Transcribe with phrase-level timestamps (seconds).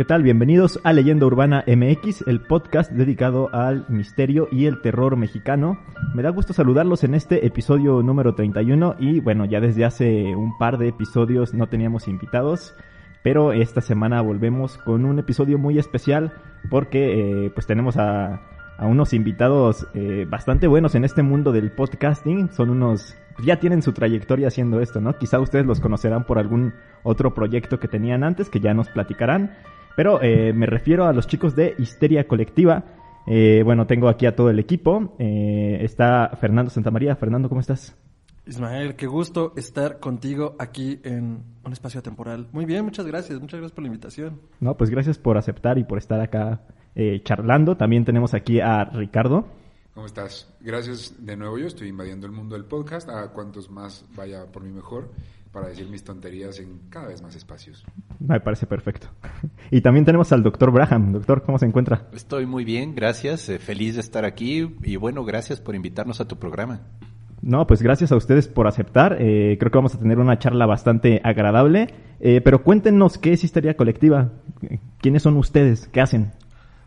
[0.00, 0.22] ¿Qué tal?
[0.22, 5.78] Bienvenidos a Leyenda Urbana MX, el podcast dedicado al misterio y el terror mexicano.
[6.14, 10.56] Me da gusto saludarlos en este episodio número 31 y bueno, ya desde hace un
[10.56, 12.74] par de episodios no teníamos invitados,
[13.22, 16.32] pero esta semana volvemos con un episodio muy especial
[16.70, 18.40] porque eh, pues tenemos a,
[18.78, 22.50] unos invitados eh, bastante buenos en este mundo del podcasting.
[22.54, 25.18] Son unos, ya tienen su trayectoria haciendo esto, ¿no?
[25.18, 26.72] Quizá ustedes los conocerán por algún
[27.02, 29.50] otro proyecto que tenían antes que ya nos platicarán.
[29.96, 32.84] Pero eh, me refiero a los chicos de Histeria Colectiva.
[33.26, 35.14] Eh, bueno, tengo aquí a todo el equipo.
[35.18, 37.16] Eh, está Fernando Santamaría.
[37.16, 37.96] Fernando, ¿cómo estás?
[38.46, 42.48] Ismael, qué gusto estar contigo aquí en un espacio temporal.
[42.52, 43.40] Muy bien, muchas gracias.
[43.40, 44.40] Muchas gracias por la invitación.
[44.58, 46.62] No, pues gracias por aceptar y por estar acá
[47.22, 47.76] charlando.
[47.76, 49.46] También tenemos aquí a Ricardo.
[49.94, 50.52] ¿Cómo estás?
[50.60, 51.58] Gracias de nuevo.
[51.58, 53.08] Yo estoy invadiendo el mundo del podcast.
[53.08, 55.10] A cuantos más vaya por mí mejor
[55.52, 57.84] para decir mis tonterías en cada vez más espacios.
[58.18, 59.08] Me parece perfecto.
[59.72, 61.12] Y también tenemos al doctor Braham.
[61.12, 62.08] Doctor, ¿cómo se encuentra?
[62.12, 63.48] Estoy muy bien, gracias.
[63.48, 66.80] Eh, feliz de estar aquí y bueno, gracias por invitarnos a tu programa.
[67.40, 69.16] No, pues gracias a ustedes por aceptar.
[69.20, 71.94] Eh, creo que vamos a tener una charla bastante agradable.
[72.18, 74.32] Eh, pero cuéntenos qué es Histeria Colectiva.
[75.00, 75.88] ¿Quiénes son ustedes?
[75.88, 76.32] ¿Qué hacen?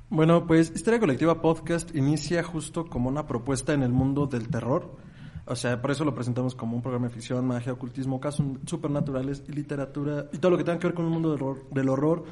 [0.10, 4.96] Bueno, pues Histeria Colectiva Podcast inicia justo como una propuesta en el mundo del terror
[5.46, 9.48] o sea, por eso lo presentamos como un programa de ficción, magia, ocultismo, casos supernaturales
[9.50, 12.24] literatura y todo lo que tenga que ver con el mundo del horror, del horror.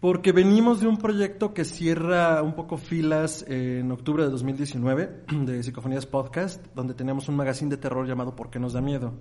[0.00, 5.62] Porque venimos de un proyecto que cierra un poco filas en octubre de 2019 de
[5.62, 9.14] Psicofonías Podcast, donde teníamos un magazine de terror llamado ¿Por qué nos da miedo?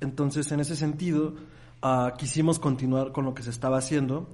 [0.00, 1.34] Entonces, en ese sentido,
[1.82, 4.28] uh, quisimos continuar con lo que se estaba haciendo,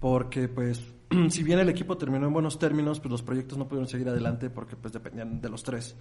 [0.00, 0.82] porque pues
[1.30, 4.50] si bien el equipo terminó en buenos términos, pues los proyectos no pudieron seguir adelante
[4.50, 5.96] porque pues dependían de los tres.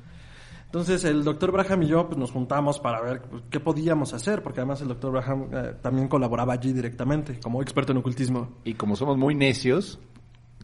[0.67, 4.44] Entonces el doctor Braham y yo pues, nos juntamos para ver pues, qué podíamos hacer,
[4.44, 8.57] porque además el doctor Braham eh, también colaboraba allí directamente como experto en ocultismo.
[8.66, 9.97] Y como somos muy necios,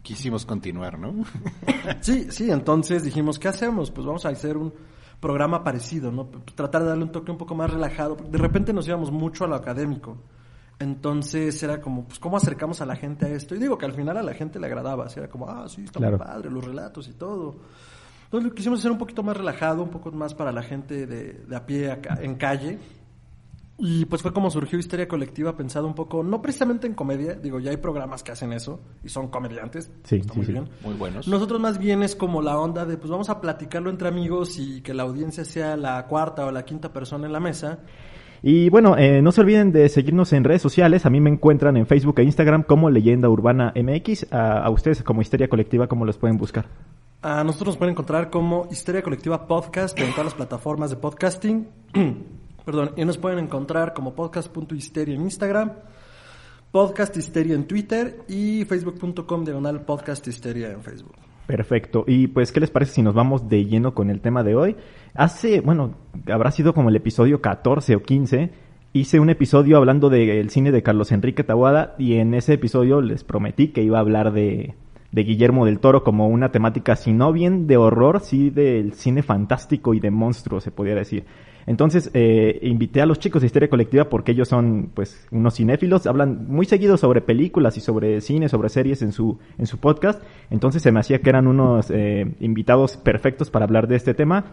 [0.02, 1.24] quisimos continuar, ¿no?
[2.00, 3.90] sí, sí, entonces dijimos, ¿qué hacemos?
[3.90, 4.74] Pues vamos a hacer un
[5.20, 6.26] programa parecido, ¿no?
[6.54, 8.14] Tratar de darle un toque un poco más relajado.
[8.14, 10.18] De repente nos íbamos mucho a lo académico.
[10.78, 13.54] Entonces era como, pues, ¿cómo acercamos a la gente a esto?
[13.54, 15.84] Y digo que al final a la gente le agradaba, así era como, ah, sí,
[15.84, 17.56] está muy padre, los relatos y todo.
[18.34, 21.34] Entonces lo quisimos hacer un poquito más relajado, un poco más para la gente de,
[21.34, 22.80] de a pie acá, en calle.
[23.78, 27.60] Y pues fue como surgió Histeria Colectiva, pensado un poco, no precisamente en comedia, digo,
[27.60, 29.88] ya hay programas que hacen eso y son comediantes.
[30.02, 30.50] Sí, sí, muy sí.
[30.50, 30.68] bien.
[30.84, 31.28] Muy buenos.
[31.28, 34.80] Nosotros más bien es como la onda de, pues vamos a platicarlo entre amigos y
[34.80, 37.78] que la audiencia sea la cuarta o la quinta persona en la mesa.
[38.42, 41.06] Y bueno, eh, no se olviden de seguirnos en redes sociales.
[41.06, 44.32] A mí me encuentran en Facebook e Instagram como Leyenda Urbana MX.
[44.32, 46.66] A, a ustedes como Histeria Colectiva, ¿cómo los pueden buscar?
[47.24, 51.66] A nosotros nos pueden encontrar como Histeria Colectiva Podcast en todas las plataformas de podcasting.
[52.66, 55.72] Perdón, y nos pueden encontrar como podcast.histeria en Instagram,
[56.70, 61.14] Podcast Histeria en Twitter y facebook.com diagonal Podcast Histeria en Facebook.
[61.46, 62.04] Perfecto.
[62.06, 64.76] Y pues, ¿qué les parece si nos vamos de lleno con el tema de hoy?
[65.14, 65.94] Hace, bueno,
[66.30, 68.50] habrá sido como el episodio 14 o 15.
[68.92, 73.24] Hice un episodio hablando del cine de Carlos Enrique Tabuada y en ese episodio les
[73.24, 74.74] prometí que iba a hablar de,
[75.14, 79.22] de Guillermo del Toro como una temática, si no bien de horror, sí del cine
[79.22, 81.24] fantástico y de monstruos, se podría decir.
[81.66, 86.08] Entonces, eh, invité a los chicos de Histeria Colectiva porque ellos son, pues, unos cinéfilos,
[86.08, 90.20] hablan muy seguido sobre películas y sobre cine, sobre series en su, en su podcast.
[90.50, 94.46] Entonces se me hacía que eran unos eh, invitados perfectos para hablar de este tema.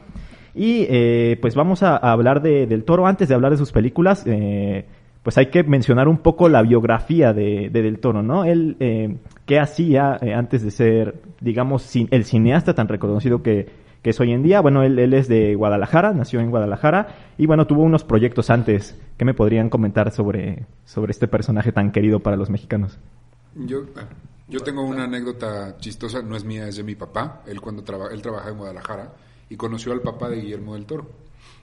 [0.54, 3.08] Y eh, pues vamos a, a hablar de, del Toro.
[3.08, 4.86] Antes de hablar de sus películas, eh,
[5.24, 8.44] pues hay que mencionar un poco la biografía de, de Del Toro, ¿no?
[8.44, 13.70] Él, eh, ¿qué hacía eh, antes de ser, digamos, el cineasta tan reconocido que,
[14.02, 14.62] que es hoy en día?
[14.62, 19.00] Bueno, él, él, es de Guadalajara, nació en Guadalajara y bueno, tuvo unos proyectos antes.
[19.18, 22.98] ¿Qué me podrían comentar sobre, sobre este personaje tan querido para los mexicanos?
[23.54, 23.84] Yo,
[24.48, 27.44] yo tengo una anécdota chistosa, no es mía, es de mi papá.
[27.46, 29.14] Él cuando traba, él trabaja en Guadalajara
[29.50, 31.08] y conoció al papá de Guillermo del Toro.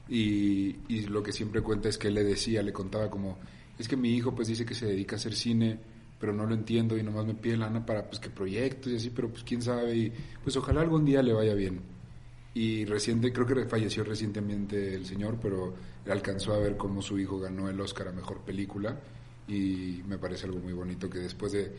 [0.08, 3.38] Y, y, lo que siempre cuenta es que él le decía, le contaba como,
[3.78, 5.78] es que mi hijo pues dice que se dedica a hacer cine,
[6.18, 9.10] pero no lo entiendo y nomás me pide lana para pues que proyectos y así,
[9.10, 10.12] pero pues quién sabe y
[10.42, 11.80] pues ojalá algún día le vaya bien.
[12.54, 15.74] Y reciente, creo que falleció recientemente el señor, pero
[16.08, 18.98] alcanzó a ver cómo su hijo ganó el Oscar a Mejor Película
[19.46, 21.72] y me parece algo muy bonito que después de,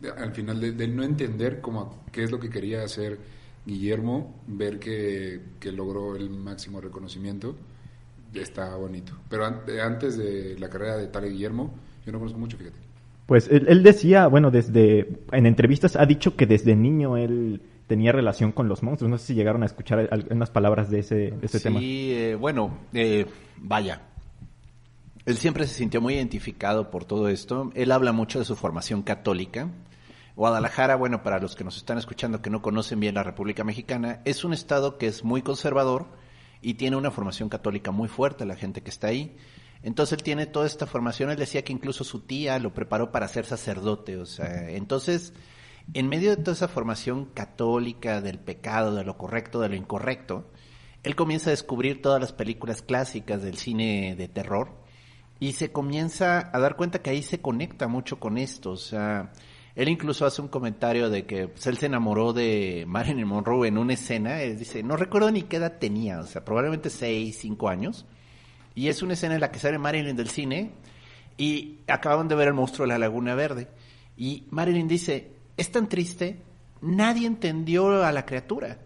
[0.00, 3.18] de al final de, de, no entender cómo, qué es lo que quería hacer
[3.66, 7.56] Guillermo, ver que, que logró el máximo reconocimiento,
[8.34, 9.12] está bonito.
[9.28, 11.74] Pero an- antes de la carrera de tal Guillermo,
[12.04, 12.78] yo no conozco mucho, fíjate.
[13.26, 18.12] Pues él, él decía, bueno, desde en entrevistas ha dicho que desde niño él tenía
[18.12, 19.10] relación con los monstruos.
[19.10, 21.80] No sé si llegaron a escuchar algunas palabras de ese, de ese sí, tema.
[21.82, 23.24] eh, bueno, eh,
[23.56, 24.02] vaya.
[25.24, 27.72] Él siempre se sintió muy identificado por todo esto.
[27.74, 29.68] Él habla mucho de su formación católica.
[30.36, 34.20] Guadalajara, bueno, para los que nos están escuchando que no conocen bien la República Mexicana,
[34.24, 36.06] es un estado que es muy conservador
[36.60, 39.36] y tiene una formación católica muy fuerte, la gente que está ahí.
[39.82, 43.28] Entonces él tiene toda esta formación, él decía que incluso su tía lo preparó para
[43.28, 45.34] ser sacerdote, o sea, entonces,
[45.92, 50.50] en medio de toda esa formación católica del pecado, de lo correcto, de lo incorrecto,
[51.04, 54.74] él comienza a descubrir todas las películas clásicas del cine de terror
[55.38, 59.32] y se comienza a dar cuenta que ahí se conecta mucho con esto, o sea,
[59.76, 63.78] él incluso hace un comentario de que pues, él se enamoró de Marilyn Monroe en
[63.78, 67.68] una escena, él dice, no recuerdo ni qué edad tenía, o sea, probablemente seis, cinco
[67.68, 68.06] años,
[68.74, 70.72] y es una escena en la que sale Marilyn del cine
[71.36, 73.68] y acaban de ver el monstruo de la Laguna Verde.
[74.16, 76.42] Y Marilyn dice, es tan triste,
[76.80, 78.78] nadie entendió a la criatura.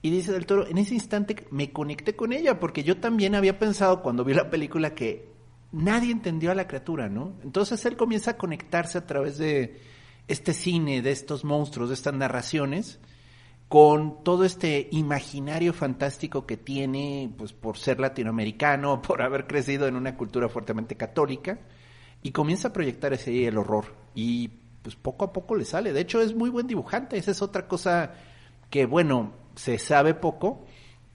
[0.00, 3.58] Y dice del toro, en ese instante me conecté con ella, porque yo también había
[3.58, 5.37] pensado cuando vi la película que
[5.72, 7.34] nadie entendió a la criatura, ¿no?
[7.42, 9.80] Entonces él comienza a conectarse a través de
[10.28, 13.00] este cine, de estos monstruos, de estas narraciones,
[13.68, 19.96] con todo este imaginario fantástico que tiene, pues por ser latinoamericano, por haber crecido en
[19.96, 21.58] una cultura fuertemente católica,
[22.22, 23.94] y comienza a proyectar ese el horror.
[24.14, 24.48] Y
[24.82, 25.92] pues poco a poco le sale.
[25.92, 27.16] De hecho, es muy buen dibujante.
[27.16, 28.14] Esa es otra cosa
[28.70, 30.64] que, bueno, se sabe poco,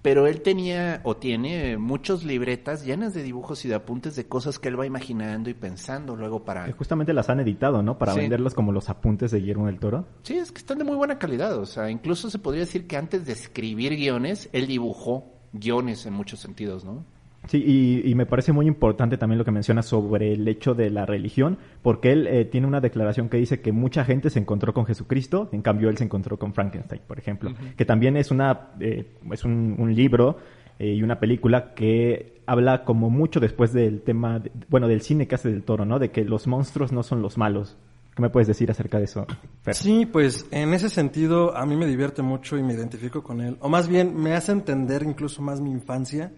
[0.04, 4.60] pero él tenía o tiene muchos libretas llenas de dibujos y de apuntes de cosas
[4.60, 6.66] que él va imaginando y pensando luego para...
[6.66, 7.98] Que justamente las han editado, ¿no?
[7.98, 8.20] Para Sí.
[8.20, 10.06] venderlos como los apuntes de Guillermo del Toro.
[10.24, 11.58] Sí, es que están de muy buena calidad.
[11.58, 16.14] O sea, incluso se podría decir que antes de escribir guiones, él dibujó guiones en
[16.14, 17.06] muchos sentidos, ¿no?
[17.48, 20.90] Sí, y, y me parece muy importante también lo que menciona sobre el hecho de
[20.90, 24.74] la religión, porque él eh, tiene una declaración que dice que mucha gente se encontró
[24.74, 28.70] con Jesucristo, en cambio él se encontró con Frankenstein, por ejemplo, que también es una
[28.80, 30.38] eh, es un, un libro
[30.80, 35.28] eh, y una película que habla como mucho después del tema, de- bueno, del cine
[35.28, 36.00] que hace del Toro, ¿no?
[36.00, 37.78] De que los monstruos no son los malos.
[38.16, 39.26] ¿Qué me puedes decir acerca de eso?
[39.64, 39.74] Fer?
[39.74, 43.58] Sí, pues en ese sentido a mí me divierte mucho y me identifico con él.
[43.60, 46.32] O más bien me hace entender incluso más mi infancia,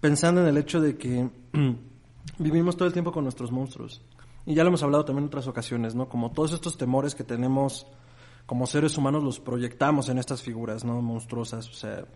[0.00, 1.28] pensando en el hecho de que
[2.38, 4.02] vivimos todo el tiempo con nuestros monstruos.
[4.46, 6.08] Y ya lo hemos hablado también en otras ocasiones, ¿no?
[6.08, 7.86] Como todos estos temores que tenemos
[8.46, 11.02] como seres humanos los proyectamos en estas figuras, ¿no?
[11.02, 12.06] Monstruosas, o sea,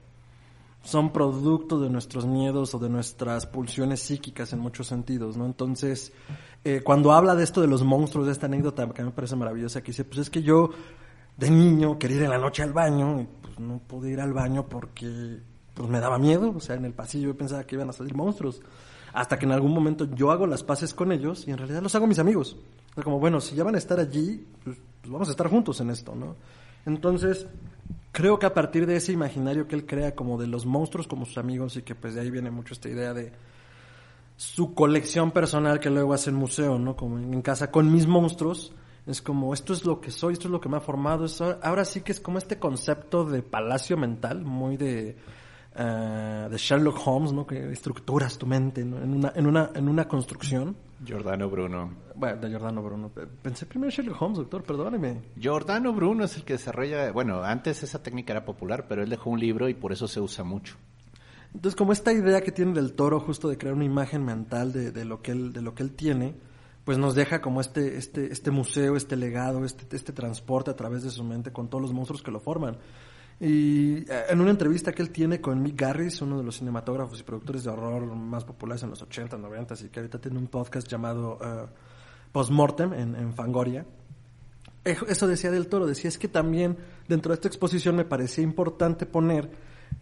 [0.83, 5.45] son producto de nuestros miedos o de nuestras pulsiones psíquicas en muchos sentidos, ¿no?
[5.45, 6.11] Entonces,
[6.65, 9.83] eh, cuando habla de esto de los monstruos, de esta anécdota que me parece maravillosa,
[9.83, 10.71] que dice, pues es que yo
[11.37, 14.33] de niño quería ir en la noche al baño y pues no pude ir al
[14.33, 15.39] baño porque
[15.75, 18.15] pues me daba miedo, o sea, en el pasillo yo pensaba que iban a salir
[18.15, 18.61] monstruos.
[19.13, 21.95] Hasta que en algún momento yo hago las paces con ellos y en realidad los
[21.95, 22.57] hago mis amigos.
[22.93, 25.49] O sea, como, bueno, si ya van a estar allí, pues, pues vamos a estar
[25.49, 26.37] juntos en esto, ¿no?
[26.87, 27.47] Entonces,
[28.11, 31.25] creo que a partir de ese imaginario que él crea como de los monstruos como
[31.25, 33.33] sus amigos y que pues de ahí viene mucho esta idea de
[34.37, 36.97] su colección personal que luego hace en museo, ¿no?
[36.97, 38.73] Como en, casa con mis monstruos.
[39.07, 41.25] Es como, esto es lo que soy, esto es lo que me ha formado.
[41.25, 45.17] Eso, ahora sí que es como este concepto de palacio mental, muy de,
[45.75, 47.47] eh, de Sherlock Holmes, ¿no?
[47.47, 48.99] Que estructuras tu mente ¿no?
[48.99, 50.77] en, una, en, una, en una construcción.
[51.05, 51.91] Giordano Bruno.
[52.15, 53.11] Bueno, de Giordano Bruno.
[53.43, 55.23] Pensé primero en Sherlock Holmes, doctor, perdóneme.
[55.37, 59.31] Giordano Bruno es el que desarrolla, bueno, antes esa técnica era popular, pero él dejó
[59.31, 60.77] un libro y por eso se usa mucho.
[61.55, 64.91] Entonces, como esta idea que tiene del toro justo de crear una imagen mental de,
[64.91, 66.35] de lo que él, de lo que él tiene,
[66.85, 71.03] pues nos deja como este, este, este museo, este legado, este, este transporte a través
[71.03, 72.79] de su mente con todos los monstruos que lo forman.
[73.45, 77.19] Y eh, en una entrevista que él tiene con Mick Garris, uno de los cinematógrafos
[77.19, 80.47] y productores de horror más populares en los 80, 90, y que ahorita tiene un
[80.47, 81.67] podcast llamado eh,
[82.31, 83.85] Postmortem en, en Fangoria,
[84.85, 86.77] eh, eso decía del toro, decía es que también
[87.09, 89.51] dentro de esta exposición me parecía importante poner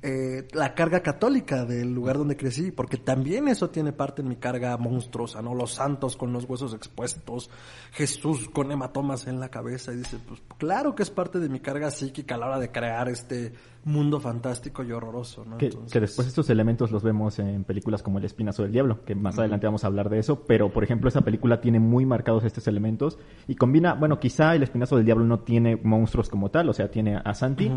[0.02, 4.36] eh, la carga católica del lugar donde crecí, porque también eso tiene parte en mi
[4.36, 5.54] carga monstruosa, ¿no?
[5.54, 7.50] Los santos con los huesos expuestos,
[7.92, 11.60] Jesús con hematomas en la cabeza, y dice, pues claro que es parte de mi
[11.60, 13.52] carga psíquica a la hora de crear este
[13.84, 15.56] mundo fantástico y horroroso, ¿no?
[15.56, 19.04] Que, Entonces- que después estos elementos los vemos en películas como El Espinazo del Diablo,
[19.04, 22.04] que más adelante vamos a hablar de eso, pero por ejemplo esa película tiene muy
[22.04, 23.18] marcados estos elementos
[23.48, 26.90] y combina, bueno, quizá El Espinazo del Diablo no tiene monstruos como tal, o sea,
[26.90, 27.70] tiene a Santi.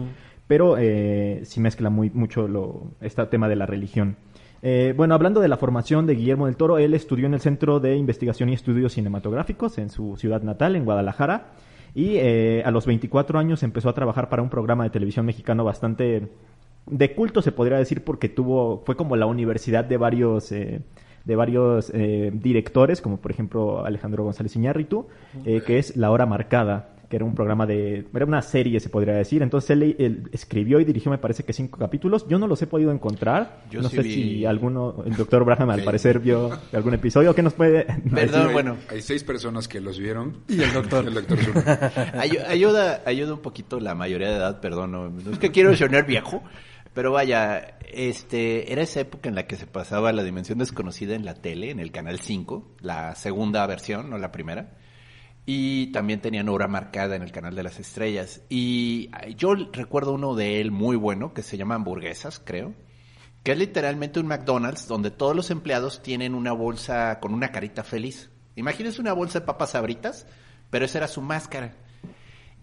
[0.48, 4.18] Pero eh, sí mezcla muy mucho lo, este tema de la religión.
[4.62, 7.80] Eh, bueno, hablando de la formación de Guillermo del Toro, él estudió en el Centro
[7.80, 11.52] de Investigación y Estudios Cinematográficos en su ciudad natal, en Guadalajara.
[11.96, 15.64] Y eh, a los 24 años empezó a trabajar para un programa de televisión mexicano
[15.64, 16.30] bastante
[16.86, 20.82] de culto, se podría decir, porque tuvo, fue como la universidad de varios, eh,
[21.24, 25.08] de varios eh, directores, como por ejemplo Alejandro González Iñárritu,
[25.46, 28.90] eh, que es La Hora Marcada que era un programa de, era una serie se
[28.90, 32.48] podría decir, entonces él, él escribió y dirigió me parece que cinco capítulos, yo no
[32.48, 35.84] los he podido encontrar, Yo no sí sé vi- si alguno, el doctor Braham al
[35.84, 38.78] parecer vio algún episodio, ¿qué nos puede Perdón, Hay- bueno.
[38.90, 40.40] Hay seis personas que los vieron.
[40.48, 41.06] Y el doctor.
[41.08, 41.38] el doctor.
[42.16, 45.76] Ayu- ayuda, ayuda un poquito la mayoría de edad, perdón, no, no es que quiero
[45.76, 46.42] sonar viejo,
[46.96, 51.26] pero vaya, este, era esa época en la que se pasaba la dimensión desconocida en
[51.26, 54.78] la tele, en el canal 5, la segunda versión, no la primera.
[55.46, 58.42] Y también tenían hora marcada en el canal de las estrellas.
[58.50, 62.74] Y yo recuerdo uno de él muy bueno, que se llama Hamburguesas, creo.
[63.44, 67.84] Que es literalmente un McDonald's donde todos los empleados tienen una bolsa con una carita
[67.84, 68.30] feliz.
[68.56, 70.28] Imagínense una bolsa de papas sabritas,
[70.70, 71.76] pero esa era su máscara.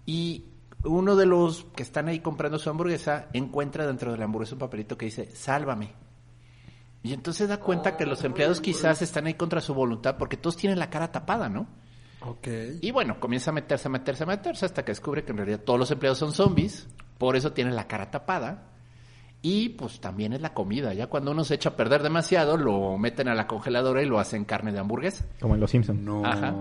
[0.07, 0.47] Y
[0.85, 4.61] uno de los que están ahí comprando su hamburguesa encuentra dentro de la hamburguesa un
[4.61, 5.93] papelito que dice, sálvame.
[7.03, 10.57] Y entonces da cuenta que los empleados quizás están ahí contra su voluntad porque todos
[10.57, 11.67] tienen la cara tapada, ¿no?
[12.23, 12.49] Ok.
[12.81, 15.61] Y bueno, comienza a meterse, a meterse, a meterse hasta que descubre que en realidad
[15.65, 16.87] todos los empleados son zombies,
[17.19, 18.67] por eso tienen la cara tapada.
[19.43, 22.99] Y pues también es la comida, ya cuando uno se echa a perder demasiado, lo
[22.99, 25.25] meten a la congeladora y lo hacen carne de hamburguesa.
[25.41, 25.99] como en Los Simpsons.
[25.99, 26.23] No.
[26.27, 26.55] Ajá.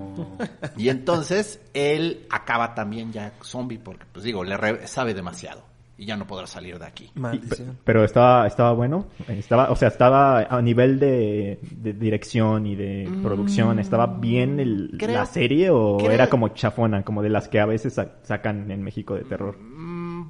[0.78, 5.64] Y entonces él acaba también ya zombie porque, pues digo, le re- sabe demasiado
[6.00, 7.12] y ya no podrá salir de aquí.
[7.16, 7.78] Maldición.
[7.84, 13.10] pero estaba estaba bueno estaba o sea estaba a nivel de, de dirección y de
[13.22, 17.30] producción estaba bien el- Mm, creo- la serie o creo- era como chafona como de
[17.30, 20.30] las que a veces sa- sacan en México de terror Mm,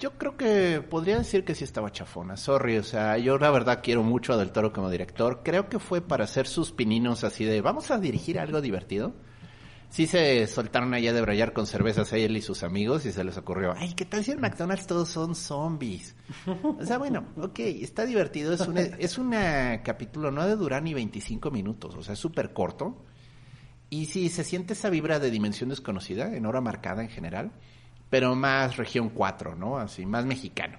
[0.00, 3.78] Yo creo que podría decir que sí estaba chafona, sorry, o sea, yo la verdad
[3.82, 7.44] quiero mucho a Del Toro como director, creo que fue para hacer sus pininos así
[7.44, 9.14] de, vamos a dirigir algo divertido.
[9.94, 13.22] Sí se soltaron allá de brayar con cervezas a él y sus amigos y se
[13.22, 16.16] les ocurrió, ay, ¿qué tal si en McDonald's todos son zombies?
[16.64, 20.82] O sea, bueno, ok, está divertido, es un es una capítulo, no ha de durar
[20.82, 23.04] ni 25 minutos, o sea, es súper corto.
[23.88, 27.52] Y sí, se siente esa vibra de dimensión desconocida, en hora marcada en general,
[28.10, 29.78] pero más región 4, ¿no?
[29.78, 30.76] Así, más mexicano.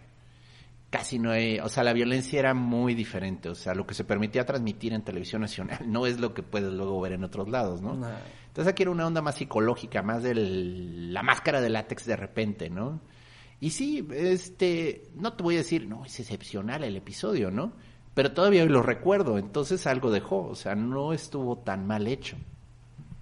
[0.90, 4.04] Casi no hay, o sea, la violencia era muy diferente, o sea, lo que se
[4.04, 7.82] permitía transmitir en televisión nacional no es lo que puedes luego ver en otros lados,
[7.82, 7.94] ¿no?
[8.48, 12.70] Entonces aquí era una onda más psicológica, más de la máscara de látex de repente,
[12.70, 13.02] ¿no?
[13.60, 17.74] Y sí, este, no te voy a decir, no, es excepcional el episodio, ¿no?
[18.14, 22.38] Pero todavía lo recuerdo, entonces algo dejó, o sea, no estuvo tan mal hecho.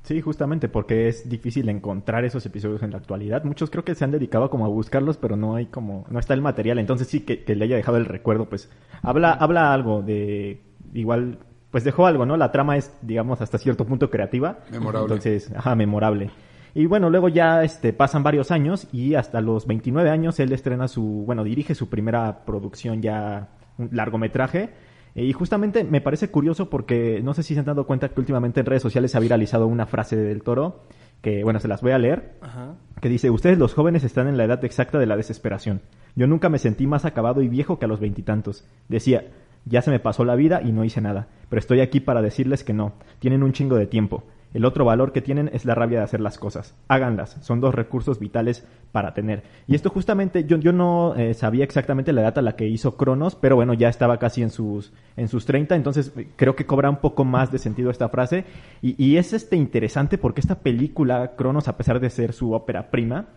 [0.03, 3.45] Sí, justamente porque es difícil encontrar esos episodios en la actualidad.
[3.45, 6.33] Muchos creo que se han dedicado como a buscarlos, pero no hay como, no está
[6.33, 6.77] el material.
[6.77, 8.69] Entonces sí que, que le haya dejado el recuerdo, pues
[9.01, 10.62] habla, habla algo de,
[10.93, 11.39] igual,
[11.72, 12.36] pues dejó algo, ¿no?
[12.36, 14.60] La trama es, digamos, hasta cierto punto creativa.
[14.72, 15.05] Memorable.
[15.05, 16.31] Entonces, ajá, memorable.
[16.75, 20.88] Y bueno, luego ya este, pasan varios años y hasta los 29 años él estrena
[20.89, 24.72] su, bueno, dirige su primera producción ya, un largometraje.
[25.15, 28.20] Eh, Y justamente me parece curioso porque no sé si se han dado cuenta que
[28.20, 30.82] últimamente en redes sociales se ha viralizado una frase de Del Toro,
[31.22, 32.75] que bueno, se las voy a leer, Ajá.
[33.01, 35.82] que dice, ustedes los jóvenes están en la edad exacta de la desesperación.
[36.15, 38.65] Yo nunca me sentí más acabado y viejo que a los veintitantos.
[38.89, 39.32] Decía,
[39.65, 42.63] ya se me pasó la vida y no hice nada, pero estoy aquí para decirles
[42.63, 44.25] que no, tienen un chingo de tiempo.
[44.53, 46.75] El otro valor que tienen es la rabia de hacer las cosas.
[46.88, 49.43] Háganlas, son dos recursos vitales para tener.
[49.67, 52.95] Y esto justamente, yo, yo no eh, sabía exactamente la edad a la que hizo
[52.95, 56.65] Cronos, pero bueno, ya estaba casi en sus, en sus 30, entonces eh, creo que
[56.65, 58.45] cobra un poco más de sentido esta frase.
[58.81, 62.91] Y, y es este interesante porque esta película, Cronos, a pesar de ser su ópera
[62.91, 63.27] prima,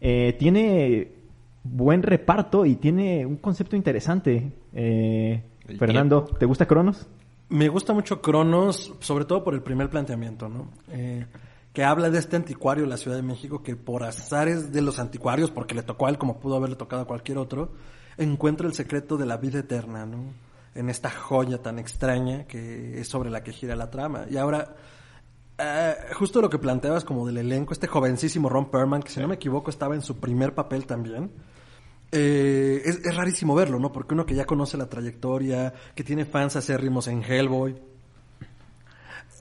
[0.00, 1.12] eh, tiene
[1.62, 4.52] buen reparto y tiene un concepto interesante.
[4.74, 5.42] Eh,
[5.78, 7.08] Fernando, ¿te gusta Cronos?
[7.48, 10.70] Me gusta mucho Cronos, sobre todo por el primer planteamiento, ¿no?
[10.90, 11.26] Eh,
[11.72, 14.98] que habla de este anticuario de la Ciudad de México que por azares de los
[14.98, 17.72] anticuarios, porque le tocó a él como pudo haberle tocado a cualquier otro,
[18.16, 20.32] encuentra el secreto de la vida eterna, ¿no?
[20.74, 24.26] En esta joya tan extraña que es sobre la que gira la trama.
[24.30, 24.74] Y ahora,
[25.58, 29.28] eh, justo lo que planteabas como del elenco, este jovencísimo Ron Perlman, que si no
[29.28, 31.30] me equivoco estaba en su primer papel también.
[32.16, 33.90] Eh, es, es rarísimo verlo, ¿no?
[33.90, 37.74] Porque uno que ya conoce la trayectoria, que tiene fans acérrimos en Hellboy.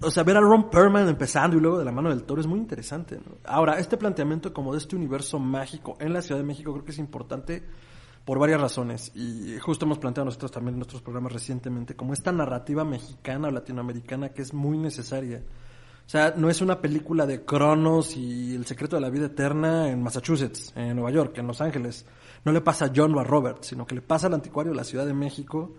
[0.02, 2.48] O sea, ver a Ron Perlman empezando y luego de la mano del toro es
[2.48, 3.20] muy interesante.
[3.46, 6.92] Ahora, este planteamiento como de este universo mágico en la Ciudad de México creo que
[6.92, 7.64] es importante
[8.26, 9.12] por varias razones.
[9.16, 13.52] Y justo hemos planteado nosotros también en nuestros programas recientemente como esta narrativa mexicana o
[13.52, 15.44] latinoamericana que es muy necesaria.
[16.06, 19.90] O sea, no es una película de Cronos y el secreto de la vida eterna
[19.90, 22.06] en Massachusetts, en Nueva York, en Los Ángeles.
[22.46, 24.78] No le pasa a John o a Robert, sino que le pasa al anticuario de
[24.78, 25.76] la Ciudad de México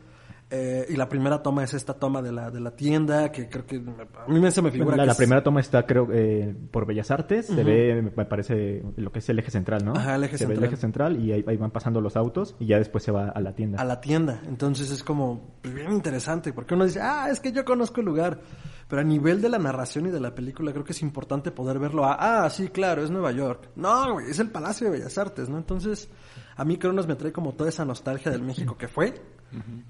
[0.51, 3.65] Eh, y la primera toma es esta toma de la, de la tienda, que creo
[3.65, 6.07] que a mí me- se me figura la, que la es- primera toma está, creo,
[6.13, 7.47] eh, por Bellas Artes.
[7.47, 9.95] Se ve, me parece, lo que es el eje central, ¿no?
[9.97, 12.57] Ajá, el eje se ve el eje central y ahí, ahí van pasando los autos
[12.61, 13.81] y ya después se va a la tienda.
[13.81, 14.43] a la tienda.
[14.47, 18.07] Entonces es como pues, bien interesante, porque uno dice, ah, es que yo conozco el
[18.07, 18.39] lugar.
[18.87, 21.79] Pero a nivel de la narración y de la película, creo que es importante poder
[21.79, 23.71] verlo a, ah, sí, claro, es Nueva York.
[23.77, 25.57] No, güey, es el Palacio de Bellas Artes, ¿no?
[25.57, 26.11] Entonces,
[26.57, 29.15] a mí Cronos me trae como toda esa nostalgia del México que fue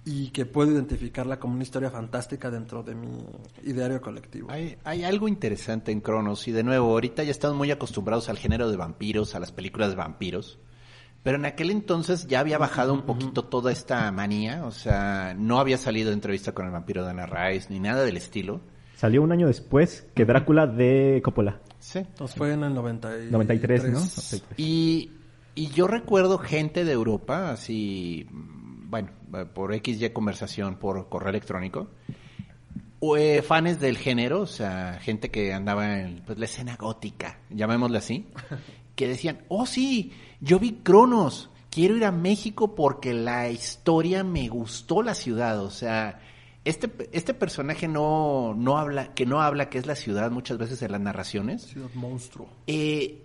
[0.04, 3.24] y que puedo identificarla como una historia fantástica dentro de mi
[3.62, 4.50] ideario colectivo.
[4.50, 8.36] Hay, hay algo interesante en Cronos y de nuevo, ahorita ya estamos muy acostumbrados al
[8.36, 10.58] género de vampiros, a las películas de vampiros,
[11.22, 15.58] pero en aquel entonces ya había bajado un poquito toda esta manía, o sea, no
[15.58, 18.60] había salido entrevista con el vampiro de Ana Rice ni nada del estilo.
[18.96, 21.60] Salió un año después que Drácula de Coppola.
[21.78, 22.00] Sí.
[22.00, 23.30] Entonces fue en el 93.
[23.30, 23.90] 93, ¿no?
[24.00, 24.44] 93.
[24.58, 25.10] Y,
[25.54, 29.10] y yo recuerdo gente de Europa, así, bueno,
[29.54, 31.88] por XY conversación, por correo electrónico,
[33.16, 37.98] eh, fans del género, o sea, gente que andaba en pues, la escena gótica, llamémosle
[37.98, 38.26] así,
[38.96, 44.48] que decían, oh sí, yo vi Cronos, quiero ir a México porque la historia me
[44.48, 46.20] gustó la ciudad, o sea,
[46.64, 50.80] este, este personaje no, no habla, que no habla que es la ciudad muchas veces
[50.82, 52.48] en las narraciones, Ciudad monstruo.
[52.66, 53.23] eh,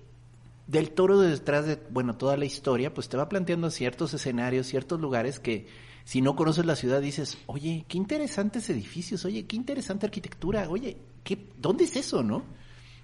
[0.70, 5.02] del toro detrás de, bueno, toda la historia, pues te va planteando ciertos escenarios, ciertos
[5.02, 5.66] lugares que
[6.04, 10.98] si no conoces la ciudad dices, oye, qué interesantes edificios, oye, qué interesante arquitectura, oye,
[11.24, 12.44] ¿qué, ¿dónde es eso, no?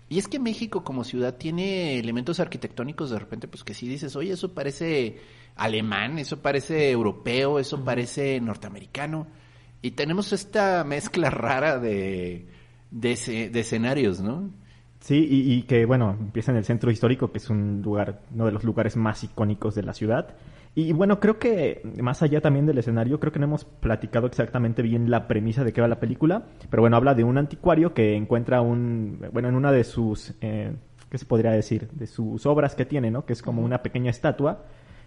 [0.09, 4.15] Y es que México como ciudad tiene elementos arquitectónicos de repente, pues que si dices,
[4.15, 5.17] oye, eso parece
[5.55, 9.25] alemán, eso parece europeo, eso parece norteamericano.
[9.81, 12.45] Y tenemos esta mezcla rara de,
[12.91, 14.51] de, de escenarios, ¿no?
[15.05, 18.47] Sí, y, y que bueno, empieza en el centro histórico, que es un lugar, uno
[18.47, 20.29] de los lugares más icónicos de la ciudad.
[20.73, 24.81] Y bueno, creo que más allá también del escenario, creo que no hemos platicado exactamente
[24.81, 28.15] bien la premisa de qué va la película, pero bueno, habla de un anticuario que
[28.15, 30.73] encuentra un, bueno, en una de sus, eh,
[31.11, 31.87] ¿qué se podría decir?
[31.91, 33.27] De sus obras que tiene, ¿no?
[33.27, 34.63] Que es como una pequeña estatua.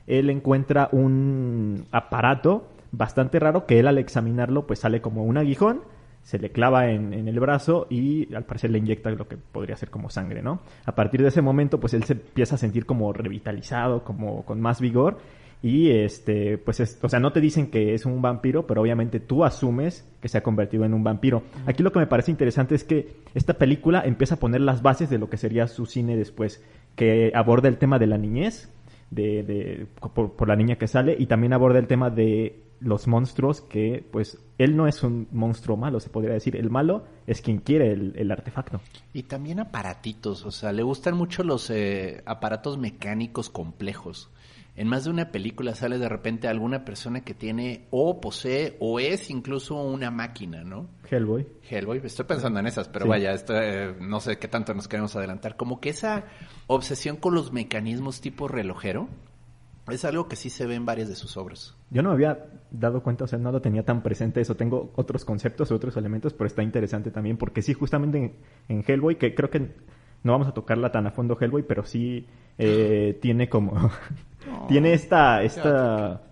[0.07, 5.81] Él encuentra un aparato bastante raro que él al examinarlo pues sale como un aguijón
[6.23, 9.77] se le clava en, en el brazo y al parecer le inyecta lo que podría
[9.77, 10.61] ser como sangre, ¿no?
[10.85, 14.61] A partir de ese momento, pues él se empieza a sentir como revitalizado, como con
[14.61, 15.19] más vigor
[15.63, 19.19] y este, pues, es- o sea, no te dicen que es un vampiro, pero obviamente
[19.21, 21.43] tú asumes que se ha convertido en un vampiro.
[21.67, 25.11] Aquí lo que me parece interesante es que esta película empieza a poner las bases
[25.11, 26.63] de lo que sería su cine después,
[26.95, 28.73] que aborda el tema de la niñez,
[29.11, 33.07] de, de- por, por la niña que sale y también aborda el tema de los
[33.07, 37.41] monstruos que pues él no es un monstruo malo se podría decir el malo es
[37.43, 38.81] quien quiere el, el artefacto
[39.13, 44.31] Y también aparatitos, o sea, le gustan mucho los eh, aparatos mecánicos complejos.
[44.77, 49.01] En más de una película sale de repente alguna persona que tiene o posee o
[49.01, 50.87] es incluso una máquina, ¿no?
[51.11, 53.09] Hellboy Hellboy, estoy pensando en esas, pero Sí.
[53.09, 55.57] vaya, esto, eh, no sé qué tanto nos queremos adelantar.
[55.57, 56.27] Como que esa
[56.69, 59.09] obsesión con los mecanismos tipo relojero
[59.93, 61.77] es algo que sí se ve en varias de sus obras.
[61.91, 64.93] yo no me había dado cuenta o sea no lo tenía tan presente eso tengo
[64.97, 68.33] otros conceptos otros elementos pero está interesante también porque sí justamente en,
[68.69, 69.73] en Hellboy que creo que
[70.23, 72.27] no vamos a tocarla tan a fondo Hellboy pero sí
[72.59, 73.91] eh, tiene como
[74.69, 76.23] tiene esta esta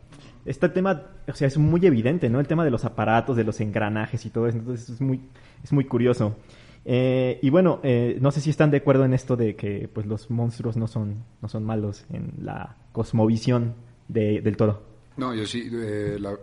[0.47, 2.38] este tema, o sea, es muy evidente, ¿no?
[2.38, 5.21] El tema de los aparatos, de los engranajes y todo eso, entonces es muy,
[5.62, 6.37] es muy curioso.
[6.85, 10.07] Eh, y bueno, eh, no sé si están de acuerdo en esto de que pues
[10.07, 13.74] los monstruos no son, no son malos en la cosmovisión
[14.09, 14.82] de- del toro.
[15.18, 15.68] No, yo sí.
[15.70, 16.38] eh, la-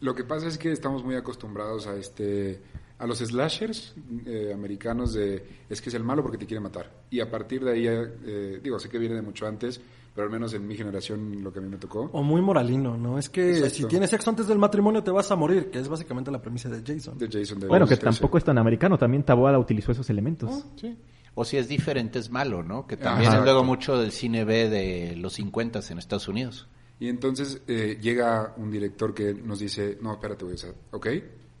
[0.00, 2.60] lo que pasa es que estamos muy acostumbrados a este
[2.98, 3.94] a los slashers
[4.26, 7.62] eh, americanos de es que es el malo porque te quiere matar y a partir
[7.64, 9.80] de ahí eh, digo sé que viene de mucho antes
[10.14, 12.96] pero al menos en mi generación lo que a mí me tocó O muy moralino,
[12.96, 13.18] ¿no?
[13.18, 13.74] Es que Exacto.
[13.74, 16.68] si tienes sexo antes del matrimonio te vas a morir, que es básicamente la premisa
[16.68, 17.16] de Jason.
[17.18, 20.64] de Jason de Bueno, que tampoco es tan americano, también Taboada utilizó esos elementos.
[20.76, 20.96] sí.
[21.34, 22.86] O si es diferente es malo, ¿no?
[22.86, 23.38] Que también Ajá.
[23.38, 26.68] es luego mucho del cine B de los 50 en Estados Unidos.
[27.00, 31.08] Y entonces eh, llega un director que nos dice, no, espérate, o sea, ok,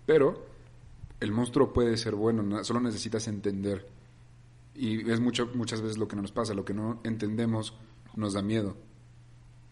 [0.06, 0.46] pero
[1.18, 3.88] el monstruo puede ser bueno, solo necesitas entender.
[4.74, 7.74] Y es mucho, muchas veces lo que no nos pasa, lo que no entendemos
[8.14, 8.76] nos da miedo.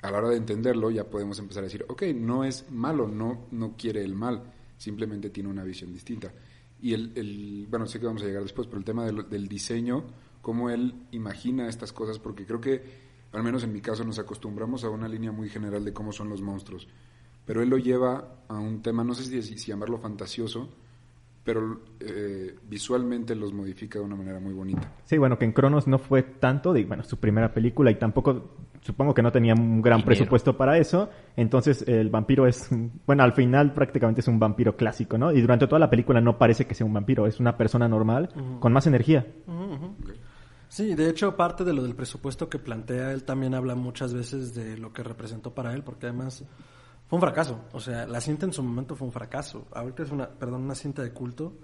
[0.03, 3.47] A la hora de entenderlo ya podemos empezar a decir, ok, no es malo, no,
[3.51, 4.43] no quiere el mal,
[4.77, 6.33] simplemente tiene una visión distinta.
[6.83, 9.49] Y el, el bueno, sé que vamos a llegar después, pero el tema del, del
[9.49, 10.05] diseño,
[10.41, 12.83] cómo él imagina estas cosas, porque creo que,
[13.33, 16.29] al menos en mi caso, nos acostumbramos a una línea muy general de cómo son
[16.29, 16.89] los monstruos.
[17.45, 20.69] Pero él lo lleva a un tema, no sé si, si llamarlo fantasioso,
[21.45, 24.95] pero eh, visualmente los modifica de una manera muy bonita.
[25.05, 28.51] Sí, bueno, que en Cronos no fue tanto de, bueno, su primera película y tampoco
[28.81, 30.07] supongo que no tenía un gran Dinero.
[30.07, 31.11] presupuesto para eso.
[31.37, 32.69] Entonces el vampiro es,
[33.07, 35.33] bueno, al final prácticamente es un vampiro clásico, ¿no?
[35.33, 38.31] Y durante toda la película no parece que sea un vampiro, es una persona normal
[38.61, 39.27] con más energía.
[40.69, 44.55] Sí, de hecho, parte de lo del presupuesto que plantea él también habla muchas veces
[44.55, 46.45] de lo que representó para él, porque además
[47.09, 47.65] fue un fracaso.
[47.73, 49.67] O sea, la cinta en su momento fue un fracaso.
[49.73, 51.55] Ahorita es una, perdón, una cinta de culto,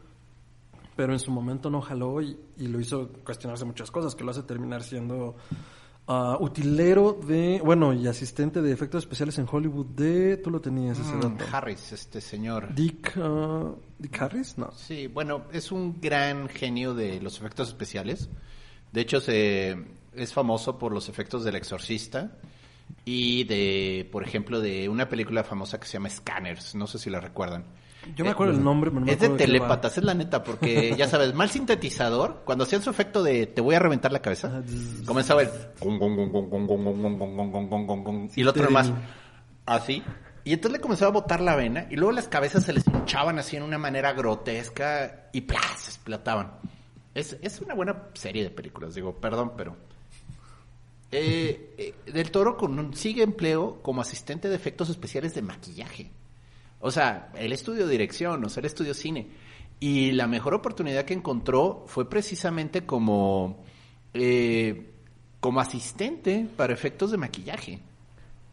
[0.96, 4.33] pero en su momento no jaló y, y lo hizo cuestionarse muchas cosas, que lo
[4.33, 5.37] hace terminar siendo
[6.09, 10.99] ah, utilero de, bueno, y asistente de efectos especiales en Hollywood de, tú lo tenías
[10.99, 11.45] ese Mm, dato.
[11.53, 12.75] Harris, este señor.
[12.75, 14.71] Dick, ah, Dick Harris, no.
[14.73, 18.29] Sí, bueno, es un gran genio de los efectos especiales.
[18.92, 19.77] De hecho, se,
[20.14, 22.38] es famoso por los efectos del exorcista
[23.05, 26.75] y de, por ejemplo, de una película famosa que se llama Scanners.
[26.75, 27.64] No sé si la recuerdan.
[28.14, 30.95] Yo me acuerdo el nombre, pero no me Es de telepatas, es la neta, porque
[30.97, 34.62] ya sabes, mal sintetizador, cuando hacían su efecto de te voy a reventar la cabeza,
[35.05, 35.51] comenzaba el
[38.37, 38.92] y el otro más
[39.64, 40.03] así.
[40.45, 43.37] Y entonces le comenzaba a botar la vena y luego las cabezas se les hinchaban
[43.40, 46.53] así en una manera grotesca y plas, explotaban.
[47.14, 49.77] Es, es una buena serie de películas, digo, perdón, pero...
[51.11, 52.59] Eh, del Toro
[52.92, 56.11] sigue empleo como asistente de efectos especiales de maquillaje.
[56.80, 59.26] O sea, él estudió dirección, o sea, él estudió cine.
[59.80, 63.62] Y la mejor oportunidad que encontró fue precisamente como,
[64.14, 64.90] eh,
[65.40, 67.78] como asistente para efectos de maquillaje.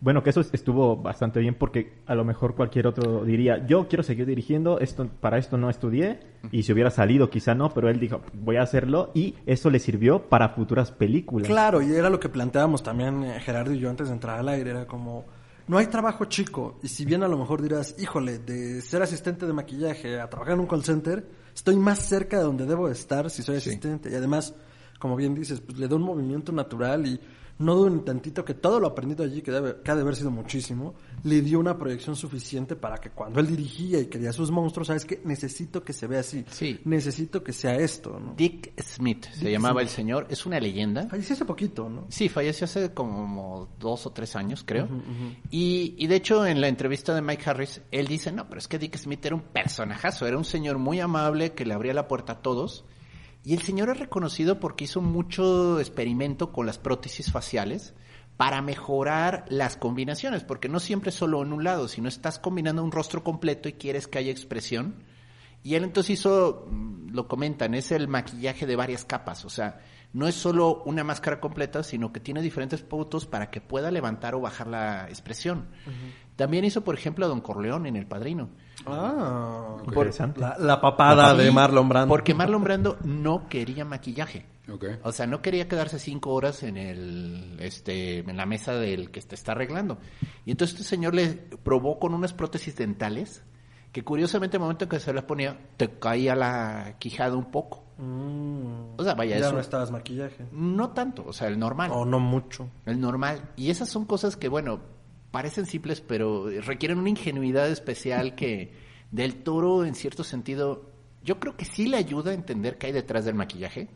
[0.02, 3.88] Bueno, que eso es- estuvo bastante bien porque a lo mejor cualquier otro diría, yo
[3.88, 6.20] quiero seguir dirigiendo, esto para esto no estudié
[6.52, 9.80] y si hubiera salido quizá no, pero él dijo, voy a hacerlo y eso le
[9.80, 11.48] sirvió para futuras películas.
[11.48, 14.50] Claro, y era lo que planteábamos también eh, Gerardo y yo antes de entrar al
[14.50, 15.24] aire, era como,
[15.68, 19.46] no hay trabajo chico, y si bien a lo mejor dirás, híjole, de ser asistente
[19.46, 23.30] de maquillaje a trabajar en un call center, estoy más cerca de donde debo estar
[23.30, 24.54] si soy asistente, y además,
[25.00, 27.20] como bien dices, pues le da un movimiento natural y
[27.60, 30.16] no dudo ni tantito que todo lo aprendido allí, que, debe, que ha de haber
[30.16, 34.52] sido muchísimo, le dio una proyección suficiente para que cuando él dirigía y quería sus
[34.52, 36.80] monstruos, sabes que necesito que se vea así, Sí.
[36.86, 38.34] necesito que sea esto, ¿no?
[38.36, 41.08] Dick Smith se llamaba el señor, es una leyenda.
[41.08, 42.06] Falleció hace poquito, ¿no?
[42.10, 44.88] Sí, falleció hace como dos o tres años, creo.
[45.52, 48.68] y, y de hecho, en la entrevista de Mike Harris, él dice, no, pero es
[48.68, 52.08] que Dick Smith era un personajazo, era un señor muy amable que le abría la
[52.08, 52.86] puerta a todos.
[53.44, 57.94] Y el señor es reconocido porque hizo mucho experimento con las prótesis faciales
[58.38, 62.84] para mejorar las combinaciones, porque no siempre es solo en un lado, sino estás combinando
[62.84, 64.96] un rostro completo y quieres que haya expresión.
[65.62, 69.80] Y él entonces hizo, mm, lo comentan, es el maquillaje de varias capas, o sea,
[70.14, 74.36] no es solo una máscara completa, sino que tiene diferentes puntos para que pueda levantar
[74.36, 75.68] o bajar la expresión.
[76.36, 78.50] También hizo, por ejemplo, a Don Corleón en El Padrino.
[78.86, 80.40] Ah, Interesante.
[80.40, 82.10] La, la papada de Marlon Brando.
[82.10, 84.46] Porque Marlon Brando no quería maquillaje.
[84.72, 84.86] Ok.
[85.04, 89.22] O sea, no quería quedarse cinco horas en el, este, en la mesa del que
[89.22, 89.98] te está arreglando.
[90.46, 91.34] Y entonces este señor le
[91.64, 93.44] probó con unas prótesis dentales
[93.92, 97.84] que curiosamente el momento en que se las ponía te caía la quijada un poco.
[97.98, 98.96] Mm.
[98.98, 100.48] O sea, vaya, ya eso no estabas maquillaje.
[100.52, 101.92] no tanto, o sea, el normal.
[101.94, 102.68] O no mucho.
[102.86, 103.52] El normal.
[103.56, 104.80] Y esas son cosas que, bueno,
[105.34, 108.72] parecen simples, pero requieren una ingenuidad especial que
[109.10, 110.92] del toro, en cierto sentido,
[111.24, 113.88] yo creo que sí le ayuda a entender qué hay detrás del maquillaje.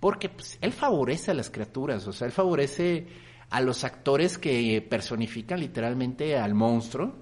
[0.00, 3.06] Porque pues, él favorece a las criaturas, o sea, él favorece
[3.48, 7.14] a los actores que personifican literalmente al monstruo.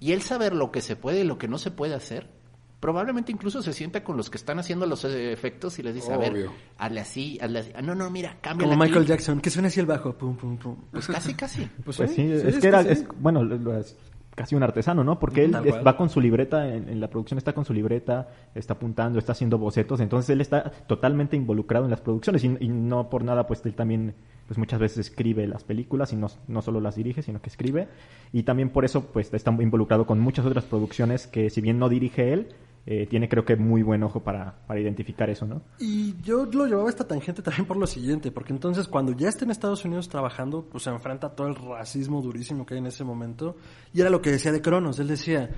[0.00, 2.28] Y él saber lo que se puede y lo que no se puede hacer.
[2.80, 6.12] Probablemente incluso se sienta con los que están haciendo los eh, efectos y les dice,
[6.12, 7.72] a ver, hazle así, hazle así.
[7.74, 10.12] Ah, no, no, mira, cambia Como Michael Jackson, que suena así el bajo.
[10.12, 10.76] Pum, pum, pum.
[10.92, 11.66] Pues casi, casi.
[11.84, 13.96] Pues sí, es que era, es, bueno, lo- lo- es
[14.36, 15.18] casi un artesano, ¿no?
[15.18, 18.28] Porque él es- va con su libreta, en, en la producción está con su libreta,
[18.54, 22.68] está apuntando, está haciendo bocetos, entonces él está totalmente involucrado en las producciones y, y
[22.68, 24.14] no por nada, pues él también,
[24.46, 27.88] pues muchas veces escribe las películas y no, no solo las dirige, sino que escribe.
[28.32, 31.88] Y también por eso, pues está involucrado con muchas otras producciones que si bien no
[31.88, 32.48] dirige él,
[32.86, 35.60] eh, tiene creo que muy buen ojo para, para identificar eso, ¿no?
[35.80, 39.28] Y yo lo llevaba a esta tangente también por lo siguiente, porque entonces cuando ya
[39.28, 42.78] esté en Estados Unidos trabajando, pues se enfrenta a todo el racismo durísimo que hay
[42.78, 43.56] en ese momento.
[43.92, 45.50] Y era lo que decía de Cronos, él decía,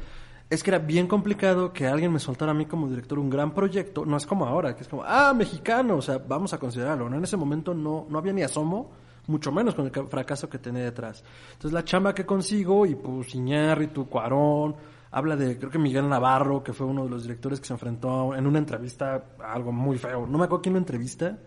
[0.48, 3.52] es que era bien complicado que alguien me soltara a mí como director un gran
[3.52, 7.10] proyecto, no es como ahora, que es como, ah, mexicano, o sea, vamos a considerarlo,
[7.10, 7.18] ¿no?
[7.18, 8.90] En ese momento no, no había ni asomo,
[9.26, 11.22] mucho menos con el ca- fracaso que tenía detrás.
[11.52, 14.74] Entonces la chamba que consigo, y pues Iñárritu, Cuarón,
[15.10, 18.34] habla de, creo que Miguel Navarro, que fue uno de los directores que se enfrentó
[18.34, 20.26] en una entrevista a algo muy feo.
[20.26, 21.38] No me acuerdo quién lo entrevista.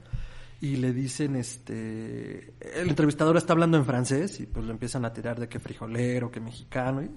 [0.62, 5.12] Y le dicen, este, el entrevistador está hablando en francés y pues lo empiezan a
[5.12, 7.10] tirar de que frijolero, que mexicano, y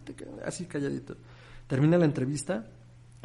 [0.46, 1.14] así calladito.
[1.66, 2.64] Termina la entrevista,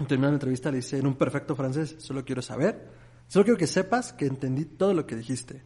[0.08, 2.90] termina la entrevista le dice en un perfecto francés, solo quiero saber,
[3.30, 5.64] solo quiero que sepas que entendí todo lo que dijiste.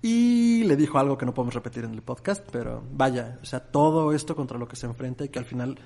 [0.00, 3.58] Y le dijo algo que no podemos repetir en el podcast, pero vaya, o sea,
[3.58, 5.76] todo esto contra lo que se enfrenta y que al final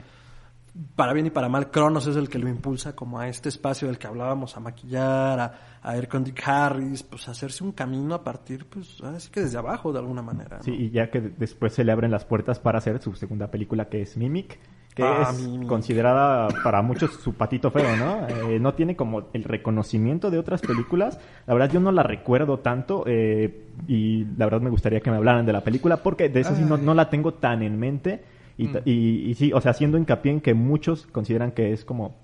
[0.97, 3.89] para bien y para mal, Cronos es el que lo impulsa como a este espacio
[3.89, 7.73] del que hablábamos, a maquillar, a, a ir con Dick Harris, pues a hacerse un
[7.73, 10.59] camino a partir, pues así que desde abajo de alguna manera.
[10.59, 10.63] ¿no?
[10.63, 13.87] Sí, y ya que después se le abren las puertas para hacer su segunda película
[13.91, 14.59] que es Mimic,
[14.95, 15.69] que Ah, es Mimic.
[15.69, 18.27] considerada para muchos su patito feo, ¿no?
[18.29, 21.19] Eh, no tiene como el reconocimiento de otras películas.
[21.47, 25.17] La verdad yo no la recuerdo tanto eh, y la verdad me gustaría que me
[25.17, 28.25] hablaran de la película porque de eso sí no, no la tengo tan en mente.
[28.59, 28.77] Y, Mm.
[28.85, 32.15] y, y sí, o sea, haciendo hincapié en que muchos consideran que es como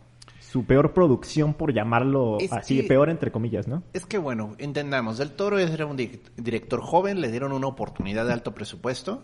[0.41, 3.83] su peor producción, por llamarlo Es así, que- peor entre comillas, ¿no?
[3.93, 8.27] Es que bueno, entendamos, Del Toro era un di- director joven, le dieron una oportunidad
[8.27, 9.23] de alto presupuesto,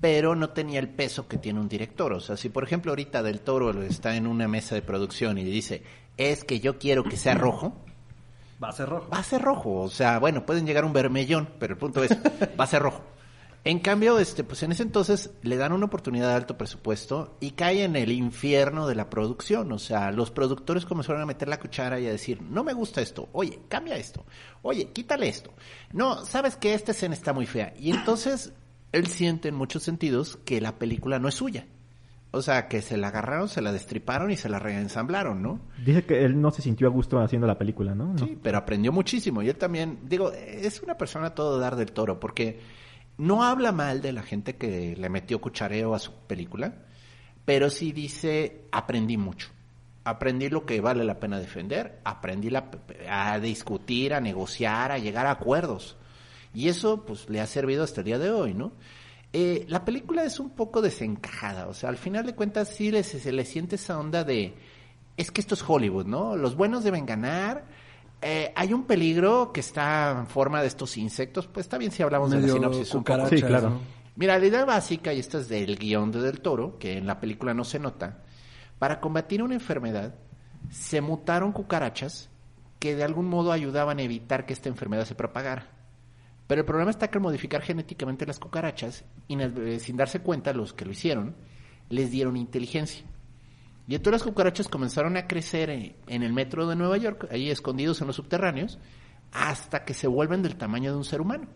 [0.00, 2.12] pero no tenía el peso que tiene un director.
[2.12, 5.44] O sea, si por ejemplo ahorita Del Toro está en una mesa de producción y
[5.44, 5.82] dice,
[6.16, 7.74] es que yo quiero que sea rojo,
[8.62, 9.08] Va a ser rojo.
[9.12, 9.80] va a ser rojo.
[9.82, 12.10] O sea, bueno, pueden llegar a un vermellón, pero el punto es,
[12.58, 13.02] va a ser rojo.
[13.66, 17.50] En cambio, este, pues en ese entonces le dan una oportunidad de alto presupuesto y
[17.50, 19.72] cae en el infierno de la producción.
[19.72, 23.00] O sea, los productores comenzaron a meter la cuchara y a decir, no me gusta
[23.00, 24.24] esto, oye, cambia esto,
[24.62, 25.52] oye, quítale esto.
[25.92, 27.74] No, sabes que esta escena está muy fea.
[27.76, 28.52] Y entonces
[28.92, 31.66] él siente en muchos sentidos que la película no es suya.
[32.30, 35.58] O sea, que se la agarraron, se la destriparon y se la reensamblaron, ¿no?
[35.84, 38.16] Dice que él no se sintió a gusto haciendo la película, ¿no?
[38.16, 39.42] Sí, pero aprendió muchísimo.
[39.42, 42.85] Y él también, digo, es una persona a todo dar del toro, porque
[43.18, 46.74] no habla mal de la gente que le metió cuchareo a su película,
[47.44, 49.50] pero sí dice, aprendí mucho.
[50.04, 52.70] Aprendí lo que vale la pena defender, aprendí la-
[53.08, 55.96] a discutir, a negociar, a llegar a acuerdos.
[56.54, 58.72] Y eso, pues, le ha servido hasta el día de hoy, ¿no?
[59.32, 63.32] Eh, la película es un poco desencajada, o sea, al final de cuentas sí se
[63.32, 64.54] le siente esa onda de,
[65.16, 66.36] es que esto es Hollywood, ¿no?
[66.36, 67.64] Los buenos deben ganar.
[68.22, 71.46] Eh, hay un peligro que está en forma de estos insectos.
[71.46, 73.28] Pues está bien si hablamos de la sinopsis un poco.
[73.28, 73.70] Sí, claro.
[73.70, 73.80] ¿no?
[74.16, 77.20] Mira, la idea básica, y esta es del guion de Del Toro, que en la
[77.20, 78.22] película no se nota,
[78.78, 80.14] para combatir una enfermedad
[80.70, 82.30] se mutaron cucarachas
[82.78, 85.68] que de algún modo ayudaban a evitar que esta enfermedad se propagara.
[86.46, 90.52] Pero el problema está que al modificar genéticamente las cucarachas, y eh, sin darse cuenta
[90.52, 91.34] los que lo hicieron,
[91.88, 93.04] les dieron inteligencia.
[93.88, 98.00] Y entonces las cucarachas comenzaron a crecer en, el metro de Nueva York, ahí escondidos
[98.00, 98.78] en los subterráneos,
[99.32, 101.48] hasta que se vuelven del tamaño de un ser humano.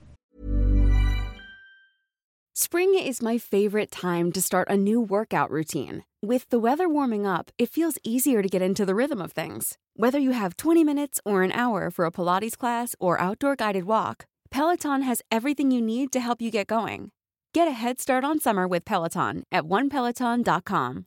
[2.55, 6.05] Spring is my favorite time to start a new workout routine.
[6.23, 9.79] With the weather warming up, it feels easier to get into the rhythm of things.
[9.97, 13.85] Whether you have 20 minutes or an hour for a Pilates class or outdoor guided
[13.85, 17.13] walk, Peloton has everything you need to help you get going.
[17.55, 21.07] Get a head start on summer with Peloton at onepeloton.com.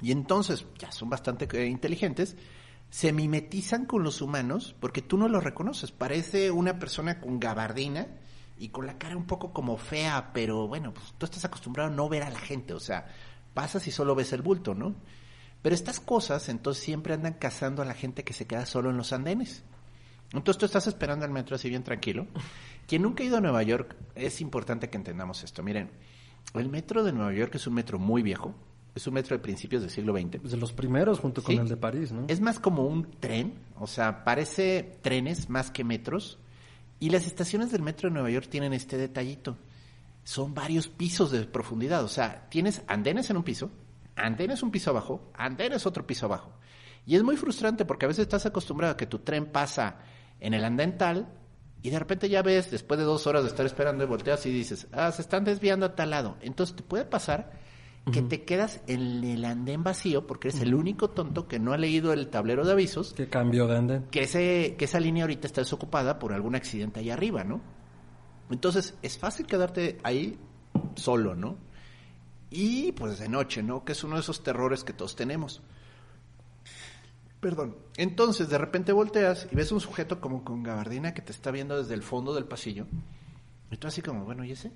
[0.00, 2.36] Y entonces, ya son bastante eh, inteligentes,
[2.90, 5.92] se mimetizan con los humanos porque tú no los reconoces.
[5.92, 8.06] Parece una persona con gabardina
[8.58, 11.94] y con la cara un poco como fea, pero bueno, pues tú estás acostumbrado a
[11.94, 13.06] no ver a la gente, o sea,
[13.54, 14.94] pasas y solo ves el bulto, ¿no?
[15.62, 18.96] Pero estas cosas entonces siempre andan cazando a la gente que se queda solo en
[18.96, 19.64] los andenes.
[20.32, 22.26] Entonces tú estás esperando al metro así bien tranquilo.
[22.86, 25.62] Quien nunca ha ido a Nueva York, es importante que entendamos esto.
[25.62, 25.90] Miren,
[26.54, 28.54] el metro de Nueva York es un metro muy viejo,
[28.98, 30.42] es un metro de principios del siglo XX.
[30.42, 31.60] De los primeros junto con Sí.
[31.60, 32.24] el de París, ¿no?
[32.28, 36.38] Es más como un tren, o sea, parece trenes más que metros.
[37.00, 39.56] Y las estaciones del metro de Nueva York tienen este detallito.
[40.24, 43.70] Son varios pisos de profundidad, o sea, tienes andenes en un piso,
[44.16, 46.52] andenes un piso abajo, andenes otro piso abajo.
[47.06, 49.96] Y es muy frustrante porque a veces estás acostumbrado a que tu tren pasa
[50.40, 51.28] en el andén tal
[51.82, 54.50] y de repente ya ves, después de dos horas de estar esperando y volteas y
[54.50, 56.36] dices, ah, se están desviando a tal lado.
[56.42, 57.52] Entonces te puede pasar
[58.10, 61.76] que te quedas en el andén vacío porque eres el único tonto que no ha
[61.76, 64.04] leído el tablero de avisos Que cambió de andén.
[64.10, 67.60] que, ese, que esa línea ahorita está desocupada por algún accidente ahí arriba, ¿no?
[68.50, 70.38] Entonces, es fácil quedarte ahí
[70.94, 71.56] solo, ¿no?
[72.50, 73.84] Y pues de noche, ¿no?
[73.84, 75.60] Que es uno de esos terrores que todos tenemos.
[77.40, 77.76] Perdón.
[77.98, 81.76] Entonces, de repente volteas y ves un sujeto como con gabardina que te está viendo
[81.76, 82.86] desde el fondo del pasillo.
[83.70, 84.72] Y tú así como, bueno, ¿y ese?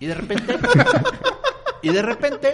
[0.00, 0.58] Y de repente...
[1.82, 2.52] y de repente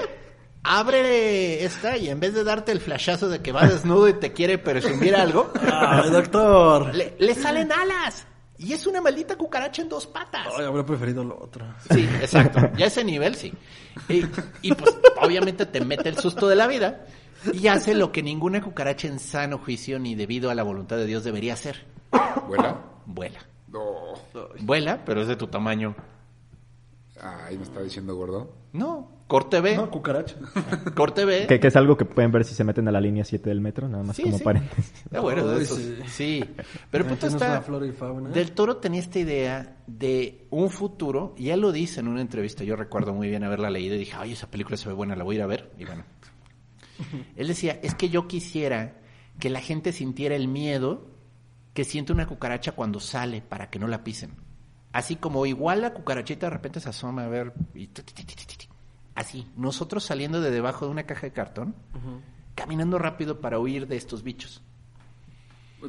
[0.63, 4.33] abre esta y en vez de darte el flashazo de que va desnudo y te
[4.33, 6.95] quiere presumir algo, Ay, doctor.
[6.95, 8.27] le, le salen alas.
[8.61, 10.49] Y es una maldita cucaracha en dos patas.
[10.59, 11.65] Ay, habría preferido lo otro.
[11.93, 12.59] Sí, exacto.
[12.77, 13.53] Ya a ese nivel sí.
[14.09, 14.25] Y,
[14.63, 17.07] y, pues obviamente te mete el susto de la vida
[17.53, 21.07] y hace lo que ninguna cucaracha en sano juicio ni debido a la voluntad de
[21.07, 21.87] Dios debería hacer.
[22.49, 22.81] ¿Vuela?
[23.07, 23.39] Vuela.
[23.69, 24.15] No.
[24.59, 25.95] Vuela, pero es de tu tamaño.
[27.23, 28.55] Ay, me está diciendo gordo.
[28.73, 29.77] No, corte B.
[29.77, 30.37] No, cucaracha.
[30.95, 31.47] Corte B.
[31.47, 33.61] Que, que es algo que pueden ver si se meten a la línea 7 del
[33.61, 34.45] metro, nada más Sí, como sí.
[34.45, 35.05] paréntesis.
[35.13, 35.95] Ah, bueno, de esos- sí.
[36.07, 36.45] sí.
[36.91, 37.61] Pero el punto está.
[38.33, 42.63] Del Toro tenía esta idea de un futuro, y él lo dice en una entrevista,
[42.65, 45.25] yo recuerdo muy bien haberla leído y dije, ay, esa película se ve buena, la
[45.25, 45.73] voy a ir a ver.
[45.79, 46.05] Y bueno,
[47.37, 48.99] él decía, es que yo quisiera
[49.41, 51.07] que la gente sintiera el miedo
[51.75, 54.33] que siente una cucaracha cuando sale para que no la pisen.
[54.93, 57.89] Así como igual la cucarachita de repente se asoma a ver y
[59.15, 61.75] así, nosotros saliendo de debajo de una caja de cartón,
[62.55, 64.63] caminando rápido para huir de estos bichos.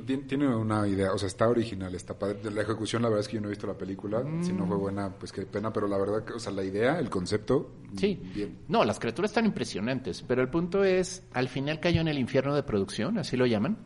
[0.06, 2.36] Tien- Tiene una idea, o sea, está original, está padre.
[2.44, 4.24] De La ejecución, la verdad es que yo no he visto la película.
[4.42, 4.80] Si no fue Mm.
[4.80, 8.22] buena, pues qué pena, pero la verdad, que, o sea, la idea, el concepto, Sí.
[8.36, 8.60] bien.
[8.68, 12.54] No, las criaturas están impresionantes, pero el punto es, al final cayó en el infierno
[12.54, 13.78] de producción, así lo llaman,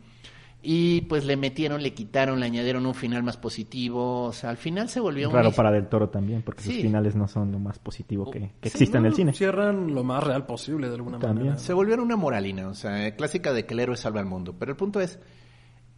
[0.65, 4.55] y pues le metieron, le quitaron, le añadieron un final más positivo, o sea, al
[4.57, 6.73] final se volvió Raro una- para Del Toro también, porque Sí.
[6.75, 9.33] sus finales no son lo más positivo que, que Sí, existe en el cine.
[9.33, 11.47] Cierran lo más real posible de alguna También.
[11.47, 11.59] manera.
[11.63, 14.55] Se volvieron una moralina, o sea, clásica de que el héroe salva al mundo.
[14.57, 15.19] Pero el punto es,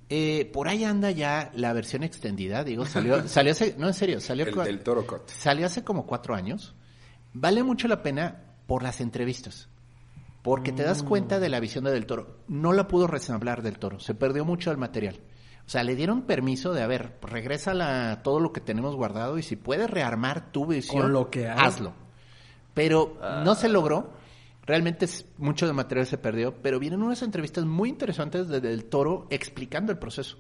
[0.09, 4.19] eh, por ahí anda ya la versión extendida, digo, salió, salió hace, no en serio,
[4.19, 5.27] salió, El del Toro Cut.
[5.27, 6.73] salió hace como cuatro años.
[7.33, 9.69] Vale mucho la pena por las entrevistas.
[10.45, 12.37] Porque te das cuenta de la visión de Del Toro.
[12.47, 13.99] No la pudo resamblar Del Toro.
[13.99, 15.19] Se perdió mucho el material.
[15.65, 19.39] O sea, le dieron permiso de, a ver, regresa la, todo lo que tenemos guardado
[19.39, 21.57] y si puedes rearmar tu visión, Con lo que hay.
[21.57, 21.93] hazlo.
[22.75, 24.13] Pero no se logró.
[24.67, 26.53] Realmente mucho de material se perdió.
[26.61, 30.37] Pero vienen unas entrevistas muy interesantes de Del Toro explicando el proceso.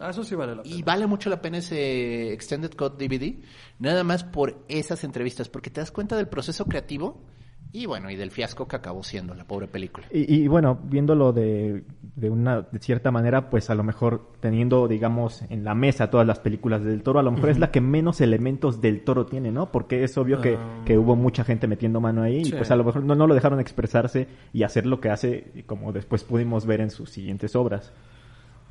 [0.00, 0.74] Ah, eso sí vale la pena.
[0.76, 3.42] Y vale mucho la pena ese Extended Cut DVD,
[3.78, 7.22] nada más por esas entrevistas, porque te das cuenta del proceso creativo
[7.72, 10.06] y bueno, y del fiasco que acabó siendo la pobre película.
[10.10, 11.84] Y, y, bueno, viéndolo de,
[12.16, 16.26] de una de cierta manera, pues a lo mejor teniendo, digamos, en la mesa todas
[16.26, 19.52] las películas del Toro, a lo mejor es la que menos elementos del Toro tiene,
[19.52, 19.70] ¿no?
[19.70, 20.82] Porque es obvio que, Ah.
[20.86, 22.52] que hubo mucha gente metiendo mano ahí Sí.
[22.54, 25.64] y pues a lo mejor no, no lo dejaron expresarse y hacer lo que hace,
[25.66, 27.92] como después pudimos ver en sus siguientes obras.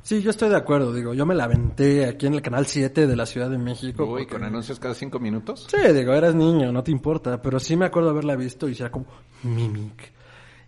[0.02, 3.06] Sí, yo estoy de acuerdo, digo, yo me la aventé aquí en el canal 7
[3.06, 4.04] de la Ciudad de México.
[4.04, 5.66] Uy, porque- con anuncios cada cinco minutos.
[5.70, 8.90] Sí, digo, eras niño, no te importa, pero sí me acuerdo haberla visto y era
[8.90, 9.06] como
[9.42, 10.12] Mimic.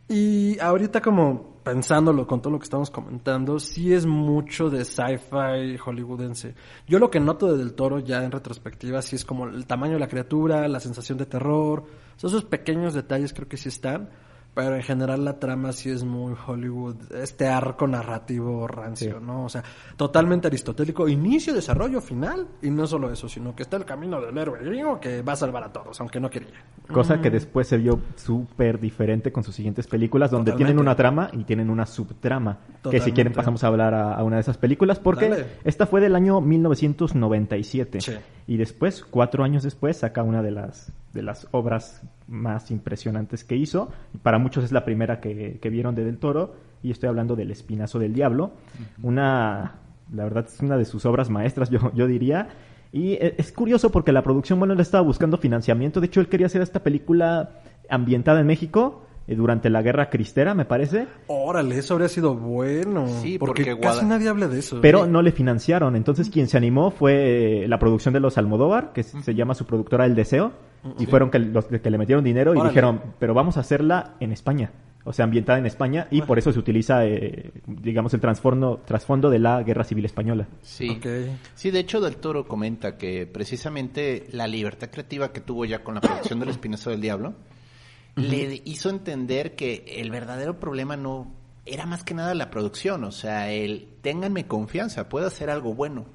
[0.08, 5.76] Y ahorita como pensándolo con todo lo que estamos comentando, sí es mucho de sci-fi
[5.78, 6.54] hollywoodense.
[6.88, 9.94] Yo lo que noto de Del Toro ya en retrospectiva sí es como el tamaño
[9.94, 11.84] de la criatura, la sensación de terror,
[12.16, 14.10] esos pequeños detalles creo que sí están,
[14.54, 19.24] pero en general la trama sí es muy Hollywood, este arco narrativo rancio, Sí.
[19.26, 19.44] ¿no?
[19.44, 19.62] O sea,
[19.96, 24.36] totalmente aristotélico, inicio, desarrollo, final, y no solo eso, sino que está el camino del
[24.36, 26.48] héroe gringo que va a salvar a todos, aunque no quería.
[26.92, 30.66] Cosa que después se vio súper diferente con sus siguientes películas, donde Totalmente.
[30.72, 32.58] tienen una trama y tienen una subtrama.
[32.90, 35.46] Que si quieren pasamos a hablar a, a una de esas películas, porque Dale.
[35.64, 38.00] esta fue del año 1997.
[38.00, 38.12] Sí.
[38.50, 43.54] Y después, cuatro años después, saca una de las, de las obras más impresionantes que
[43.54, 43.92] hizo.
[44.12, 46.56] Y para muchos es la primera que, que vieron de Del Toro.
[46.82, 48.50] Y estoy hablando del Espinazo del Diablo.
[49.04, 49.76] Una,
[50.12, 52.48] la verdad, es una de sus obras maestras, yo, yo diría.
[52.90, 56.00] Y e- es curioso porque la producción, bueno, él estaba buscando financiamiento.
[56.00, 57.50] De hecho, él quería hacer esta película
[57.88, 61.06] ambientada en México durante la Guerra Cristera, me parece.
[61.26, 63.06] Órale, eso habría sido bueno.
[63.22, 64.80] Sí, porque, porque casi nadie habla de eso.
[64.80, 65.10] Pero Sí.
[65.10, 65.96] no le financiaron.
[65.96, 69.66] Entonces, quien se animó fue eh, la producción de los Almodóvar, que se llama su
[69.66, 70.52] productora El Deseo.
[70.98, 74.32] Y fueron que, los que le metieron dinero y dijeron, pero vamos a hacerla en
[74.32, 74.70] España.
[75.04, 76.06] O sea, ambientada en España.
[76.10, 80.46] Y por eso se utiliza, eh, digamos, el trasfondo, trasfondo de la Guerra Civil Española.
[80.62, 80.98] Sí.
[81.54, 85.94] Sí, de hecho Del Toro comenta que precisamente la libertad creativa que tuvo ya con
[85.96, 87.34] la producción del Espinazo del Diablo
[88.20, 91.34] le hizo entender que el verdadero problema no
[91.66, 96.06] era más que nada la producción, o sea, el ténganme confianza, puedo hacer algo bueno.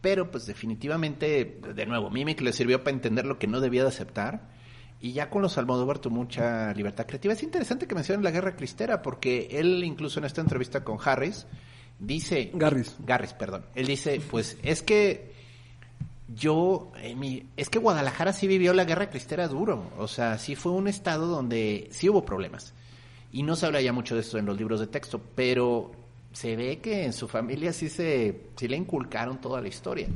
[0.00, 3.88] Pero pues definitivamente, de nuevo, Mimic le sirvió para entender lo que no debía de
[3.88, 4.48] aceptar.
[5.02, 7.34] Y ya con los Almodóvar tuvo mucha libertad creativa.
[7.34, 11.46] Es interesante que mencionen la guerra cristera, porque él incluso en esta entrevista con Harris
[11.98, 12.50] dice...
[12.54, 12.96] Garris.
[13.00, 13.66] Garris, perdón.
[13.74, 15.32] Él dice, pues es que
[16.34, 19.90] yo, en mi- es que Guadalajara sí vivió la guerra cristera duro.
[19.98, 22.74] O sea, sí fue un estado donde sí hubo problemas.
[23.32, 25.92] Y no se habla ya mucho de esto en los libros de texto, pero
[26.32, 30.08] se ve que en su familia sí se, sí le inculcaron toda la historia.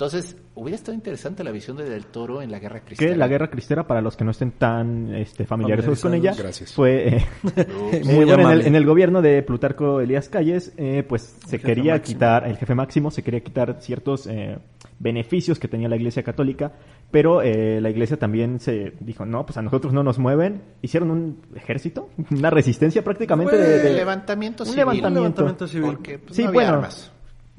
[0.00, 3.10] Entonces, hubiera estado interesante la visión de Del Toro en la Guerra Cristera.
[3.12, 6.72] Que la Guerra Cristera, para los que no estén tan este, familiarizados con ella, Gracias.
[6.72, 7.26] fue eh,
[8.06, 11.96] Muy bueno, en, el, en el gobierno de Plutarco Elías Calles, eh, pues se quería
[11.96, 12.14] máximo.
[12.16, 14.56] quitar, el jefe máximo se quería quitar ciertos eh,
[14.98, 16.72] beneficios que tenía la Iglesia Católica,
[17.10, 20.62] pero eh, la Iglesia también se dijo, no, pues a nosotros no nos mueven.
[20.80, 24.78] Hicieron un ejército, una resistencia prácticamente de, de de- levantamiento un civil.
[24.78, 25.42] levantamiento.
[25.42, 25.90] levantamiento civil.
[25.92, 26.72] Porque pues, Sí, no había bueno.
[26.78, 27.12] armas.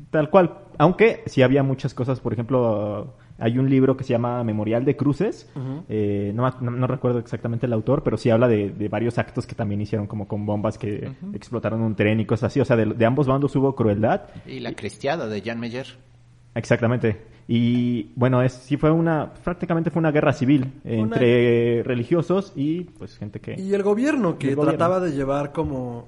[0.10, 0.58] Tal cual.
[0.78, 4.96] Aunque sí había muchas cosas, por ejemplo, hay un libro que se llama Memorial de
[4.96, 5.50] Cruces.
[5.90, 9.48] eh, no, no- no recuerdo exactamente el autor, pero sí habla de, de varios actos
[9.48, 12.60] que también hicieron, como con bombas que explotaron un tren y cosas así.
[12.60, 14.22] O sea, de, de ambos bandos hubo crueldad.
[14.46, 15.88] Y la cristiada de Jan Meyer.
[16.56, 17.22] Exactamente.
[17.48, 23.18] Y bueno, es, sí fue una, prácticamente fue una guerra civil entre religiosos y pues
[23.18, 23.56] gente que...
[23.60, 24.78] Y el gobierno que El gobierno.
[24.78, 26.08] trataba de llevar como...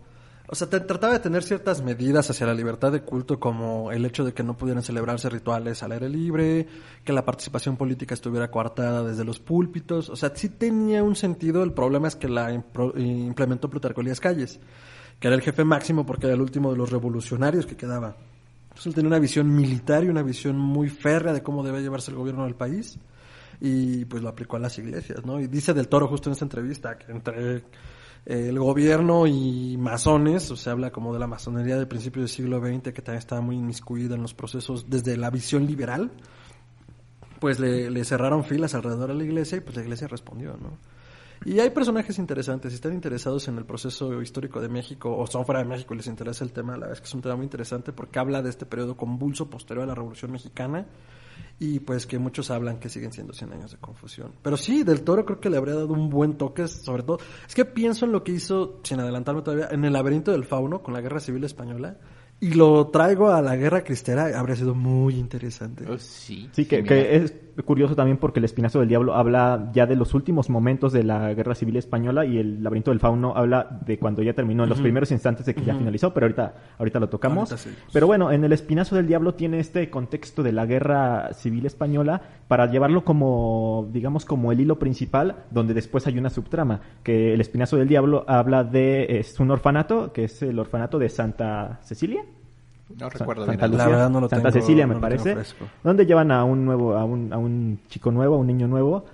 [0.54, 4.06] O sea, te- trataba de tener ciertas medidas hacia la libertad de culto, como el
[4.06, 6.68] hecho de que no pudieran celebrarse rituales al aire libre,
[7.04, 10.10] que la participación política estuviera coartada desde los púlpitos.
[10.10, 11.64] O sea, sí tenía un sentido.
[11.64, 14.60] El problema es que la implementó Plutarco Elías Calles,
[15.20, 18.16] que era el jefe máximo porque era el último de los revolucionarios que quedaba.
[18.66, 22.12] Entonces él tenía una visión militar y una visión muy férrea de cómo debe llevarse
[22.12, 23.00] el gobierno del país
[23.60, 25.40] y pues lo aplicó a las iglesias, ¿no?
[25.40, 27.64] Y dice del Toro justo en esta entrevista que entre
[28.26, 32.60] el gobierno y masones, o sea, habla como de la masonería del principio del siglo
[32.60, 36.12] XX que también estaba muy inmiscuida en los procesos desde la visión liberal,
[37.40, 40.78] pues le, le cerraron filas alrededor de la iglesia y pues la iglesia respondió, ¿no?
[41.46, 45.46] Y hay personajes interesantes, si están interesados en el proceso histórico de México o son
[45.46, 47.36] fuera de México y les interesa el tema, la verdad es que es un tema
[47.36, 50.86] muy interesante porque habla de este periodo convulso posterior a la Revolución Mexicana
[51.60, 54.32] y pues que muchos hablan que siguen siendo 100 años de confusión.
[54.42, 57.56] Pero sí, Del Toro creo que le habría dado un buen toque, sobre todo, es
[57.56, 60.94] que pienso en lo que hizo, sin adelantarme todavía, en el laberinto del fauno con
[60.94, 61.98] la Guerra Civil Española
[62.40, 65.86] y lo traigo a la Guerra Cristera, habría sido muy interesante.
[65.90, 66.50] Oh, sí.
[66.52, 67.34] Sí, que, que es
[67.66, 71.34] curioso también porque el Espinazo del Diablo habla ya de los últimos momentos de la
[71.34, 74.82] Guerra Civil Española y el Laberinto del Fauno habla de cuando ya terminó, en los
[74.82, 77.52] primeros instantes de que ya finalizó, pero ahorita, ahorita lo tocamos.
[77.52, 77.70] Ahorita.
[77.92, 82.22] Pero bueno, en el Espinazo del Diablo tiene este contexto de la Guerra Civil Española
[82.48, 87.42] para llevarlo como, digamos, como el hilo principal, donde después hay una subtrama, que el
[87.42, 92.24] Espinazo del Diablo habla de, es un orfanato, que es el orfanato de Santa Cecilia.
[93.00, 93.72] No recuerdo Santa bien.
[93.72, 95.36] Lucía, La verdad no lo Santa tengo- Cecilia me no parece,
[95.84, 99.06] donde llevan a un nuevo, a un, a un chico nuevo, a un niño nuevo,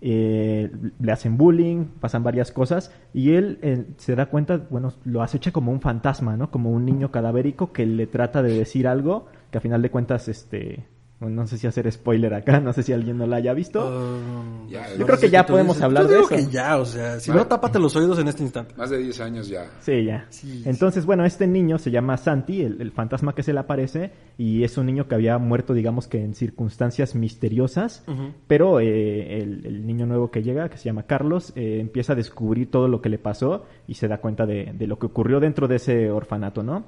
[0.00, 5.22] eh, le hacen bullying, pasan varias cosas y él eh, se da cuenta, bueno, lo
[5.22, 6.50] acecha como un fantasma, ¿no?
[6.50, 10.28] Como un niño cadavérico que le trata de decir algo que a final de cuentas,
[10.28, 10.86] este,
[11.20, 13.84] bueno, no sé si hacer spoiler acá, no sé si alguien no la haya visto.
[13.86, 16.28] Um, Ya, yo creo que ya podemos dices- hablar yo de eso.
[16.28, 18.74] que ya, o sea, si no, tápate los oídos en este instante.
[18.76, 19.66] Más de 10 años ya.
[19.80, 20.26] Sí, ya.
[20.30, 24.12] Sí, Entonces, bueno, este niño se llama Santi, el, el fantasma que se le aparece,
[24.36, 28.04] y es un niño que había muerto, digamos que en circunstancias misteriosas,
[28.46, 32.16] pero eh, el, el niño nuevo que llega, que se llama Carlos, eh, empieza a
[32.16, 35.40] descubrir todo lo que le pasó y se da cuenta de, de lo que ocurrió
[35.40, 36.84] dentro de ese orfanato, ¿no?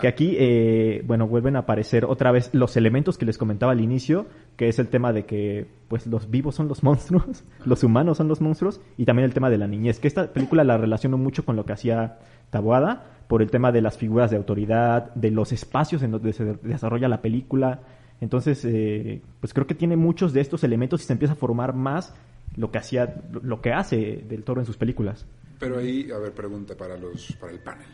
[0.00, 3.80] Que aquí, eh, bueno, vuelven a aparecer otra vez los elementos que les comentaba al
[3.80, 4.26] inicio,
[4.56, 8.26] que es el tema de que, pues, los vivos son los monstruos, los humanos son
[8.26, 11.44] los monstruos, y también el tema de la niñez, que esta película la relaciono mucho
[11.44, 12.18] con lo que hacía
[12.50, 16.44] Taboada, por el tema de las figuras de autoridad, de los espacios en donde se
[16.62, 17.80] desarrolla la película.
[18.20, 21.74] Entonces, eh, pues creo que tiene muchos de estos elementos y se empieza a formar
[21.74, 22.14] más
[22.56, 25.26] lo que hacía, lo que hace del toro en sus películas.
[25.58, 27.86] Pero ahí, a ver, pregunta para los para el panel.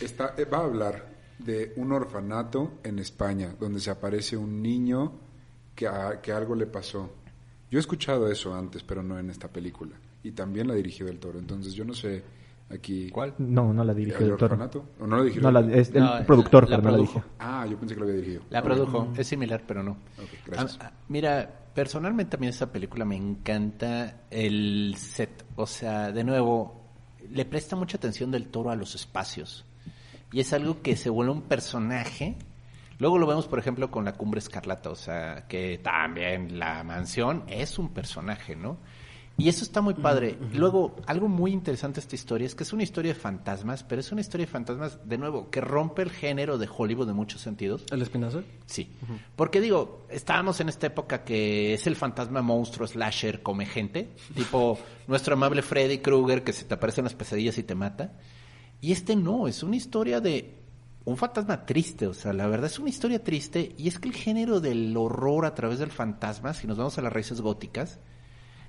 [0.00, 5.12] Está, eh, va a hablar de un orfanato en España donde se aparece un niño
[5.74, 7.10] que, a- que algo le pasó.
[7.70, 9.96] Yo he escuchado eso antes, pero no en esta película.
[10.22, 11.38] Y también la dirigió del Toro.
[11.38, 12.22] Entonces yo no sé
[12.70, 13.10] aquí.
[13.10, 13.34] ¿Cuál?
[13.38, 14.54] No, no la dirigió ¿El del toro.
[14.54, 14.84] orfanato?
[15.00, 15.42] ¿O no la dirigió?
[15.42, 17.12] No, la, es el No, productor, la pero no la produjo.
[17.20, 17.32] dirigió.
[17.40, 18.42] Ah, yo pensé que lo había dirigido.
[18.50, 19.92] La produjo, es similar, pero no.
[19.92, 20.78] Ok, gracias.
[20.80, 25.44] Ah, ah, mira, personalmente a mí esta película me encanta el set.
[25.56, 26.80] O sea, de nuevo,
[27.28, 29.64] le presta mucha atención del toro a los espacios.
[30.34, 32.34] Y es algo que se vuelve un personaje.
[32.98, 34.90] Luego lo vemos, por ejemplo, con la Cumbre Escarlata.
[34.90, 38.78] O sea, que también la mansión es un personaje, ¿no?
[39.36, 40.36] Y eso está muy padre.
[40.52, 44.00] Luego, algo muy interesante de esta historia es que es una historia de fantasmas, pero
[44.00, 47.40] es una historia de fantasmas, de nuevo, que rompe el género de Hollywood en muchos
[47.40, 47.84] sentidos.
[47.92, 48.42] ¿El espinazo?
[48.66, 48.90] Sí.
[49.36, 54.80] Porque digo, estábamos en esta época que es el fantasma monstruo slasher come gente, tipo
[55.06, 58.12] nuestro amable Freddy Krueger que se te aparece en las pesadillas y te mata.
[58.84, 60.58] Y este no, es una historia de
[61.06, 64.14] un fantasma triste, o sea, la verdad es una historia triste y es que el
[64.14, 67.98] género del horror a través del fantasma, si nos vamos a las raíces góticas,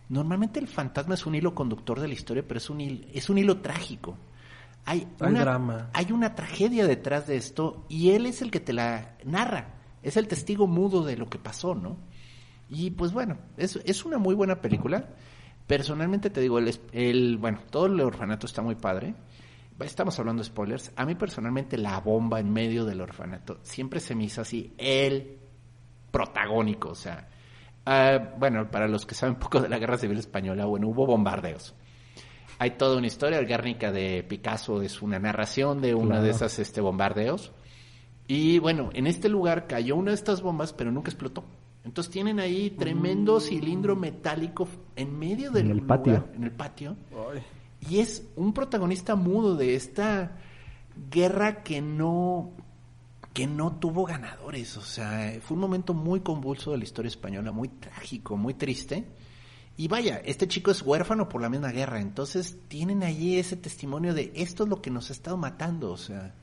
[0.08, 3.30] normalmente el fantasma es un hilo conductor de la historia, pero es un hilo, es
[3.30, 4.16] un hilo trágico.
[4.86, 5.90] Hay, Hay una, drama.
[5.92, 9.74] hay una tragedia detrás de esto y él es el que te la narra.
[10.02, 11.98] es el testigo mudo de lo que pasó, ¿no?
[12.70, 15.10] Y pues bueno, es, es una muy buena película.
[15.68, 19.14] Personalmente te digo, el, el, bueno, todo el orfanato está muy padre.
[19.80, 20.92] Estamos hablando de spoilers.
[20.96, 25.38] A mí personalmente la bomba en medio del orfanato siempre se me hizo así el
[26.12, 27.28] protagónico, o sea,
[27.86, 31.06] ah, bueno, para los que saben un poco de la Guerra Civil Española, bueno, hubo
[31.06, 31.76] bombardeos.
[32.58, 36.58] Hay toda una historia, el Guernica de Picasso es una narración de uno de esos
[36.58, 37.52] este, bombardeos.
[38.28, 41.44] Y bueno, en este lugar cayó una de estas bombas, pero nunca explotó.
[41.84, 46.28] Entonces tienen ahí tremendo cilindro metálico en medio del En el patio.
[46.34, 46.96] en el patio.
[47.12, 47.44] Ay.
[47.90, 50.38] Y es un protagonista mudo de esta
[51.10, 52.52] guerra que no
[53.34, 57.52] que no tuvo ganadores, o sea, fue un momento muy convulso de la historia española,
[57.52, 59.04] muy trágico, muy triste.
[59.76, 64.14] Y vaya, este chico es huérfano por la misma guerra, entonces tienen allí ese testimonio
[64.14, 66.34] de esto es lo que nos ha estado matando, o sea,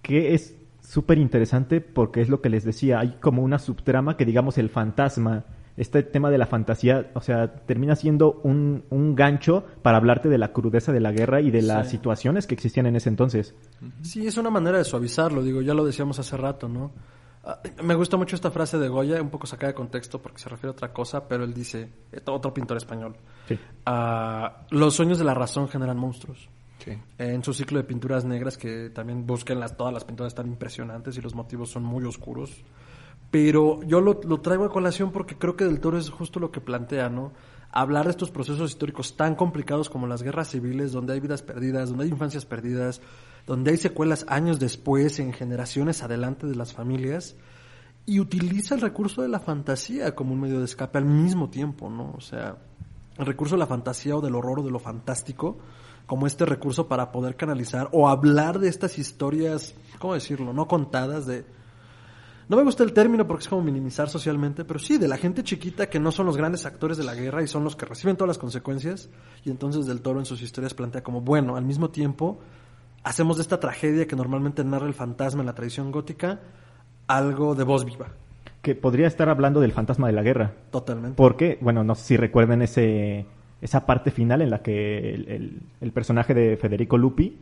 [0.00, 4.24] que es súper interesante porque es lo que les decía, hay como una subtrama que
[4.24, 5.44] digamos el fantasma,
[5.76, 10.38] este tema de la fantasía, o sea, termina siendo un, un gancho para hablarte de
[10.38, 11.96] la crudeza de la guerra y de las Sí.
[11.96, 13.54] situaciones que existían en ese entonces.
[14.02, 16.92] Sí, es una manera de suavizarlo, digo, ya lo decíamos hace rato, ¿no?
[17.46, 20.48] Ah, Me gusta mucho esta frase de Goya, un poco sacada de contexto porque se
[20.48, 21.90] refiere a otra cosa, pero él dice,
[22.26, 23.16] otro pintor español,
[23.48, 23.58] Sí.
[23.86, 26.48] ah, los sueños de la razón generan monstruos.
[26.78, 26.92] sí.
[27.18, 31.16] En su ciclo de pinturas negras, que también busquen las, todas las pinturas están impresionantes
[31.16, 32.62] y los motivos son muy oscuros.
[33.34, 36.52] Pero yo lo, lo traigo a colación porque creo que Del Toro es justo lo
[36.52, 37.32] que plantea, ¿no?
[37.72, 41.88] Hablar de estos procesos históricos tan complicados como las guerras civiles, donde hay vidas perdidas,
[41.88, 43.00] donde hay infancias perdidas,
[43.44, 47.34] donde hay secuelas años después, en generaciones adelante de las familias,
[48.06, 51.90] y utiliza el recurso de la fantasía como un medio de escape al mismo tiempo,
[51.90, 52.14] ¿no?
[52.16, 52.58] O sea,
[53.18, 55.58] el recurso de la fantasía o del horror o de lo fantástico
[56.06, 60.52] como este recurso para poder canalizar o hablar de estas historias, ¿cómo decirlo?
[60.52, 61.63] No contadas de...
[62.48, 65.42] No me gusta el término porque es como minimizar socialmente, pero sí, de la gente
[65.42, 68.16] chiquita que no son los grandes actores de la guerra y son los que reciben
[68.16, 69.08] todas las consecuencias.
[69.44, 72.38] Y entonces Del Toro en sus historias plantea como, bueno, al mismo tiempo
[73.02, 76.40] hacemos de esta tragedia que normalmente narra el fantasma en la tradición gótica
[77.06, 78.08] algo de voz viva,
[78.62, 80.52] Que podría estar hablando del fantasma de la guerra.
[80.70, 81.16] totalmente.
[81.16, 83.26] Porque, bueno, no sé si recuerden ese,
[83.60, 87.36] esa parte final en la que el, el- el personaje de Federico Lupi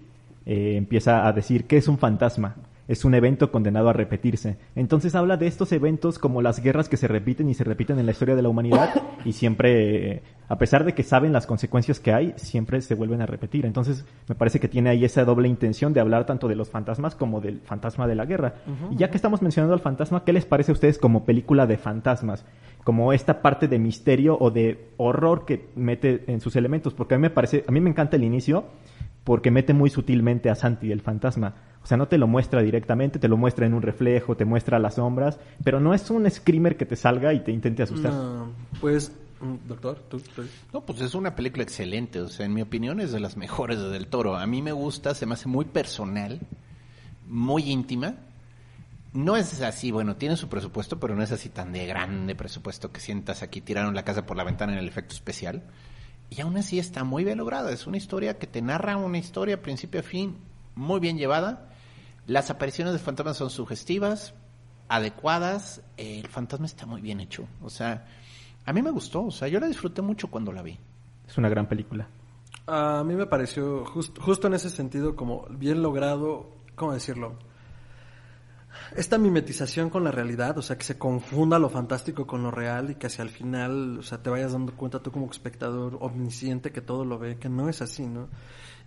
[0.47, 2.57] eh, empieza a decir que es un fantasma,
[2.93, 4.59] es un evento condenado a repetirse.
[4.77, 8.05] Entonces habla de estos eventos como las guerras que se repiten y se repiten en
[8.05, 8.91] la historia de la humanidad
[9.25, 13.23] y siempre, eh, a pesar de que saben las consecuencias que hay, siempre se vuelven
[13.23, 13.65] a repetir.
[13.65, 17.15] Entonces me parece que tiene ahí esa doble intención de hablar tanto de los fantasmas
[17.15, 18.57] como del fantasma de la guerra.
[18.91, 21.79] Y ya que estamos mencionando al fantasma, ¿qué les parece a ustedes como película de
[21.79, 22.45] fantasmas?
[22.85, 27.17] Como esta parte de misterio o de horror que mete en sus elementos, porque a
[27.17, 28.67] mí me parece, a mí me encanta el inicio
[29.25, 31.55] porque mete muy sutilmente a Santi el fantasma.
[31.83, 34.79] O sea, no te lo muestra directamente, te lo muestra en un reflejo, te muestra
[34.79, 38.13] las sombras, pero no es un screamer que te salga y te intente asustar.
[38.13, 39.11] No, pues,
[39.41, 43.01] mm, doctor, tú, tú- No, pues es una película excelente, o sea, en mi opinión
[43.01, 44.37] es de las mejores de Del Toro.
[44.37, 46.39] A mí me gusta, se me hace muy personal,
[47.29, 48.15] muy íntima.
[49.13, 52.93] No es así, bueno, tiene su presupuesto, pero no es así tan de grande presupuesto
[52.93, 55.63] que sientas aquí tiraron la casa por la ventana en el efecto especial.
[56.35, 57.71] Y aún así está muy bien lograda.
[57.73, 60.39] Es una historia que te narra una historia principio a fin,
[60.75, 61.69] muy bien llevada.
[62.27, 64.33] Las apariciones de fantasmas son sugestivas,
[64.89, 65.83] adecuadas.
[65.97, 67.47] El fantasma está muy bien hecho.
[67.63, 68.07] O sea,
[68.65, 69.25] a mí me gustó.
[69.25, 70.79] O sea, yo la disfruté mucho cuando la vi.
[71.29, 72.09] Es una gran película.
[72.67, 77.35] A mí me pareció just- justo en ese sentido como bien logrado, ¿cómo decirlo?
[78.97, 82.91] Esta mimetización con la realidad, o sea, que se confunda lo fantástico con lo real
[82.91, 86.73] y que hacia el final, o sea, te vayas dando cuenta tú como espectador omnisciente
[86.73, 88.29] que todo lo ve, que no es así, ¿no?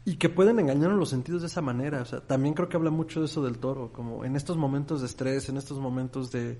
[0.06, 2.78] Y que pueden engañar en los sentidos de esa manera, o sea, también creo que
[2.78, 6.32] habla mucho de eso del toro, como en estos momentos de estrés, en estos momentos
[6.32, 6.60] de,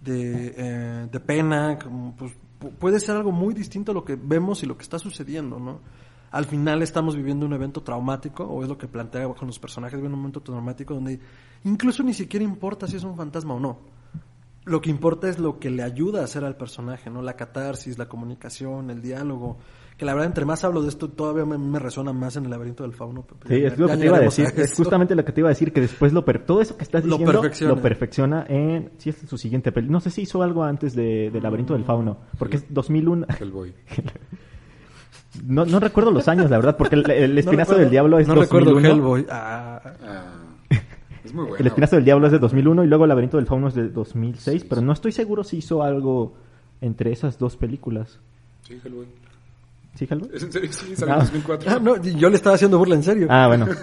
[0.00, 4.16] de, eh, de pena, como, pues, pu- puede ser algo muy distinto a lo que
[4.16, 5.80] vemos y lo que está sucediendo, ¿no?
[6.32, 9.96] Al final estamos viviendo un evento traumático, o es lo que plantea con los personajes,
[9.98, 11.20] viven un momento traumático donde
[11.64, 13.78] incluso ni siquiera importa si es un fantasma o no.
[14.64, 17.20] Lo que importa es lo que le ayuda a hacer al personaje, ¿no?
[17.20, 19.58] La catarsis, la comunicación, el diálogo.
[19.98, 22.50] Que la verdad, entre más hablo de esto, todavía me, me resuena más en el
[22.52, 23.26] laberinto del fauno.
[23.48, 24.46] Sí, ya- es lo que te iba a decir.
[24.56, 26.84] Es justamente lo que te iba a decir, que después lo per- todo eso que
[26.84, 27.74] estás Lo diciendo perfecciona.
[27.74, 28.92] lo perfecciona en...
[28.98, 29.96] Sí, es su siguiente película.
[29.96, 33.26] No sé si hizo algo antes de, de Laberinto del Fauno, porque es 2001.
[33.40, 33.74] Hellboy.
[35.46, 38.18] No, no recuerdo los años, la verdad, porque el, el No Espinazo recuerdo- del Diablo
[38.18, 38.70] es No 2001.
[38.70, 39.26] recuerdo Hellboy.
[39.30, 40.24] Ah, Ah,
[41.24, 41.56] es muy bueno.
[41.58, 43.88] El Espinazo del Diablo es de 2001 y luego el Laberinto del Fauno es de
[43.88, 46.34] 2006, pero no estoy seguro si hizo algo
[46.80, 48.18] entre esas dos películas.
[48.66, 49.06] Sí, Hellboy.
[49.94, 50.30] ¿Sí, Hellboy?
[50.34, 50.72] ¿Es en serio?
[50.72, 51.24] Sí, salió en Ah.
[51.24, 51.70] 2004.
[51.70, 53.26] Ah, no, yo le estaba haciendo burla en serio.
[53.30, 53.66] Ah, bueno.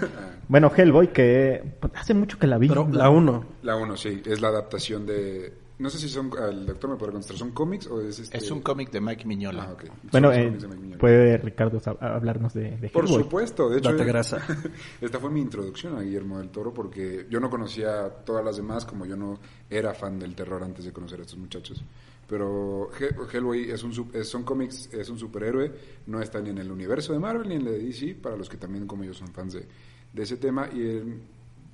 [0.50, 1.62] Bueno, Hellboy, que
[1.94, 2.66] hace mucho que la vi.
[2.68, 3.44] Pero la uno.
[3.62, 5.52] La 1, sí, es la adaptación de...
[5.80, 6.30] No sé si son...
[6.48, 8.36] El doctor me puede contestar, ¿son cómics o es este...?
[8.38, 9.64] Es un cómic de Mike Mignola.
[9.68, 9.84] Ah, ok.
[9.86, 10.52] Son Bueno, eh,
[10.98, 13.22] puede Ricardo hablarnos de, de Por Hellboy.
[13.22, 13.90] supuesto, de hecho...
[13.92, 14.38] Date grasa.
[15.00, 18.56] Esta fue mi introducción a Guillermo del Toro porque yo no conocía a todas las
[18.56, 21.82] demás, como yo no era fan del terror antes de conocer a estos muchachos.
[22.28, 25.72] Pero He- Hellboy es un, es- son cómics, es un superhéroe,
[26.06, 28.48] no está ni en el universo de Marvel ni en el de DC, para los
[28.48, 29.66] que también como yo son fans de,
[30.12, 30.68] de ese tema.
[30.72, 31.20] Y él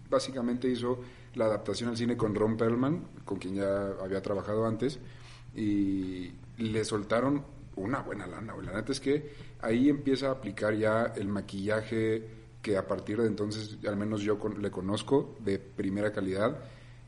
[0.08, 1.00] básicamente hizo
[1.36, 4.98] la adaptación al cine con Ron Perlman, con quien ya había trabajado antes,
[5.54, 7.44] y le soltaron
[7.76, 8.54] una buena lana.
[8.62, 12.26] La neta es que ahí empieza a aplicar ya el maquillaje
[12.62, 16.58] que a partir de entonces, al menos yo con- le conozco, de primera calidad.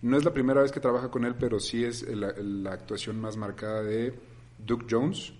[0.02, 3.20] No es la primera vez que trabaja con él, pero sí es la, la actuación
[3.20, 4.14] más marcada de
[4.64, 5.32] Duke Jones,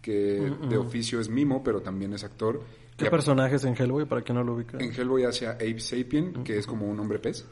[0.00, 2.62] que de oficio es mimo, pero también es actor.
[2.96, 4.78] ¿Qué personajes en Hellboy para quien no lo ubica?
[4.78, 7.44] en Hellboy hace a Abe Sapien, que es como un hombre pez,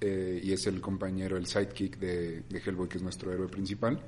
[0.00, 4.00] eh, y es el compañero, el sidekick de, de Hellboy, que es nuestro héroe principal.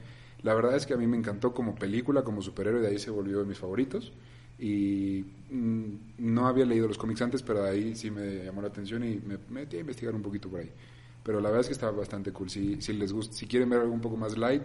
[0.43, 3.11] La verdad es que a mí me encantó como película, como superhéroe, de ahí se
[3.11, 4.13] volvió de mis favoritos.
[4.59, 8.69] Y mm, no había leído los cómics antes, pero de ahí sí me llamó la
[8.69, 10.71] atención y me me metí a investigar un poquito por ahí.
[11.23, 12.51] Pero la verdad es que está bastante cool.
[12.51, 14.65] Si, si les gusta, si quieren ver algo un poco más light,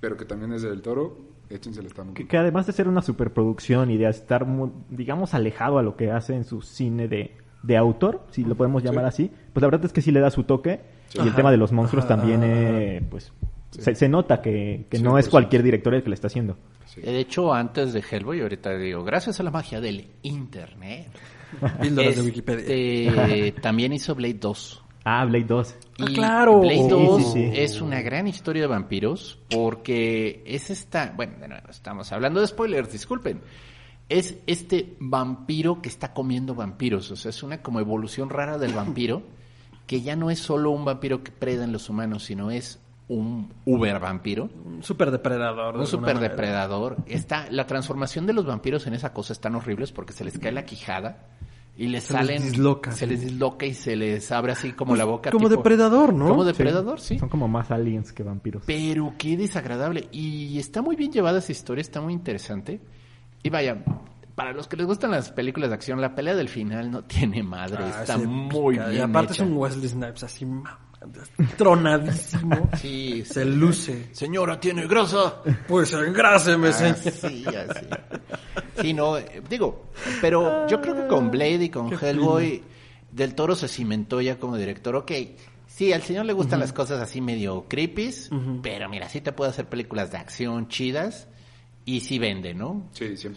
[0.00, 1.16] pero que también es del toro,
[1.48, 4.46] échensela, está muy Que, que además de ser una superproducción y de estar,
[4.90, 8.82] digamos, alejado a lo que hace en su cine de, de autor, si lo podemos
[8.82, 10.80] llamar así, pues la verdad es que sí le da su toque.
[11.14, 11.36] Y el Ajá.
[11.36, 13.32] tema de los monstruos Ajá, también, eh, pues,
[13.70, 15.30] se, se nota que, que no es 100%.
[15.30, 16.56] cualquier director el que le está haciendo.
[16.86, 17.00] Sí.
[17.00, 21.08] De hecho, antes de Hellboy, ahorita digo, gracias a la magia del internet.
[21.80, 22.64] Píldoras de Wikipedia.
[22.64, 24.82] este, también hizo Blade 2.
[25.04, 25.76] Ah, Blade 2.
[26.00, 26.60] Ah, Y claro.
[26.60, 27.50] Blade Sí, 2 sí, sí.
[27.54, 32.46] es una gran historia de vampiros porque es esta, bueno, de nuevo, estamos hablando de
[32.48, 33.40] spoilers, disculpen.
[34.08, 38.74] Es este vampiro que está comiendo vampiros, o sea, es una como evolución rara del
[38.74, 39.22] vampiro
[39.86, 42.78] que ya no es solo un vampiro que preda en los humanos, sino es
[43.08, 44.48] un uber vampiro.
[44.64, 45.74] Un super depredador.
[45.74, 46.96] de Un super depredador.
[47.06, 50.52] Está, la transformación de los vampiros en esa cosa están horribles porque se les cae
[50.52, 51.26] la quijada
[51.76, 52.42] y les Se les salen.
[52.42, 52.92] disloca.
[52.92, 55.30] Se les disloca y se les abre así como la boca.
[55.30, 56.28] Como tipo- depredador, ¿no?
[56.28, 56.46] Como Sí.
[56.48, 57.18] depredador, sí.
[57.18, 58.62] Son como más aliens que vampiros.
[58.66, 60.08] Pero qué desagradable.
[60.10, 62.80] Y está muy bien llevada esa historia, está muy interesante.
[63.44, 63.76] Y vaya,
[64.34, 67.42] para los que les gustan las películas de acción, la pelea del final no tiene
[67.44, 67.84] madre.
[67.84, 68.88] Ah, está sí, muy pica.
[68.88, 68.98] bien.
[69.00, 69.44] Y aparte hecha.
[69.44, 70.46] es un Wesley Snipes así
[71.56, 72.70] tronadísimo.
[72.80, 74.08] Sí, Se luce.
[74.12, 75.42] Señora, tiene grasa.
[75.68, 76.96] Pues engráseme, señor.
[76.96, 77.86] Así, así.
[78.80, 79.90] Sí, no, eh, digo,
[80.20, 82.62] pero yo creo que con Blade y con Hellboy,
[83.12, 84.96] Del Toro se cimentó ya como director.
[84.96, 85.12] Ok,
[85.66, 88.10] sí, al señor le gustan las cosas así medio creepy,
[88.62, 91.28] pero mira, sí te puede hacer películas de acción chidas
[91.84, 92.82] y sí vende, ¿no?
[92.92, 93.34] Sí, 100%.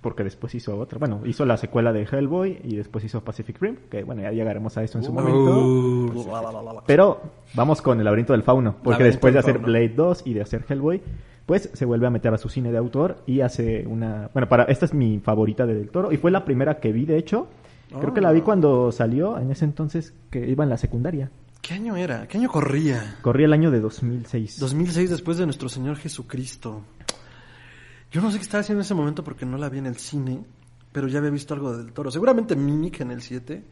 [0.00, 0.98] Porque después hizo otra.
[0.98, 3.76] Bueno, hizo la secuela de Hellboy y después hizo Pacific Rim.
[3.90, 5.66] Que bueno, ya llegaremos a eso en su momento.
[5.66, 6.84] Uh, la, la, la, la.
[6.86, 7.20] Pero
[7.54, 8.72] vamos con el laberinto del fauno.
[8.74, 9.66] Porque Laberinto después de hacer fauno.
[9.66, 11.02] Blade 2 y de hacer Hellboy,
[11.46, 14.30] pues se vuelve a meter a su cine de autor y hace una...
[14.32, 17.04] Bueno, para esta es mi favorita de Del Toro y fue la primera que vi,
[17.04, 17.48] de hecho.
[17.98, 18.32] Creo que la Ah.
[18.32, 21.30] vi cuando salió, en ese entonces que iba en la secundaria.
[21.62, 22.28] ¿Qué año era?
[22.28, 23.16] ¿Qué año corría?
[23.22, 24.60] Corría el año de 2006.
[24.60, 26.82] 2006, después de nuestro Señor Jesucristo.
[28.10, 29.96] Yo no sé qué estaba haciendo en ese momento porque no la vi en el
[29.96, 30.44] cine,
[30.92, 32.10] pero ya había visto algo del toro.
[32.10, 33.64] Seguramente Mimic en el 7.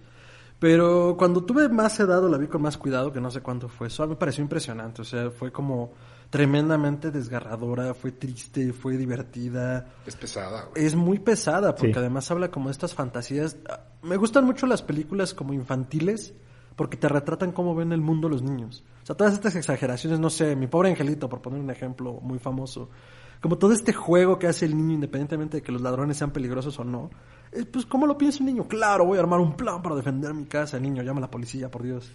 [0.59, 3.69] Pero cuando tuve más edad o la vi con más cuidado, que no sé cuánto
[3.69, 5.03] fue, eso a mí me pareció impresionante.
[5.03, 5.93] O sea, fue como
[6.31, 9.87] tremendamente desgarradora, fue triste, fue divertida.
[10.07, 10.85] Es pesada, güey.
[10.87, 11.99] Es muy pesada porque Sí.
[11.99, 13.57] además habla como de estas fantasías.
[13.69, 16.35] Ah, Me gustan mucho las películas como infantiles
[16.77, 18.85] porque te retratan cómo ven el mundo los niños.
[19.03, 22.39] O sea, todas estas exageraciones, no sé, mi pobre angelito, por poner un ejemplo muy
[22.39, 22.91] famoso.
[23.45, 26.79] Como todo este juego que hace el niño independientemente de que los ladrones sean peligrosos
[26.81, 27.11] o no.
[27.53, 28.67] eh, pues, ¿cómo lo piensa un niño?
[28.67, 30.81] Claro, voy a armar un plan para defender mi casa.
[30.81, 32.11] Niño, llama a la policía, por Dios.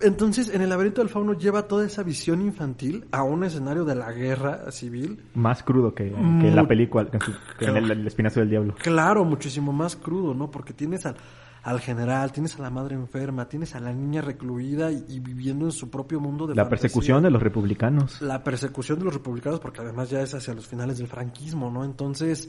[0.00, 3.96] Entonces, en el laberinto del fauno lleva toda esa visión infantil a un escenario de
[3.96, 7.90] la guerra civil Más crudo que, que Mu- la película, en, su- que en el,
[7.90, 8.76] el espinazo del diablo.
[8.80, 10.52] Claro, muchísimo más crudo, ¿no?
[10.52, 11.16] Porque tienes al,
[11.62, 15.64] al general, tienes a la madre enferma, tienes a la niña recluida y, y viviendo
[15.66, 16.82] en su propio mundo de La fantasía.
[16.82, 18.22] persecución de los republicanos.
[18.22, 21.84] La persecución de los republicanos, porque además ya es hacia los finales del franquismo, ¿no?
[21.84, 22.48] Entonces,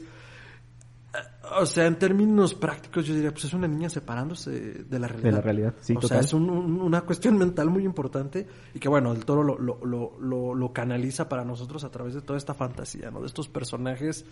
[1.12, 1.18] eh,
[1.60, 4.50] o sea, en términos prácticos yo diría, pues es una niña separándose
[4.84, 5.30] de la realidad.
[5.30, 8.78] De la realidad, sí, O sea, es un- un- una cuestión mental muy importante y
[8.78, 12.22] que, bueno, el toro lo, lo, lo, lo, lo canaliza para nosotros a través de
[12.22, 13.20] toda esta fantasía, ¿no?
[13.20, 14.24] De estos personajes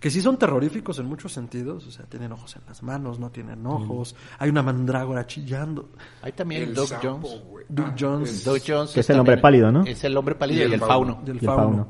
[0.00, 3.30] que sí son terroríficos en muchos sentidos, o sea, tienen ojos en las manos, no
[3.30, 5.90] tienen ojos, hay una mandrágora chillando.
[6.22, 7.42] Hay también El Doug Jones.
[7.68, 8.44] Doug Ah, Jones.
[8.44, 9.84] Doug Jones Que es el hombre pálido, ¿no?
[9.84, 11.14] Es el hombre pálido Y y, el el fauno.
[11.14, 11.26] fauno.
[11.26, 11.88] Del Y el fauno.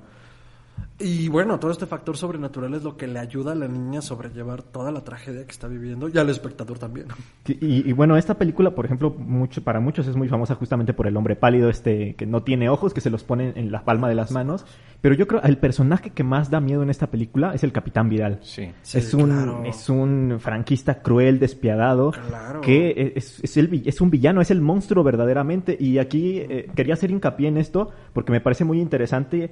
[1.00, 4.02] Y bueno, todo este factor sobrenatural es lo que le ayuda a la niña a
[4.02, 7.06] sobrellevar toda la tragedia que está viviendo y al espectador también.
[7.60, 11.06] Y, y bueno, esta película, por ejemplo, mucho, para muchos es muy famosa justamente por
[11.06, 14.06] el hombre pálido, este que no tiene ojos, que se los pone en la palma
[14.08, 14.66] de las manos.
[15.00, 18.10] Pero yo creo el personaje que más da miedo en esta película es el Capitán
[18.10, 18.38] Vidal.
[18.42, 18.70] Sí.
[18.82, 19.62] Sí, es, un, claro.
[19.64, 22.60] es un franquista cruel, despiadado, Claro.
[22.60, 25.74] que es, es, el, es un villano, es el monstruo verdaderamente.
[25.80, 29.50] Y aquí eh, quería hacer hincapié en esto porque me parece muy interesante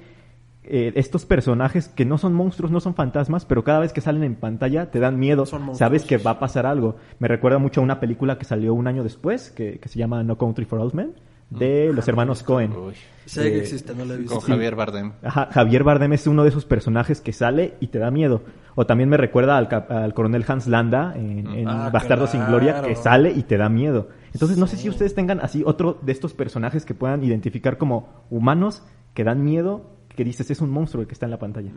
[0.69, 4.23] eh, estos personajes que no son monstruos, no son fantasmas, pero cada vez que salen
[4.23, 5.77] en pantalla te dan miedo, Son monstruos.
[5.79, 6.95] sabes que va a pasar algo.
[7.19, 10.23] Me recuerda mucho a una película que salió un año después, que, que se llama
[10.23, 11.13] No Country for Old Men,
[11.49, 12.73] de los hermanos Cohen.
[12.73, 12.93] Uy.
[13.25, 14.35] Sé que Eh, existe, no lo he visto.
[14.35, 15.13] Con Javier Bardem.
[15.23, 18.41] Ajá, Javier Bardem es uno de esos personajes que sale y te da miedo.
[18.75, 22.81] O también me recuerda al, al coronel Hans Landa en, en Ah, Bastardo sin Gloria,
[22.81, 24.09] que sale y te da miedo.
[24.33, 28.09] Entonces, no sé si ustedes tengan así otro de estos personajes que puedan identificar como
[28.29, 31.71] humanos que dan miedo, que dices es un monstruo el que está en la pantalla.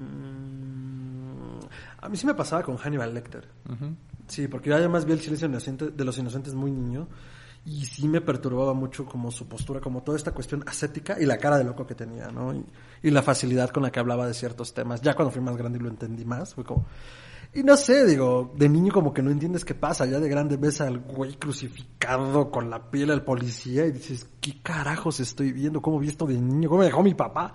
[2.00, 3.46] A mí sí me pasaba con Hannibal Lecter.
[4.26, 7.06] Sí, porque yo además vi el silencio inocente- de los inocentes muy niño
[7.66, 11.36] y sí me perturbaba mucho como su postura, como toda esta cuestión ascética y la
[11.36, 12.54] cara de loco que tenía, ¿no?
[12.54, 12.64] Y,
[13.02, 15.02] y la facilidad con la que hablaba de ciertos temas.
[15.02, 16.86] Ya cuando fui más grande y lo entendí más, fue como...
[17.52, 20.56] Y no sé, digo, de niño como que no entiendes qué pasa, ya de grande
[20.56, 25.82] ves al güey crucificado con la piel al policía y dices, ¿qué carajos estoy viendo?
[25.82, 26.68] ¿Cómo vi esto de niño?
[26.68, 27.54] ¿Cómo me dejó mi papá?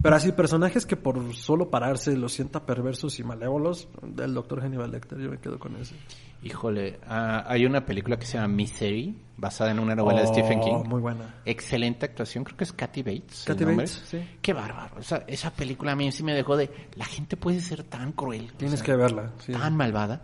[0.00, 4.92] Pero así, personajes que por solo pararse los sienta perversos y malévolos, del doctor Hannibal
[4.92, 5.96] Lecter, yo me quedo con ese.
[6.42, 10.60] Híjole, ah, hay una película que se llama Misery, basada en una novela de Stephen
[10.60, 10.72] King.
[10.72, 11.34] Oh, Muy buena.
[11.44, 13.42] Excelente actuación, creo que es Kathy Bates.
[13.44, 13.64] Kathy.
[13.64, 14.20] Bates, sí.
[14.40, 15.00] Qué bárbaro.
[15.00, 16.70] Esa, esa película a mí sí me dejó de.
[16.94, 18.50] La gente puede ser tan cruel.
[18.54, 19.32] o Tienes sea, que verla.
[19.40, 19.50] sí.
[19.52, 20.22] Tan malvada.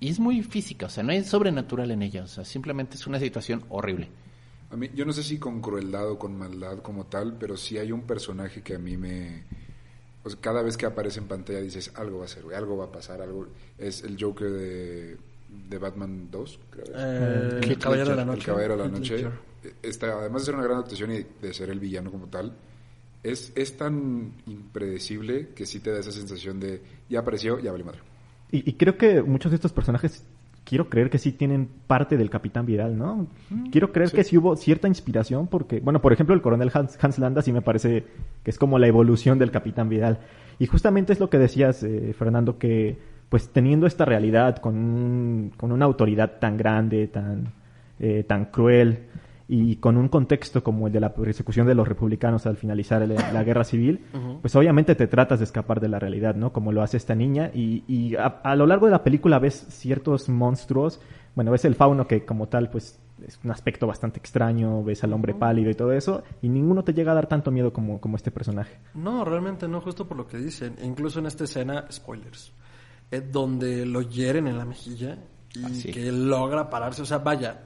[0.00, 2.24] Y es muy física, o sea, no es sobrenatural en ella.
[2.24, 4.10] O sea, simplemente es una situación horrible.
[4.70, 7.78] A mí, yo no sé si con crueldad o con maldad como tal, pero sí
[7.78, 9.44] hay un personaje que a mí me...
[10.24, 12.76] o sea, cada vez que aparece en pantalla dices, algo va a ser, güey, algo
[12.76, 13.46] va a pasar, algo...
[13.78, 15.16] Es el Joker de,
[15.68, 16.86] de Batman 2, creo.
[16.94, 18.40] Eh, el Caballero de la Noche.
[18.40, 19.16] El Caballero de la Noche.
[19.16, 19.32] Ledger.
[19.82, 22.56] Está, además de ser una gran actuación y de ser el villano como tal,
[23.22, 27.84] es, es tan impredecible que sí te da esa sensación de, ya apareció, ya vale
[27.84, 28.00] madre.
[28.50, 30.24] Y, y creo que muchos de estos personajes,
[30.66, 33.28] quiero creer que sí tienen parte del Capitán Vidal, ¿no?
[33.70, 37.18] Quiero creer que sí hubo cierta inspiración porque, bueno, por ejemplo, el coronel Hans, Hans
[37.18, 38.04] Landa sí me parece
[38.42, 40.18] que es como la evolución del Capitán Vidal.
[40.58, 42.98] Y justamente es lo que decías, eh, Fernando, que
[43.28, 47.52] pues teniendo esta realidad con, un- con una autoridad tan grande, tan,
[47.98, 48.98] eh, tan cruel
[49.48, 53.14] y con un contexto como el de la persecución de los republicanos al finalizar el-
[53.14, 54.04] la guerra civil,
[54.40, 56.52] pues obviamente te tratas de escapar de la realidad, ¿no?
[56.52, 59.54] Como lo hace esta niña y, y a, a lo largo de la película ves
[59.68, 61.00] ciertos monstruos,
[61.36, 65.12] bueno, ves el fauno que como tal pues es un aspecto bastante extraño, ves al
[65.12, 68.16] hombre pálido y todo eso, y ninguno te llega a dar tanto miedo como, como
[68.16, 68.76] este personaje.
[68.94, 70.74] No, realmente no, justo por lo que dicen.
[70.82, 72.52] Incluso en esta escena, spoilers,
[73.10, 75.18] es donde lo hieren en la mejilla
[75.54, 75.90] y Ah, sí.
[75.92, 77.00] que logra pararse.
[77.02, 77.62] O sea, vaya,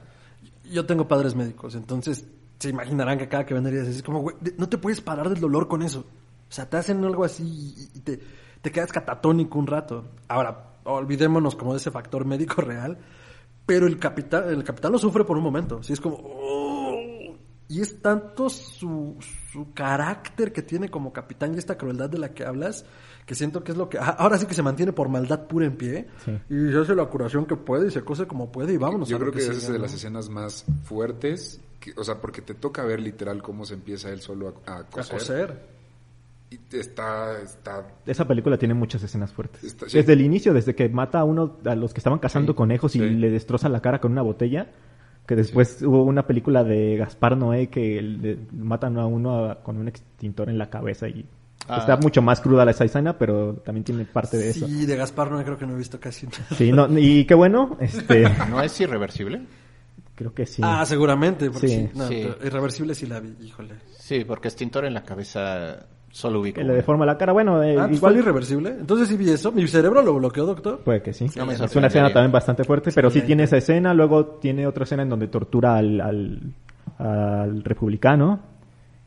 [0.63, 2.25] yo tengo padres médicos, entonces
[2.59, 5.39] se imaginarán que cada que ven heridas es como, güey, no te puedes parar del
[5.39, 6.01] dolor con eso.
[6.01, 8.19] O sea, te hacen algo así y, te,
[8.61, 10.05] te quedas catatónico un rato.
[10.27, 12.97] Ahora, olvidémonos como de ese factor médico real,
[13.65, 15.81] pero el capitán, el capitán lo sufre por un momento.
[15.81, 16.99] Sí, es como, "Oh".
[17.67, 19.17] y es tanto su,
[19.51, 22.85] su carácter que tiene como capitán y esta crueldad de la que hablas,
[23.25, 25.65] que siento que es lo que, ah, ahora sí que se mantiene por maldad pura
[25.65, 26.31] en pie, Sí.
[26.49, 29.07] y se hace la curación que puede y se cose como puede y vámonos.
[29.09, 29.83] Yo a creo que, esa es de ¿no?
[29.83, 34.09] las escenas más fuertes, que- o sea, porque te toca ver literal cómo se empieza
[34.09, 35.17] él solo a, a A coser.
[35.17, 35.81] coser.
[36.49, 39.63] Y está, está, Esa película tiene muchas escenas fuertes.
[39.63, 39.97] Está- sí.
[39.97, 42.93] Desde el inicio, desde que mata a uno, a los que estaban cazando Sí, conejos
[42.97, 43.09] y sí.
[43.09, 44.69] le destroza la cara con una botella,
[45.25, 49.77] que después hubo una película de Gaspar Noé que le matan a uno a- con
[49.77, 51.25] un extintor en la cabeza y
[51.67, 51.77] Ah.
[51.79, 54.67] está mucho más cruda la esa escena, pero también tiene parte de eso.
[54.67, 56.45] Sí, de Gaspar no creo que no he visto casi nada.
[56.57, 59.41] Sí, no, y qué bueno, este, ¿No es irreversible?
[60.15, 60.61] creo que sí.
[60.63, 61.75] Ah, seguramente, porque Sí.
[61.77, 62.21] sí, no, Sí.
[62.23, 63.75] pero irreversible sí la vi, híjole.
[63.97, 66.59] Sí, porque extintor en la cabeza solo ubico.
[66.59, 67.31] Que le deforma la cara.
[67.31, 68.69] Bueno, eh, Ah, ¿igual igual irreversible?
[68.69, 69.51] Entonces sí vi eso.
[69.51, 70.81] ¿Mi cerebro lo bloqueó, doctor?
[70.81, 71.25] Puede que sí.
[71.37, 73.93] No me es una escena también bastante fuerte, pero sí tiene esa escena.
[73.93, 76.41] Luego tiene otra escena en donde tortura al, al,
[76.99, 78.50] al republicano.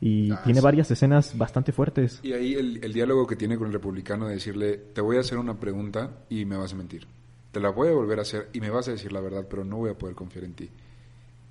[0.01, 0.63] Y Ah, tiene sí.
[0.63, 2.19] varias escenas bastante fuertes.
[2.21, 5.21] Y ahí el, el diálogo que tiene con el republicano de decirle, te voy a
[5.21, 7.07] hacer una pregunta y me vas a mentir.
[7.51, 9.63] Te la voy a volver a hacer y me vas a decir la verdad, pero
[9.63, 10.69] no voy a poder confiar en ti.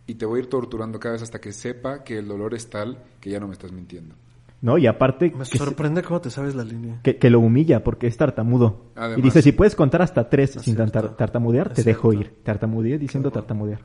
[0.06, 2.68] Y te voy a ir torturando cada vez hasta que sepa que el dolor es
[2.68, 4.14] tal que ya no me estás mintiendo.
[4.60, 4.76] ¿No?
[4.78, 7.00] Y aparte Me que, se- sorprende cómo te sabes la línea.
[7.02, 8.90] que, que lo humilla porque es tartamudo.
[8.94, 9.18] Además.
[9.18, 11.10] y dice, si puedes contar hasta tres Es sin cierto.
[11.16, 12.34] tartamudear, te dejo ir.
[12.42, 13.80] Tartamudeé diciendo tartamudear.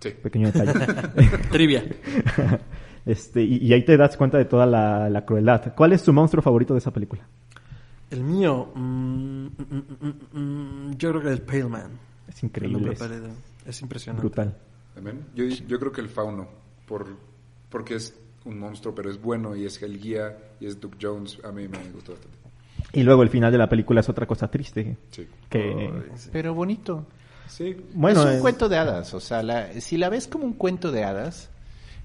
[0.00, 0.10] Sí.
[0.10, 0.72] Pequeño detalle.
[1.52, 1.84] Trivia.
[3.06, 5.74] este, y, y ahí te das cuenta de toda la, la crueldad.
[5.74, 7.22] ¿Cuál es su monstruo favorito de esa película?
[8.10, 11.90] El mío, mm, mm, mm, yo creo que el Pale Man.
[12.28, 12.96] Es increíble.
[13.66, 14.26] Es impresionante.
[14.26, 14.56] brutal.
[14.96, 15.26] Amén.
[15.34, 16.48] Yo, yo creo que el fauno,
[16.86, 17.06] por,
[17.68, 21.38] porque es un monstruo, pero es bueno y es el guía y es Duke Jones.
[21.44, 22.38] A mí me gustó bastante.
[22.92, 24.96] Y luego el final de la película es otra cosa triste.
[25.10, 25.26] Sí.
[25.48, 25.92] Que,
[26.32, 27.06] Pero bonito.
[27.46, 27.76] Sí.
[27.94, 30.52] bueno, es un es- cuento de hadas, o sea, la- si la ves como un
[30.54, 31.49] cuento de hadas,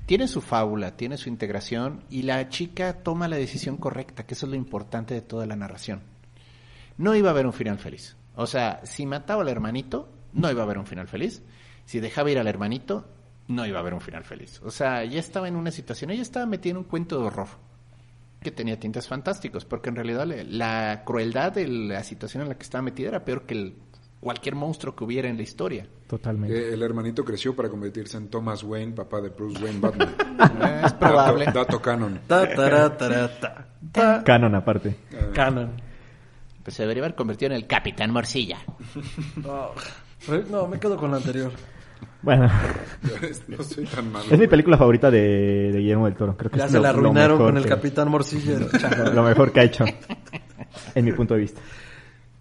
[0.06, 4.46] tiene su fábula, tiene su integración y la chica toma la decisión correcta, que eso
[4.46, 6.02] es lo importante de toda la narración.
[6.98, 8.16] No iba a haber un final feliz.
[8.36, 11.42] O sea, si mataba al hermanito, no iba a haber un final feliz.
[11.86, 13.08] Si dejaba ir al hermanito,
[13.48, 14.62] no iba a haber un final feliz.
[14.64, 17.48] O sea, ya estaba en una situación, ella estaba metida en un cuento de horror
[18.42, 22.64] que tenía tintes fantásticos, porque en realidad la crueldad de la situación en la que
[22.64, 23.76] estaba metida era peor que el-
[24.26, 25.86] cualquier monstruo que hubiera en la historia.
[26.08, 26.58] totalmente.
[26.58, 30.16] Eh, el hermanito creció para convertirse en Thomas Wayne, papá de Bruce Wayne Batman.
[30.84, 31.46] Es probable.
[31.46, 32.20] Dato, dato canon.
[32.28, 34.24] Ta, tara, ta, ta.
[34.24, 34.96] Canon aparte.
[35.34, 35.74] Canon.
[36.64, 38.58] Pues se debería haber convertido en el Capitán Morcilla.
[39.48, 39.74] Oh,
[40.50, 41.52] no, me quedo con lo anterior.
[42.24, 42.50] Bueno,
[43.48, 44.26] no soy tan malo.
[44.32, 46.36] es mi película favorita de, de Guillermo del Toro.
[46.36, 48.58] Creo que Ya es se lo- la lo arruinaron con el que- Capitán Morcilla.
[48.80, 49.12] chavo.
[49.12, 49.86] Lo mejor que ha hecho.
[50.96, 51.62] En mi punto de vista.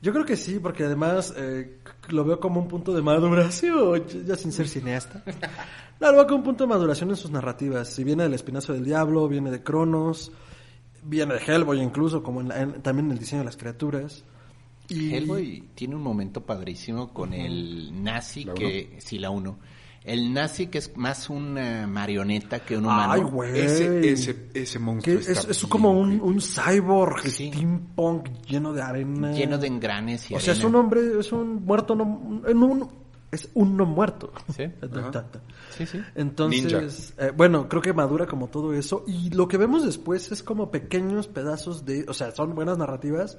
[0.05, 1.79] Yo creo que sí, porque además eh,
[2.11, 5.25] lo veo como un punto de maduración, ya sin ser cineasta.
[5.99, 7.89] No, lo veo como un punto de maduración en sus narrativas.
[7.89, 10.31] Si viene del Espinazo del Diablo, viene de Cronos,
[11.03, 14.25] viene de Hellboy incluso, como en la- en- también en el diseño de las criaturas.
[14.89, 18.97] Y Hellboy tiene un momento padrísimo con el nazi ¿La que...
[18.99, 19.59] Sí, la uno.
[20.05, 23.13] El nazi que es más una marioneta que un humano.
[23.15, 23.59] Ay, güey.
[23.59, 27.51] Ese, ese, ese monstruo es, está es bien como un, un cyborg Sí.
[27.51, 29.33] steampunk lleno de arena.
[29.33, 32.87] Lleno de engranes y O sea, es un hombre, es un muerto, no, en un,
[33.33, 34.31] es un no muerto.
[34.55, 34.65] Sí,
[35.87, 36.01] sí.
[36.15, 39.05] Entonces, eh, bueno, creo que madura como todo eso.
[39.07, 43.39] Y lo que vemos después es como pequeños pedazos de, o sea, son buenas narrativas,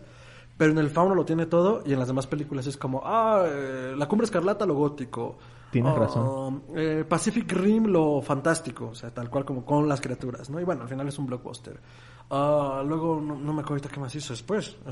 [0.57, 3.43] pero en el fauno lo tiene todo y en las demás películas es como, ah,
[3.47, 5.37] eh, la cumbre escarlata lo gótico.
[5.75, 6.61] Tienes Ah, razón.
[6.75, 10.59] eh, Pacific Rim lo fantástico, o sea, tal cual como con las criaturas, ¿no?
[10.61, 11.77] Y bueno, al final es un blockbuster.
[12.31, 14.77] Ah, luego, no, no me acuerdo ahorita qué más hizo después.
[14.87, 14.91] Ah,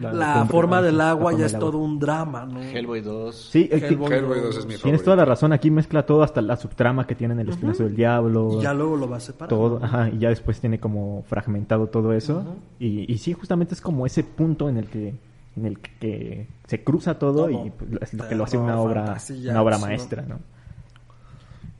[0.00, 1.70] La- la, la cumbre- forma ah, del agua ya del es agua.
[1.70, 2.60] todo un drama, ¿no?
[2.62, 3.36] Hellboy 2.
[3.50, 5.04] Sí, eh, Hellboy Hellboy 2 es mi tienes favorito.
[5.04, 5.52] toda la razón.
[5.52, 8.58] Aquí mezcla todo hasta la subtrama que tiene en el espinazo del diablo.
[8.58, 9.50] Y ya luego lo va a separar.
[9.50, 12.44] todo, ajá, y ya después tiene como fragmentado todo eso.
[12.80, 15.14] y, y sí, justamente es como ese punto en el que
[15.56, 17.66] en el que se cruza todo, Todo.
[17.66, 20.40] y pues, es lo que lo hace una obra una obra maestra, ¿no?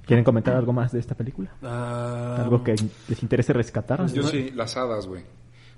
[0.07, 1.55] ¿Quieren comentar algo más de esta película?
[1.62, 2.75] Ah, Algo que
[3.09, 3.99] les interese rescatar.
[4.01, 5.23] Pues Yo sí, las hadas, güey.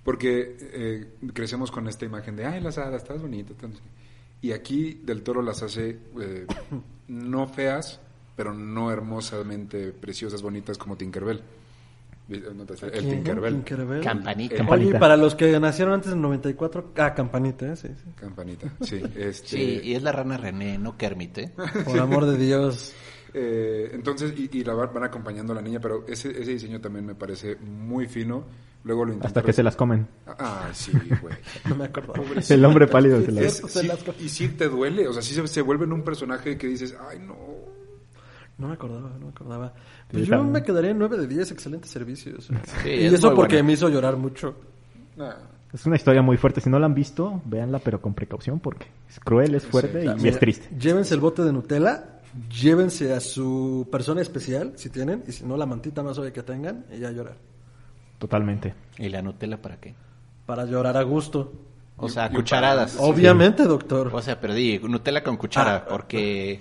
[0.02, 3.22] Porque eh, crecemos con esta imagen de, ay, las hadas, estás
[3.54, 3.54] qué".
[4.40, 6.46] Y aquí Del Toro las hace eh,
[7.08, 8.00] no feas,
[8.34, 11.42] pero no hermosamente preciosas, bonitas como Tinkerbell.
[12.26, 13.08] ¿No te- El.
[13.10, 13.54] Tinkerbell.
[13.54, 14.02] Tinkerbell.
[14.02, 14.54] Campanita.
[14.54, 14.98] El- Oye, Campanita.
[14.98, 17.76] para los que nacieron antes del 94, ah, campanita, ¿eh?
[17.76, 18.10] sí, sí.
[18.14, 19.02] Campanita, sí.
[19.14, 21.52] Este, Sí, y es la rana René, no Kermit, ¿eh?
[21.84, 22.92] Por amor de Dios.
[23.36, 27.04] Eh, entonces, y, y la van acompañando a la niña, pero ese, ese diseño también
[27.04, 28.44] me parece muy fino.
[28.84, 30.06] Luego lo Hasta que se las comen.
[30.24, 31.34] Ah, sí, güey.
[31.68, 32.12] No me acuerdo.
[32.48, 33.44] El hombre pálido se las...
[33.44, 35.92] Es- se sí, las y sí te duele, o sea, sí se, se vuelve en
[35.94, 37.34] un personaje que dices, ay, no.
[38.58, 39.72] No me acordaba, no me acordaba.
[40.10, 40.52] Pues yo también.
[40.52, 42.46] me quedaría en 9 de 10, excelentes servicios.
[42.82, 43.66] Sí, y es eso porque buena.
[43.66, 44.54] me hizo llorar mucho.
[45.16, 45.32] Nah.
[45.72, 46.60] Es una historia muy fuerte.
[46.60, 50.06] Si no la han visto, véanla, pero con precaución, porque es cruel, es fuerte Sí,
[50.08, 50.68] y Mira, es triste.
[50.78, 55.56] Llévense el bote de Nutella, llévense a su persona especial, si tienen, y si no,
[55.56, 57.34] la mantita más obvia que tengan, y ya llorar.
[58.18, 58.72] Totalmente.
[58.98, 59.94] ¿Y la Nutella para qué?
[60.46, 61.52] Para llorar a gusto.
[61.96, 62.96] O sea, Y- y cucharadas.
[63.00, 64.10] Obviamente, doctor.
[64.12, 66.60] O sea, pero di, Nutella con cuchara, porque...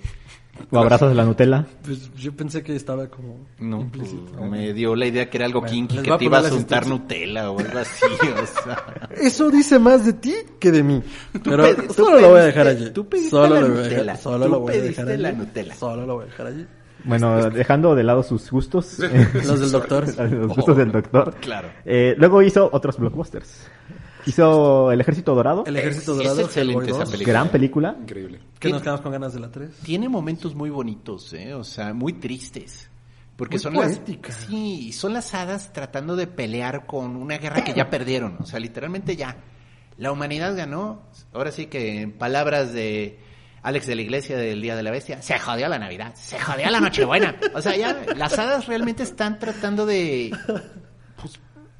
[0.70, 1.66] O abrazas de la Nutella.
[1.84, 4.32] Pues yo pensé que estaba como No, implícito.
[4.36, 6.86] pues, me dio la idea que era algo Bueno, kinky, que te iba a untar.
[6.86, 8.04] Nutella o algo así,
[8.42, 9.08] o sea...
[9.20, 11.02] Eso dice más de ti que de mí.
[11.42, 12.90] Pero solo lo voy a pediste- dejar allí.
[12.90, 14.02] tú pediste solo la lo voy a Nutella.
[14.02, 15.22] dejar, solo Tú lo voy a dejar pediste allí.
[15.22, 15.74] la Nutella.
[15.74, 16.66] Solo lo voy a dejar allí.
[17.06, 18.98] Bueno, dejando de lado sus gustos.
[19.34, 20.06] Los del doctor.
[20.30, 21.34] los gustos del doctor.
[21.40, 21.68] Claro.
[21.84, 23.68] Eh, luego hizo otros blockbusters.
[24.26, 25.64] Hizo El Ejército Dorado.
[25.66, 26.40] El Ejército Es- Dorado.
[26.40, 27.10] es excelente esa 2.
[27.10, 27.32] película.
[27.32, 27.96] Gran película.
[28.00, 28.40] Increíble.
[28.58, 29.70] Que nos quedamos con ganas de la 3.
[29.82, 31.54] Tiene momentos muy bonitos, ¿eh?
[31.54, 32.90] O sea, muy tristes.
[33.36, 34.28] Porque Muy son poética.
[34.28, 34.38] las...
[34.38, 38.36] Sí, son las hadas tratando de pelear con una guerra que ya perdieron.
[38.40, 39.36] O sea, literalmente ya.
[39.98, 41.02] La humanidad ganó.
[41.32, 43.18] Ahora sí que en palabras de
[43.62, 46.70] Alex de la Iglesia del Día de la Bestia, se jodió la Navidad, se jodió
[46.70, 47.34] la Nochebuena.
[47.54, 50.30] O sea, ya las hadas realmente están tratando de...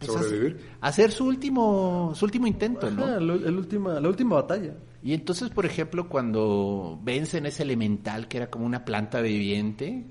[0.07, 0.61] pues, Sobrevivir.
[0.81, 3.05] Hacer su último, su último intento, ¿no?
[3.05, 4.75] Ajá, el, el última, la última batalla.
[5.03, 10.07] Y entonces, por ejemplo, cuando vencen ese elemental que era como una planta viviente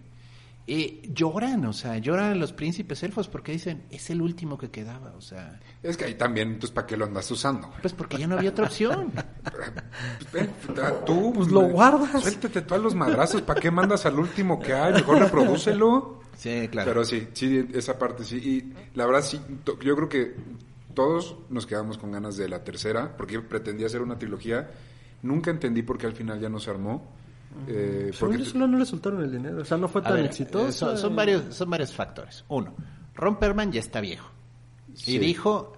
[0.65, 5.13] eh, lloran, o sea, lloran los príncipes elfos porque dicen, es el último que quedaba,
[5.17, 7.69] o sea, Es que ahí también, entonces, ¿para qué lo andas usando?
[7.81, 9.11] pues porque ya no había otra opción.
[11.05, 12.21] Tú, Pues lo guardas.
[12.21, 14.93] Suéltate todos los madrazos, ¿para qué mandas al último que hay?
[14.93, 16.22] Mejor reprodúcelo.
[16.37, 16.89] Sí, claro.
[16.89, 18.37] Pero sí, sí, esa parte sí.
[18.37, 19.39] Y la verdad sí,
[19.81, 20.35] yo creo que
[20.93, 24.69] todos nos quedamos con ganas de la tercera, porque pretendía hacer una trilogía.
[25.21, 27.07] Nunca entendí por qué al final ya no se armó.
[27.67, 29.61] Eh, porque yo solo no le soltaron el dinero.
[29.61, 30.67] O sea, no fue tan ver, exitoso.
[30.67, 32.43] eh, son, son varios, son varios factores.
[32.49, 32.75] Uno,
[33.15, 34.29] Ron Perlman ya está viejo.
[34.95, 35.15] Sí.
[35.15, 35.73] Y dijo,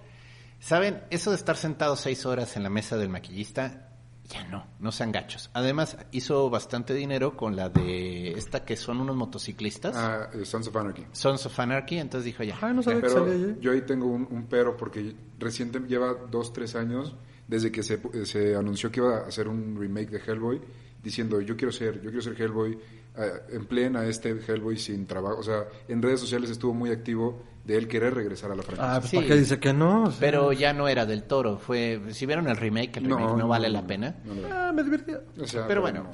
[0.59, 1.03] ¿saben?
[1.09, 3.84] Eso de estar sentado seis horas en la mesa del maquillista,
[4.29, 5.49] ya no, no sean gachos.
[5.53, 9.95] Además, hizo bastante dinero con la de esta que son unos motociclistas.
[9.95, 11.05] Ah, eh, Sons of Anarchy.
[11.11, 12.57] Sons of Anarchy, entonces dijo ya.
[12.61, 16.13] Ay, no sabía que Pero salía yo ahí tengo un, un pero porque reciente lleva
[16.13, 17.15] dos, tres años
[17.47, 20.61] desde que se, se anunció que iba a hacer un remake de Hellboy
[21.03, 22.77] diciendo yo quiero ser, yo quiero ser Hellboy,
[23.17, 27.43] eh, empleen a este Hellboy sin trabajo, o sea, en redes sociales estuvo muy activo
[27.65, 28.95] de él querer regresar a la franquicia.
[28.95, 29.15] Ah, pues Sí.
[29.17, 30.13] ¿para qué dice que no?
[30.19, 33.69] Pero ya no era del toro, fue, si vieron el remake, el remake no, vale
[33.69, 34.15] la pena.
[34.23, 35.19] no, no, Ah, me divertía.
[35.41, 36.07] o sea, Pero bueno,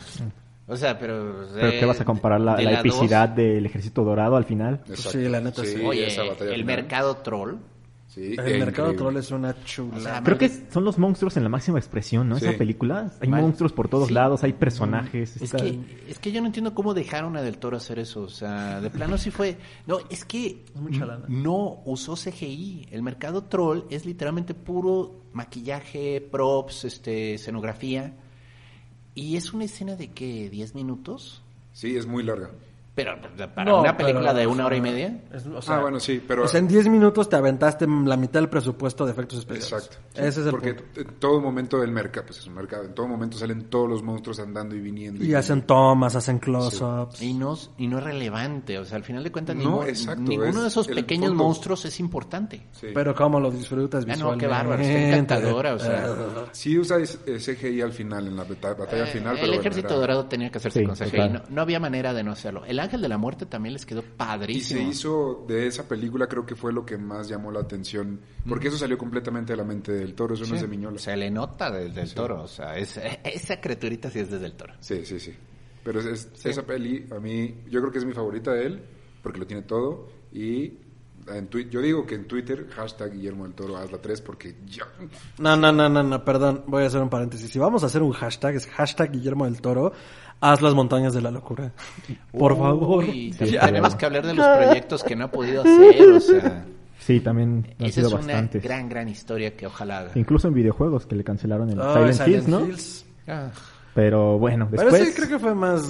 [0.67, 1.45] o sea, pero...
[1.53, 4.45] Pero eh, ¿qué vas a comparar la, de la dos, epicidad del ejército dorado al
[4.45, 4.81] final?
[4.87, 5.11] exacto.
[5.19, 5.81] sí, la neta sí.
[5.83, 6.77] Oye, esa batalla el final.
[6.77, 7.55] mercado troll.
[8.13, 8.95] Sí, El mercado increíble.
[8.97, 9.95] troll es una chula.
[9.95, 12.37] O sea, Creo que son los monstruos en la máxima expresión, ¿no?
[12.37, 12.45] Sí.
[12.45, 13.13] Esa película.
[13.21, 13.41] Hay Vale.
[13.41, 14.13] monstruos por todos Sí.
[14.13, 15.37] lados, hay personajes.
[15.37, 18.23] Es está- que, es que yo no entiendo cómo dejaron a Del Toro hacer eso.
[18.23, 19.57] O sea, de plano sí fue.
[19.87, 21.23] No, es que mucha lana.
[21.29, 22.87] no usó CGI.
[22.91, 28.13] El mercado troll es literalmente puro maquillaje, props, este, escenografía.
[29.15, 31.43] Y es una escena de que 10 minutos.
[31.71, 32.51] Sí, es muy larga.
[32.93, 33.13] Pero
[33.55, 35.21] para No, una película pero, de una hora y media.
[35.33, 36.43] es- o sea, ah, bueno, sí, pero...
[36.43, 39.85] o sea, en 10 minutos te aventaste la mitad del presupuesto de efectos especiales.
[39.87, 39.97] Exacto.
[40.13, 40.99] Ese es el Porque punto.
[40.99, 44.03] en todo momento el mercado, pues es un mercado, en todo momento salen todos los
[44.03, 45.23] monstruos andando y viniendo.
[45.23, 47.21] Y hacen tomas, hacen close-ups.
[47.21, 48.77] Y no, y no es relevante.
[48.77, 51.29] O sea, al final de cuentas, No, ninguno, exacto, ninguno es de esos el pequeños
[51.29, 51.43] fondo.
[51.45, 52.67] monstruos es importante.
[52.73, 52.87] Sí.
[52.93, 54.35] Pero cómo lo disfrutas Ah, visualmente.
[54.35, 56.13] no, qué bárbaro, está encantadora, o sea.
[56.51, 59.61] Sí usa eh, CGI al final, en la bata- batalla final, Eh, pero el bueno,
[59.61, 61.29] ejército era- dorado tenía que hacerse Sí, con CGI.
[61.29, 62.65] No, no había manera de no hacerlo.
[62.65, 64.89] El ángel de la muerte también les quedó Y se padrísimo.
[64.89, 68.77] hizo de esa película, creo que fue lo que más llamó la atención, porque eso
[68.77, 70.97] salió completamente de la mente del toro, eso no es de Miñola.
[70.99, 72.41] Se le nota desde el toro.
[72.43, 74.73] O sea, es- esa criaturita sí es desde el toro.
[74.79, 75.33] Sí, sí, sí.
[75.83, 78.81] Pero es- es- esa peli, a mí, yo creo que es mi favorita de él,
[79.23, 80.73] porque lo tiene todo, y
[81.35, 84.85] en yo digo que en Twitter, hashtag Guillermo del Toro, haz la 3, porque ya...
[85.39, 87.49] No, no, no, no, no, perdón, voy a hacer un paréntesis.
[87.49, 89.93] Si vamos a hacer un hashtag, es hashtag Guillermo del Toro,
[90.39, 91.71] haz las montañas de la locura.
[92.31, 93.03] Por favor.
[93.05, 96.01] Uy, Sí, tenemos que hablar de los proyectos que no ha podido hacer.
[96.11, 96.65] O sea,
[96.99, 98.63] Sí, también han esa sido es una bastantes.
[98.63, 100.11] gran, gran historia que ojalá haga.
[100.15, 102.65] Incluso en videojuegos que le cancelaron el Ay, Silent, Hills, ¿no?
[102.67, 103.05] Hills.
[103.27, 103.49] Ah,
[103.95, 105.07] Pero bueno, Pero después...
[105.09, 105.81] sí, creo que fue más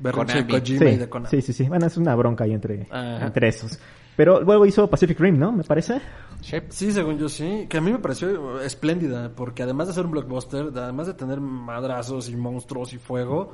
[0.00, 0.60] berrinche de Konami.
[0.60, 1.30] Kojima y Sí, de Konami.
[1.30, 1.68] sí, sí, sí.
[1.68, 3.26] Bueno, es una bronca ahí entre, Ajá.
[3.26, 3.78] entre esos.
[4.16, 5.52] Pero luego hizo Pacific Rim, ¿no?
[5.52, 6.00] Me parece.
[6.68, 6.92] sí.
[6.92, 10.70] Según yo sí, que a mí me pareció espléndida, porque además de ser un blockbuster,
[10.74, 13.52] además de tener madrazos y monstruos y fuego,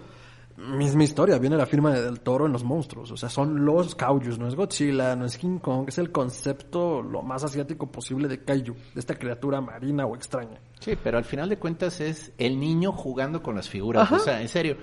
[0.60, 3.94] misma historia, viene la firma de Del Toro en los monstruos, o sea, son los
[3.94, 8.28] kaijus, no es Godzilla, no es King Kong, es el concepto lo más asiático posible
[8.28, 10.60] de kaiju, de esta criatura marina o extraña.
[10.78, 14.10] Sí, pero al final de cuentas es el niño jugando con las figuras.
[14.10, 14.78] O sea, en serio,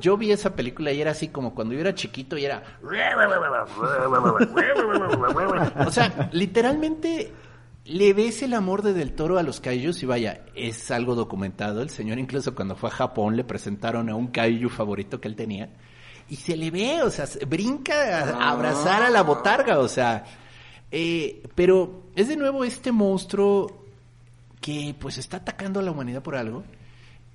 [0.00, 2.78] yo vi esa película y era así como cuando yo era chiquito y era...
[5.86, 7.32] O sea, literalmente
[7.88, 11.82] le ves el amor de Del Toro a los kaijus y vaya, es algo documentado.
[11.82, 15.36] El señor incluso cuando fue a Japón le presentaron a un kaiju favorito que él
[15.36, 15.70] tenía
[16.28, 19.88] y se le ve, o sea, se- brinca a, a abrazar a la botarga, o
[19.88, 20.24] sea...
[20.90, 23.84] eh, pero es de nuevo este monstruo
[24.60, 26.64] que pues está atacando a la humanidad por algo.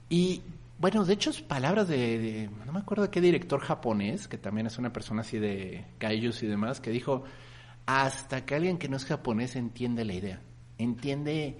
[0.10, 0.41] Y
[0.80, 4.38] bueno, de hecho es palabras de, de- no me acuerdo de qué director japonés, que
[4.38, 7.24] también es una persona así de kaijus y demás, que dijo,
[7.86, 10.41] hasta que alguien que no es japonés entiende la idea,
[10.77, 11.57] entiende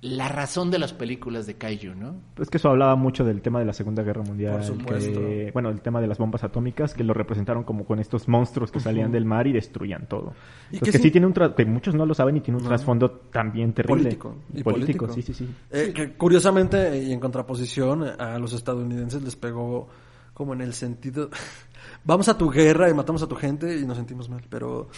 [0.00, 2.16] la razón de las películas de kaiju, ¿no?
[2.40, 4.54] Es que eso hablaba mucho del tema de la Segunda Guerra Mundial.
[4.56, 5.20] Por supuesto.
[5.20, 8.72] que- bueno, el tema de las bombas atómicas, que lo representaron como con estos monstruos
[8.72, 10.32] que salían del mar y destruían todo.
[10.72, 12.40] Y Entonces, que que, sí- sí tiene un tra- que muchos no lo saben y
[12.40, 14.02] tiene un trasfondo también terrible.
[14.02, 14.36] Político.
[14.52, 15.08] Y político.
[15.12, 15.48] sí, sí, sí.
[15.70, 19.88] Eh, que curiosamente, y en contraposición, a los estadounidenses les pegó
[20.34, 21.30] como en el sentido,
[22.04, 24.88] vamos a tu guerra y matamos a tu gente y nos sentimos mal, pero,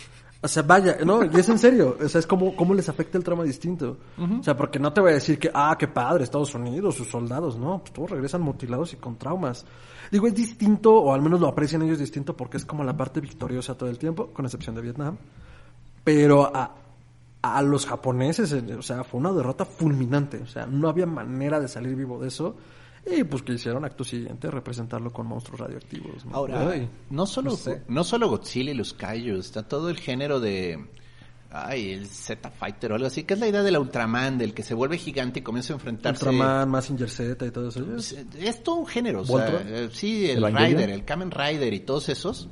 [0.44, 3.16] o sea, vaya, no, y es en serio, o sea, es como, cómo les afecta
[3.16, 3.96] el trauma distinto.
[4.18, 7.08] O sea, porque no te voy a decir que, ah, qué padre, Estados Unidos, sus
[7.08, 9.64] soldados, no, pues todos regresan mutilados y con traumas.
[10.10, 13.20] Digo, es distinto, o al menos lo aprecian ellos distinto, porque es como la parte
[13.20, 15.16] victoriosa todo el tiempo, con excepción de Vietnam.
[16.04, 16.74] Pero a,
[17.40, 20.42] a los japoneses, eh, o sea, fue una derrota fulminante.
[20.42, 22.54] O sea, no había manera de salir vivo de eso.
[23.06, 26.24] Y pues que hicieron acto siguiente representarlo con monstruos radioactivos.
[26.24, 26.34] ¿no?
[26.36, 27.82] Ahora, Ay, no solo, no sé.
[27.88, 30.86] no solo Godzilla y los Kaijus, está todo el género de...
[31.56, 34.74] Ay, el Z-Fighter o algo así, que es la idea del Ultraman, del que se
[34.74, 36.24] vuelve gigante y comienza a enfrentarse...
[36.24, 37.94] Ultraman, Mazinger Z y todo eso.
[37.96, 40.80] Es, es todo un género, o eh, sí, el ¿Evangelion?
[40.80, 42.48] Rider, el Kamen Rider y todos esos,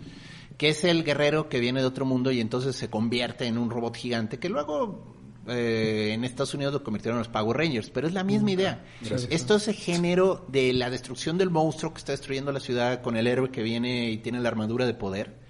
[0.56, 3.70] que es el guerrero que viene de otro mundo y entonces se convierte en un
[3.70, 5.16] robot gigante, que luego
[5.48, 8.84] eh, en Estados Unidos lo convirtieron en los Power Rangers, pero es la misma idea.
[9.30, 13.16] Esto es el género de la destrucción del monstruo que está destruyendo la ciudad con
[13.16, 15.42] el héroe que viene y tiene la armadura de poder.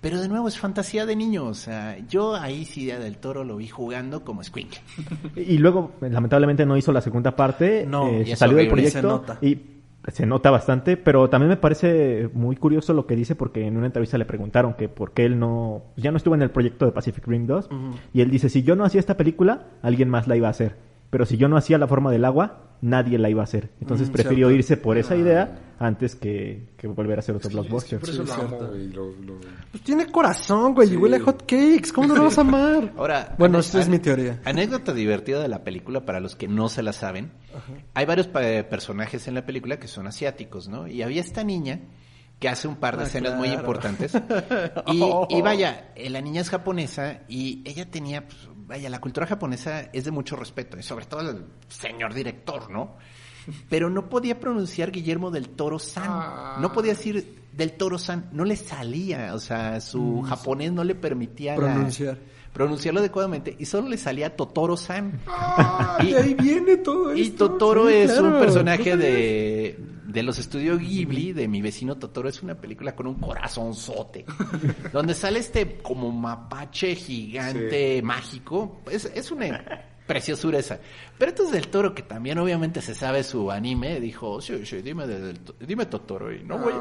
[0.00, 1.44] Pero de nuevo es fantasía de niños.
[1.44, 4.80] O sea, yo ahí sí Día del Toro lo vi jugando como Squinkle.
[5.36, 7.86] Y luego, lamentablemente, no hizo la segunda parte.
[7.86, 9.38] No, eh, y salió del proyecto nota.
[9.40, 9.58] y
[10.08, 13.86] se nota bastante, pero también me parece muy curioso lo que dice porque en una
[13.86, 16.92] entrevista le preguntaron que por qué él no, ya no estuvo en el proyecto de
[16.92, 17.68] Pacific Rim 2
[18.12, 20.76] y él dice, si yo no hacía esta película, alguien más la iba a hacer,
[21.10, 23.70] pero si yo no hacía la forma del agua, nadie la iba a hacer.
[23.80, 24.58] Entonces Mm, prefirió cierto.
[24.58, 27.98] irse por esa idea antes que, que volver a hacer otro blockbuster.
[28.00, 28.56] Por eso Sí, lo cierto.
[28.56, 29.40] amo, güey, lo- lo-
[29.70, 31.90] Pues tiene corazón, güey, y huele a hot cakes.
[31.94, 32.92] ¿Cómo no lo vas a amar?
[32.96, 34.40] Ahora, bueno, esta es mi teoría.
[34.44, 37.32] Anécdota divertida de la película para los que no se la saben.
[37.94, 40.86] Hay varios personajes en la película que son asiáticos, ¿no?
[40.86, 41.80] Y había esta niña
[42.38, 44.12] que hace un par de Ah, escenas muy importantes.
[44.88, 48.36] Y, y vaya, eh, la niña es japonesa y ella tenía, pues,
[48.66, 52.96] vaya, la cultura japonesa es de mucho respeto, y sobre todo el señor director, ¿no?
[53.68, 56.60] Pero no podía pronunciar Guillermo del Toro San.
[56.60, 58.28] No podía decir del Toro San.
[58.32, 59.34] No le salía.
[59.34, 62.18] O sea, su japonés no le permitía la- Pronunciar.
[62.56, 65.20] Pronunciarlo adecuadamente y solo le salía Totoro San.
[65.26, 67.50] Ah, Y- y ahí viene todo Y esto.
[67.50, 72.30] Totoro sí, es un personaje de, de los estudios Ghibli, de Mi vecino Totoro.
[72.30, 74.24] Es una película con un corazonzote.
[74.90, 78.80] donde sale este como mapache gigante mágico.
[78.90, 79.62] Es, es una
[80.06, 80.78] preciosura esa.
[81.18, 85.06] Pero entonces el toro, que también obviamente se sabe su anime, dijo, sí, sí, dime,
[85.06, 86.32] de- del dime Totoro.
[86.32, 86.72] Y, no voy,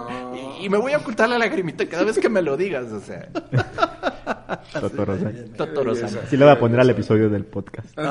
[0.61, 2.91] y, y me voy a ocultar la lagrimita cada vez que me lo digas.
[2.91, 3.27] O sea,
[4.79, 5.53] Totoro-san.
[5.57, 6.09] Totoro-san.
[6.29, 7.95] Sí le voy a poner al episodio del podcast.
[7.97, 8.07] Los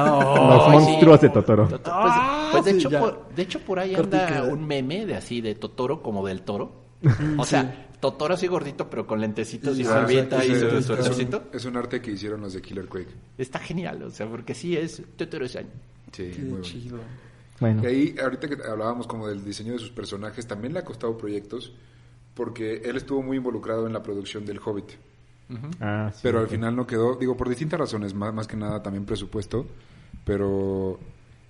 [0.66, 1.26] Ay, monstruos sí.
[1.26, 1.68] de Totoro.
[1.68, 2.14] Toto- Pues,
[2.52, 6.02] pues de, hecho, por, de hecho, por ahí anda un meme de así, de Totoro
[6.02, 6.82] como del toro.
[7.38, 11.08] O sea, Totoro así gordito, pero con lentecitos y Y Ah, y es, su es
[11.08, 13.08] un, es un arte que hicieron los de Killer Quake.
[13.38, 15.64] Está genial, o sea, porque sí es Totoro-san.
[16.12, 16.98] Sí, Qué muy chido.
[17.60, 20.84] Bueno, Y ahí, ahorita que hablábamos como del diseño de sus personajes, también le ha
[20.84, 21.72] costado proyectos
[22.34, 24.90] porque él estuvo muy involucrado en la producción del Hobbit.
[25.80, 26.50] ah, sí, pero al ok.
[26.50, 29.66] final no quedó, digo, por distintas razones, más, más que nada también presupuesto,
[30.26, 30.98] pero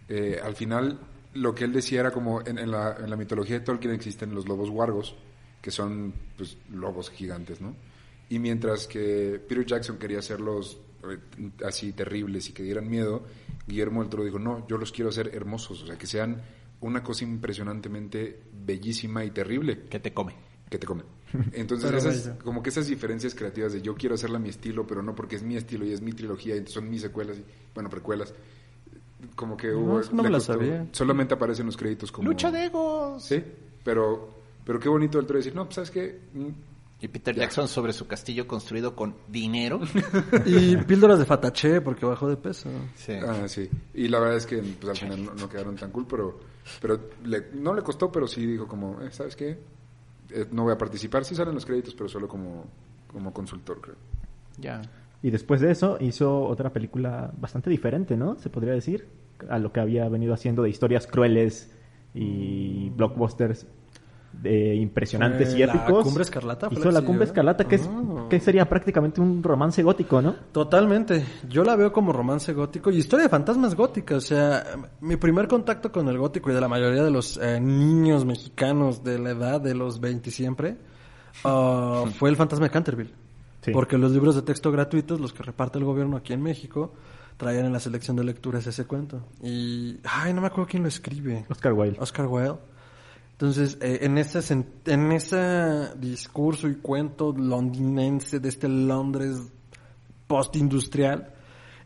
[0.09, 1.01] eh, al final
[1.33, 4.33] lo que él decía era como en, en la, en la mitología de Tolkien existen
[4.35, 5.17] los lobos wargos,
[5.65, 7.75] que son pues lobos gigantes, ¿no?
[8.29, 10.79] Y mientras que Peter Jackson quería hacerlos
[11.11, 11.17] eh,
[11.65, 13.23] así terribles y que dieran miedo,
[13.67, 16.43] Guillermo del Toro dijo, no, yo los quiero hacer hermosos, o sea, que sean
[16.83, 20.35] una cosa impresionantemente bellísima y terrible Que te come.
[20.69, 21.05] que te come.
[21.53, 25.03] Entonces, esas, como que esas diferencias creativas de yo quiero hacerla a mi estilo, pero
[25.03, 27.45] no porque es mi estilo y es mi trilogía y son mis secuelas, y,
[27.75, 28.35] bueno, precuelas.
[29.35, 30.01] Como que hubo.
[30.01, 30.87] eso no me la sabía.
[30.93, 32.29] Solamente aparecen los créditos como.
[32.29, 33.25] Lucha de egos.
[33.25, 33.43] Sí,
[33.83, 34.34] pero,
[34.65, 36.21] pero qué bonito el toro decir, no, pues sabes qué.
[36.35, 36.49] Mm,
[37.01, 39.81] Y Peter Jackson sobre su castillo construido con dinero.
[40.47, 42.69] Y píldoras de fataché porque bajó de peso.
[42.95, 43.13] Sí.
[43.13, 43.69] Ah, sí.
[43.95, 46.39] Y la verdad es que pues, al final no, no quedaron tan cool, pero,
[46.81, 49.59] pero le- no le costó, pero sí dijo como, eh, ¿sabes qué?
[50.31, 51.25] Eh, no voy a participar.
[51.25, 52.65] Sí salen los créditos, pero solo como,
[53.13, 53.97] como consultor, creo.
[54.59, 54.81] Ya.
[55.23, 58.37] Y después de eso hizo otra película bastante diferente, ¿no?
[58.39, 59.07] Se podría decir,
[59.51, 61.71] a lo que había venido haciendo de historias crueles
[62.15, 63.67] y blockbusters
[64.43, 66.03] eh, impresionantes y La épicos.
[66.05, 67.33] Cumbre Escarlata, Hizo la la Cumbre siguió.
[67.33, 68.27] Escarlata, que, es, Ah.
[68.29, 70.35] que sería prácticamente un romance gótico, ¿no?
[70.53, 71.25] Totalmente.
[71.49, 74.17] Yo la veo como romance gótico y historia de fantasmas gótica.
[74.17, 74.65] O sea,
[75.01, 79.05] mi primer contacto con el gótico y de la mayoría de los eh, niños mexicanos
[79.05, 80.77] de la edad de los 20 y siempre
[81.45, 83.13] ah, fue el fantasma de Canterville.
[83.63, 83.71] Sí.
[83.73, 86.93] Porque los libros de texto gratuitos, los que reparte el gobierno aquí en México,
[87.39, 89.27] traían en la selección de lecturas ese cuento.
[89.43, 91.47] Y, ay, no me acuerdo quién lo escribe.
[91.49, 91.97] Oscar Wilde.
[91.99, 92.59] Oscar Wilde.
[93.45, 99.37] Entonces, eh, en ese en ese discurso y cuento londinense de este Londres
[100.27, 101.29] postindustrial,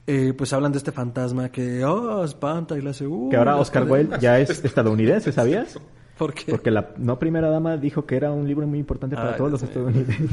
[0.06, 3.56] eh, pues hablan de este fantasma que, oh, espanta y le hace, uh, Que ahora
[3.56, 3.90] Oscar.
[3.90, 5.76] Wilde ya es estadounidense, ¿sabías?
[6.16, 6.44] ¿Por qué?
[6.52, 9.50] Porque la no primera dama dijo que era un libro muy importante para Ay, todos
[9.50, 10.30] los estadounidenses.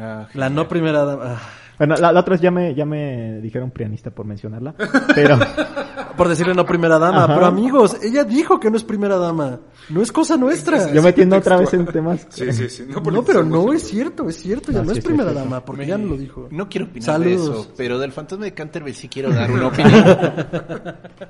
[0.00, 1.22] Ah, La no primera dama.
[1.26, 1.42] ah,
[1.78, 4.74] Bueno, la, la otra ya me, ya me dijeron prianista por mencionarla,
[5.14, 5.38] pero
[6.16, 7.24] por decirle no primera dama.
[7.24, 7.34] Ajá.
[7.34, 9.60] Pero amigos, ella dijo que no es primera dama.
[9.88, 10.92] No es cosa nuestra.
[10.92, 12.26] yo metiendo otra vez en temas.
[12.30, 12.84] Sí, sí, sí.
[12.88, 15.86] No, pero no es cierto, es cierto, ya Ah, no sí, es primera dama, porque
[15.86, 16.48] ya no lo dijo.
[16.50, 17.46] No quiero opinar Saludos.
[17.48, 20.04] de eso, pero del fantasma de Canterville sí quiero dar una opinión.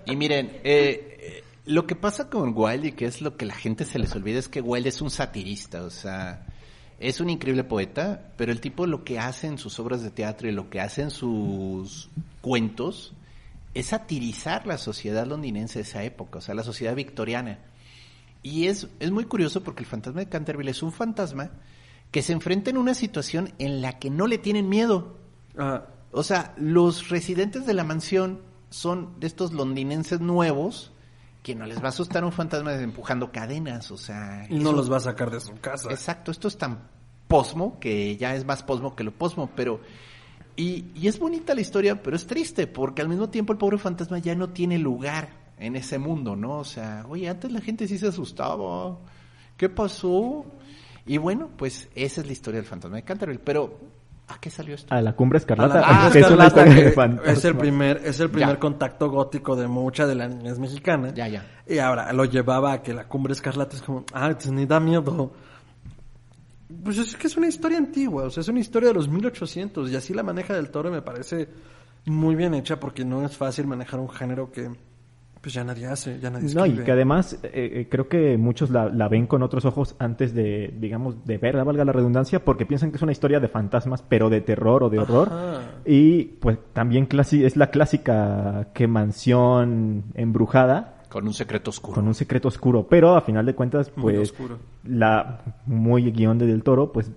[0.06, 3.54] y miren, eh, eh, Lo que pasa con Wilde y que es lo que la
[3.54, 6.44] gente se les olvida es que Wilde es un satirista, o sea,
[7.08, 10.48] es un increíble poeta, pero el tipo lo que hace en sus obras de teatro
[10.48, 12.08] y lo que hace en sus
[12.40, 13.12] cuentos
[13.74, 17.58] es satirizar la sociedad londinense de esa época, o sea, la sociedad victoriana.
[18.42, 21.50] Y es, es muy curioso porque el fantasma de Canterville es un fantasma
[22.10, 25.16] que se enfrenta en una situación en la que no le tienen miedo.
[25.58, 28.40] Ah, O sea, los residentes de la mansión
[28.70, 30.92] son de estos londinenses nuevos
[31.42, 34.46] que no les va a asustar un fantasma empujando cadenas, o sea...
[34.48, 35.90] y no eso- los va a sacar de su casa.
[35.90, 36.78] Exacto, esto es tan
[37.34, 39.80] posmo que ya es más posmo que lo posmo, pero...
[40.56, 43.76] Y, y es bonita la historia, pero es triste, porque al mismo tiempo el pobre
[43.76, 46.58] fantasma ya no tiene lugar en ese mundo, ¿no?
[46.58, 48.96] O sea, oye, antes la gente sí se asustaba,
[49.56, 50.46] ¿qué pasó?
[51.06, 53.80] Y bueno, pues esa es la historia del fantasma de Canterville, pero
[54.28, 54.94] ¿a qué salió esto?
[54.94, 55.82] A la cumbre escarlata.
[55.84, 58.60] Ah, que es Escarlata, que es el primer, es el primer Ya.
[58.60, 61.12] contacto gótico de mucha de la niñez mexicana.
[61.12, 61.44] Ya, ya.
[61.66, 64.78] Y ahora lo llevaba a que la cumbre escarlata es como, ah, pues ni da
[64.78, 65.32] miedo.
[66.82, 69.90] Pues es que es una historia antigua, o sea, es una historia de los 1800
[69.90, 71.48] y así la maneja del toro me parece
[72.06, 74.70] muy bien hecha porque no es fácil manejar un género que
[75.44, 76.84] pues ya nadie hace, ya nadie No, y escribe.
[76.86, 80.72] que además eh, eh, creo que muchos la, la ven con otros ojos antes de,
[80.78, 84.30] digamos, de verla, valga la redundancia, porque piensan que es una historia de fantasmas, pero
[84.30, 85.28] de terror o de horror.
[85.30, 85.60] Ajá.
[85.84, 91.94] Y pues también es la clásica que mansión embrujada Con un secreto oscuro.
[91.94, 94.58] con un secreto oscuro, pero a final de cuentas, Muy pues oscuro.
[94.84, 97.10] la muy guion de Del Toro, pues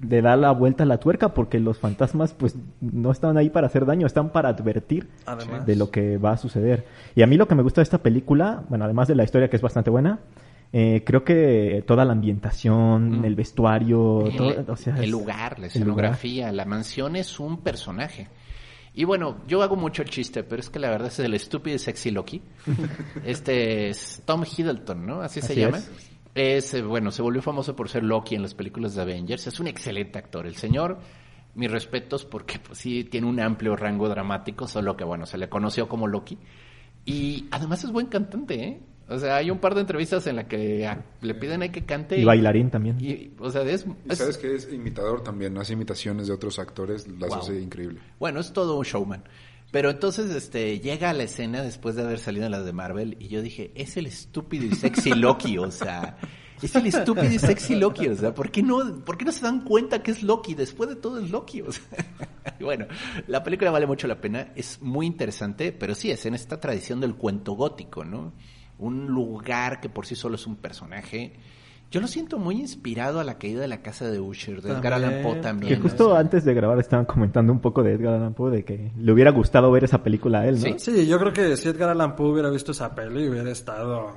[0.00, 3.66] le da la vuelta a la tuerca porque los fantasmas pues no están ahí para
[3.68, 5.66] hacer daño, están para advertir Además.
[5.66, 6.86] de lo que va a suceder.
[7.14, 9.48] Y a mí lo que me gusta de esta película, bueno, además de la historia
[9.48, 10.18] que es bastante buena,
[10.72, 13.24] eh, creo que toda la ambientación, Mm.
[13.24, 15.64] el vestuario, el, todo, o sea, el lugar, la lugar.
[15.66, 18.26] escenografía, la mansión es un personaje.
[18.98, 21.76] Y bueno, yo hago mucho el chiste, pero es que la verdad es el estúpido
[21.76, 22.42] y sexy Loki.
[23.24, 25.20] este es Tom Hiddleston, ¿no?
[25.20, 25.78] Así, se llama.
[25.78, 25.88] es.
[26.34, 29.46] Es, eh, bueno, se volvió famoso por ser Loki en las películas de Avengers.
[29.46, 30.48] Es un excelente actor.
[30.48, 30.98] El señor,
[31.54, 35.48] mis respetos, porque pues sí tiene un amplio rango dramático, solo que bueno, se le
[35.48, 36.36] conoció como Loki.
[37.04, 38.80] Y además es buen cantante, ¿eh?
[39.08, 40.88] O sea, hay un par de entrevistas en las que
[41.22, 42.18] le piden ahí que cante.
[42.18, 42.98] Y bailarín también.
[43.00, 47.08] Y, o sea, es, Y sabes que es imitador también, hace imitaciones de otros actores,
[47.08, 47.38] las Wow.
[47.38, 48.00] hace increíble.
[48.18, 49.24] Bueno, es todo un showman.
[49.70, 53.16] Pero entonces este llega a la escena después de haber salido en las de Marvel
[53.20, 56.16] y yo dije, es el estúpido y sexy Loki, o sea,
[56.62, 59.42] es el estúpido y sexy Loki, o sea, ¿por qué no, por qué no se
[59.42, 60.54] dan cuenta que es Loki?
[60.54, 61.82] Después de todo es Loki, o sea.
[62.58, 62.86] Y bueno,
[63.26, 67.00] la película vale mucho la pena, es muy interesante, pero sí, es en esta tradición
[67.00, 68.32] del cuento gótico, ¿no?
[68.78, 71.32] Un lugar que por sí solo es un personaje.
[71.90, 74.92] Yo lo siento muy inspirado a la caída de la casa de Usher, de Edgar
[74.92, 75.74] Allan Poe También.
[75.74, 78.92] Que justo antes de grabar estaban comentando un poco de Edgar Allan Poe, de que
[78.98, 80.60] le hubiera gustado ver esa película a él, ¿no?
[80.60, 80.74] Sí.
[80.76, 84.16] Sí, yo creo que si Edgar Allan Poe hubiera visto esa peli hubiera estado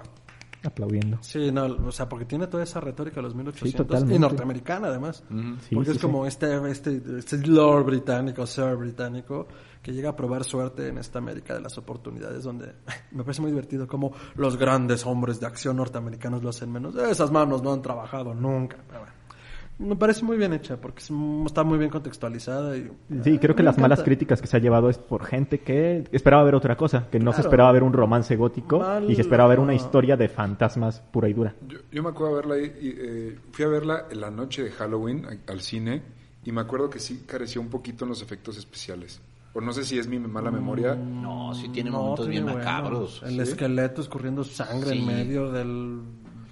[0.64, 1.18] Aplaudiendo.
[1.22, 4.16] Sí, no, o sea, porque tiene toda esa retórica de los 1800 totalmente.
[4.16, 5.24] y norteamericana además.
[5.68, 9.48] Sí, porque sí, es como este, este, este lord británico, sir británico,
[9.82, 12.74] que llega a probar suerte en esta América de las oportunidades, donde
[13.12, 16.96] me parece muy divertido como los grandes hombres de acción norteamericanos lo hacen menos.
[16.96, 18.78] Esas manos no han trabajado nunca.
[18.88, 19.14] Pero bueno,
[19.80, 21.12] me parece muy bien hecha porque es-
[21.46, 22.78] está muy bien contextualizada.
[22.78, 22.92] Y,
[23.24, 24.04] Sí, creo que las malas encanta.
[24.06, 27.32] críticas que se ha llevado es por gente que esperaba ver otra cosa, que no
[27.32, 27.50] se Claro.
[27.50, 31.30] esperaba ver un romance gótico Mal- y que esperaba ver una historia de fantasmas pura
[31.30, 31.56] y dura.
[31.68, 34.64] Yo, yo me acuerdo de verla, ahí, y, eh, fui a verla en la noche
[34.64, 36.04] de Halloween a- al cine
[36.46, 39.22] y me acuerdo que sí careció un poquito en los efectos especiales.
[39.54, 40.96] O no sé si es mi mala memoria.
[40.96, 42.60] No, sí tiene No, momentos tiene bien bueno.
[42.60, 43.22] macabros.
[43.26, 45.00] El esqueleto escurriendo sangre Sí.
[45.00, 46.00] en medio del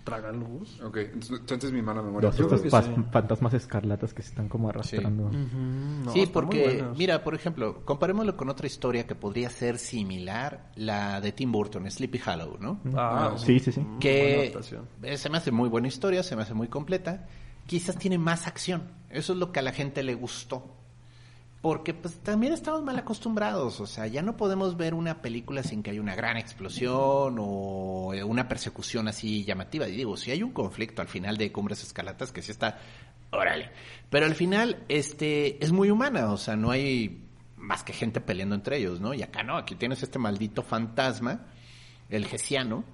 [0.09, 0.81] tragaluz.
[0.81, 2.29] Ok, entonces entonces mi mala memoria.
[2.29, 2.69] Los estos sí.
[3.11, 5.29] fantasmas escarlatas que se están como arrastrando.
[5.31, 11.21] No, sí, porque, mira, por ejemplo, comparémoslo con otra historia que podría ser similar, la
[11.21, 12.79] de Tim Burton, Sleepy Hollow, ¿no?
[12.95, 13.81] Ah, Sí, sí, sí.
[13.81, 14.87] buena que adaptación.
[15.03, 17.27] eh, se me hace muy buena historia, se me hace muy completa.
[17.67, 18.91] Quizás tiene más acción.
[19.09, 20.75] Eso es lo que a la gente le gustó.
[21.61, 25.83] Porque pues también estamos mal acostumbrados, o sea, ya no podemos ver una película sin
[25.83, 29.87] que haya una gran explosión o eh, una persecución así llamativa.
[29.89, 32.79] Y digo, si hay un conflicto al final de Cumbres Escalatas que sí está,
[33.31, 33.71] órale.
[34.09, 37.25] Pero al final, este, es muy humana, o sea, no hay
[37.57, 39.13] más que gente peleando entre ellos, ¿no?
[39.13, 41.47] Y acá no, aquí tienes este maldito fantasma,
[42.07, 42.85] el gesiano,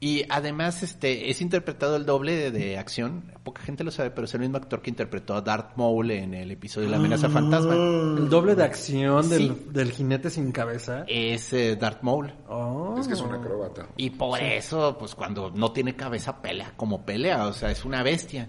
[0.00, 4.26] y además este es interpretado el doble de, de acción, poca gente lo sabe, pero
[4.26, 7.28] es el mismo actor que interpretó a Darth Maul en el episodio de la amenaza
[7.28, 7.74] fantasma.
[7.74, 9.66] El doble de acción del, Sí.
[9.72, 11.04] del jinete sin cabeza.
[11.08, 12.32] Es eh, Darth Maul.
[12.48, 12.96] Oh.
[13.00, 13.88] Es que es un acróbata.
[13.96, 18.02] Y por eso, pues cuando no tiene cabeza, pelea como pelea, o sea, es una
[18.04, 18.48] bestia.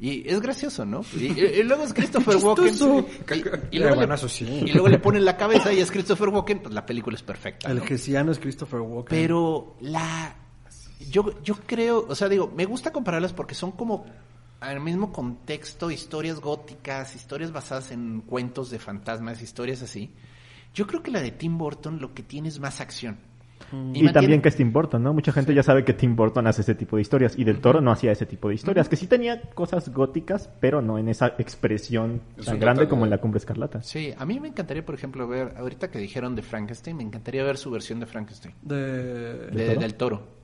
[0.00, 1.00] Y es gracioso, ¿no?
[1.16, 2.68] Y, y- y luego es Christopher Walken.
[2.68, 3.04] chistoso.
[3.34, 6.60] Y, y luego Eh, le, y luego le ponen la cabeza y es Christopher Walken,
[6.60, 7.68] pues la película es perfecta.
[7.68, 7.84] El ¿no?
[7.84, 9.08] gesiano es Christopher Walken.
[9.18, 10.36] Pero la
[11.10, 14.04] Yo, yo creo, o sea, digo, me gusta compararlas porque son como
[14.60, 20.10] al mismo contexto, historias góticas, historias basadas en cuentos de fantasmas, historias así.
[20.74, 23.16] Yo creo que la de Tim Burton lo que tiene es más acción.
[23.72, 25.12] Y, mantiene- también que es Tim Burton, ¿no?
[25.12, 27.80] Mucha gente ya sabe que Tim Burton hace ese tipo de historias y Del Toro
[27.80, 31.34] no hacía ese tipo de historias, que sí tenía cosas góticas, pero no en esa
[31.38, 33.82] expresión Es tan grande como en La Cumbre Escarlata.
[33.82, 37.42] Sí, a mí me encantaría, por ejemplo, ver, ahorita que dijeron de Frankenstein, me encantaría
[37.42, 39.48] ver su versión de Frankenstein, De...
[39.48, 39.80] de- toro?
[39.80, 40.37] del toro.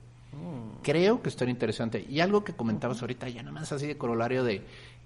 [0.82, 2.05] Creo que estaría interesante.
[2.09, 4.62] Y algo que comentabas ahorita, ya nada más así de corolario de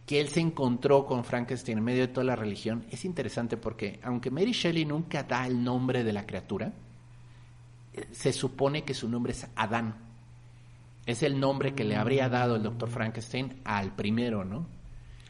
[0.07, 4.01] que él se encontró con Frankenstein en medio de toda la religión, es interesante porque
[4.03, 6.73] aunque Mary Shelley nunca da el nombre de la criatura,
[8.11, 9.95] se supone que su nombre es Adán.
[11.07, 14.67] Es el nombre que le habría dado el doctor Frankenstein al primero, ¿no?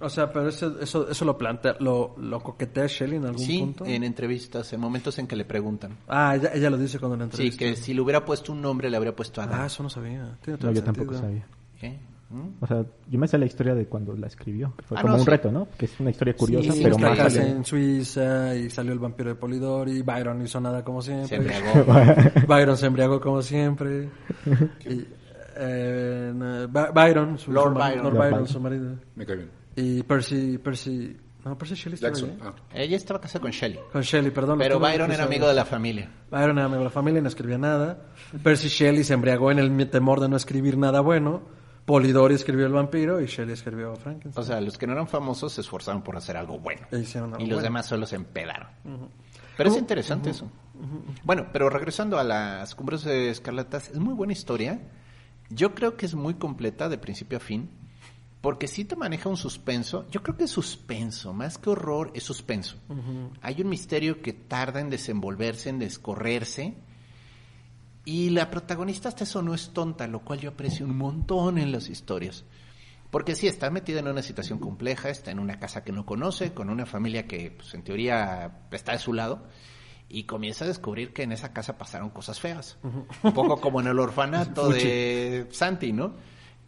[0.01, 3.59] O sea, pero eso, eso, eso lo plantea, lo, lo coquetea Shelley en algún Sí,
[3.59, 3.85] punto.
[3.85, 5.97] en entrevistas, en momentos en que le preguntan.
[6.07, 7.59] Ah, ella, ella lo dice cuando la Sí, entrevista.
[7.59, 9.61] que si le hubiera puesto un nombre, le habría puesto Adán.
[9.62, 10.39] Ah, eso no sabía.
[10.43, 11.20] Tiene todo No, yo tampoco sentido.
[11.20, 11.47] sabía.
[11.83, 11.99] ¿Eh?
[12.31, 12.49] ¿Mm?
[12.62, 14.75] O sea, yo me sé la historia de cuando la escribió.
[14.77, 15.31] que Fue Ah, como no, un sí.
[15.31, 15.66] reto, ¿no?
[15.79, 17.49] Que es una historia curiosa, sí, pero más allá.
[17.49, 20.03] en Suiza y salió el vampiro de Polidori.
[20.03, 21.27] Byron no hizo nada como siempre.
[21.29, 21.85] Se embriagó.
[22.47, 24.11] Byron se embriagó como siempre.
[24.89, 25.07] y,
[25.57, 27.97] eh, no, By- Byron, su, Lord Byron.
[27.97, 28.47] Lord Lord Byron, Byron.
[28.47, 28.95] su marido.
[29.16, 29.51] Me cae bien.
[29.80, 32.30] Y Percy, Percy, no, Percy Shelley estaba Jackson.
[32.30, 32.38] ahí.
[32.42, 32.55] Ah.
[32.74, 33.78] Ella estaba casada con Shelley.
[33.92, 34.59] Con Shelley, perdón.
[34.59, 36.10] Pero Byron era amigo de la familia.
[36.30, 38.06] Byron era amigo de la familia y no escribía nada.
[38.42, 41.42] Percy Shelley se embriagó en el temor de no escribir nada bueno.
[41.84, 44.42] Polidori escribió El vampiro y Shelley escribió Frankenstein.
[44.42, 46.86] O sea, los que no eran famosos se esforzaron por hacer algo bueno.
[46.90, 47.62] E hicieron algo Y los bueno.
[47.62, 48.66] demás solo se empedaron.
[49.56, 50.50] Pero es interesante eso.
[51.24, 54.80] Bueno, pero regresando a las cumbres de escarlatas, es muy buena historia.
[55.50, 57.70] Yo creo que es muy completa de principio a fin.
[58.40, 60.06] Porque sí te maneja un suspenso.
[60.10, 62.77] Yo creo que es suspenso, más que horror, es suspenso.
[63.43, 66.77] Hay un misterio que tarda en desenvolverse, en descorrerse.
[68.05, 71.73] Y la protagonista hasta eso no es tonta, lo cual yo aprecio un montón en
[71.73, 72.44] las historias.
[73.10, 76.52] Porque sí, está metida en una situación compleja, está en una casa que no conoce,
[76.52, 79.47] con una familia que, pues, en teoría, está de su lado,
[80.09, 82.78] y comienza a descubrir que en esa casa pasaron cosas feas.
[83.23, 86.15] Un poco como en el orfanato de Santi, ¿no?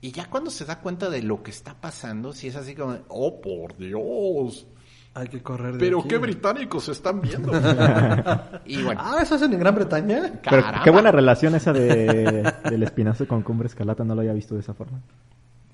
[0.01, 2.97] Y ya cuando se da cuenta de lo que está pasando, sí es así como,
[3.09, 4.67] oh, por Dios,
[5.13, 6.09] Hay que correr de pero aquí.
[6.09, 7.53] qué británicos están viendo.
[8.65, 10.41] y bueno, Ah, ¿eso hacen en Gran Bretaña?
[10.49, 14.55] Pero qué buena relación esa de, del espinazo con Cumbre Escarlata, no lo había visto
[14.55, 15.01] de esa forma.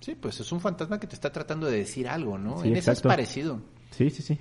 [0.01, 2.61] Sí, pues es un fantasma que te está tratando de decir algo, ¿no?
[2.63, 3.09] Sí, en eso es exacto.
[3.09, 3.61] parecido.
[3.91, 4.39] Sí, sí, sí.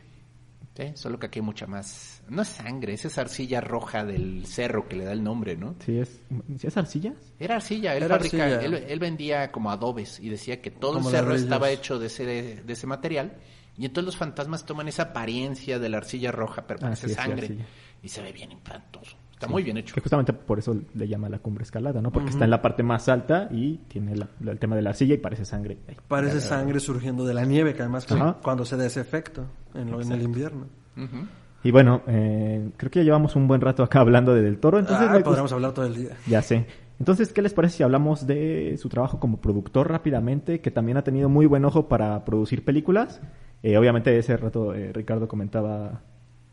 [0.78, 2.22] Sí, solo que aquí hay mucha más.
[2.28, 5.76] No es sangre, es esa arcilla roja del cerro que le da el nombre, ¿no?
[5.86, 6.20] Sí, es,
[6.60, 7.14] ¿sí es arcilla?
[7.40, 8.62] Era arcilla, él, Era fabrica- arcilla.
[8.62, 12.08] Él, él vendía como adobes y decía que todo Como el cerro estaba hecho de
[12.08, 13.38] ese, de, ese material.
[13.78, 17.14] Y entonces los fantasmas toman esa apariencia de la arcilla roja, pero Ah, parece sí,
[17.14, 17.58] sangre.
[18.04, 19.16] y se ve bien espantoso.
[19.36, 19.94] Está muy bien hecho.
[19.94, 22.12] Que justamente por eso le llama la Cumbre Escarlata, ¿no?
[22.12, 25.14] Porque está en la parte más alta y tiene la- el tema de la arcilla
[25.14, 25.78] y parece sangre.
[25.88, 26.56] Ay, Parece ya, ya, ya.
[26.56, 28.38] sangre surgiendo de la nieve, que además fue Ajá.
[28.42, 30.68] cuando se da ese efecto en, lo- en el invierno.
[30.98, 31.28] Ujú.
[31.64, 34.80] Y bueno, eh, creo que ya llevamos un buen rato acá hablando de Del Toro,
[34.80, 36.12] entonces Ah, podríamos hablar todo el día.
[36.28, 36.66] Ya sé.
[37.00, 40.62] Entonces, ¿qué les parece si hablamos de su trabajo como productor rápidamente?
[40.62, 43.20] Que también ha tenido muy buen ojo para producir películas.
[43.64, 46.02] Eh, obviamente, ese rato eh, Ricardo comentaba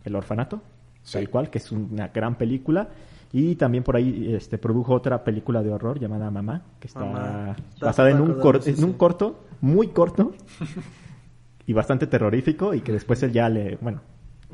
[0.03, 0.63] El Orfanato,
[1.03, 1.15] Sí.
[1.15, 2.89] tal cual, que es una gran película.
[3.35, 7.57] Y también por ahí este, produjo otra película de horror llamada Mamá, que está Mamá.
[7.81, 10.35] basada en Está un, cor- sí, en un corto, muy corto,
[11.66, 14.01] y bastante terrorífico, y que después él ya le, bueno,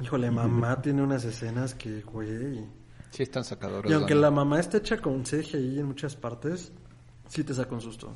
[0.00, 2.64] Híjole, mamá tiene unas escenas que, güey.
[3.10, 3.90] Sí, están sacadores.
[3.90, 6.70] Y aunque la mamá esté hecha con CGI en muchas partes,
[7.26, 8.12] sí te saca un susto.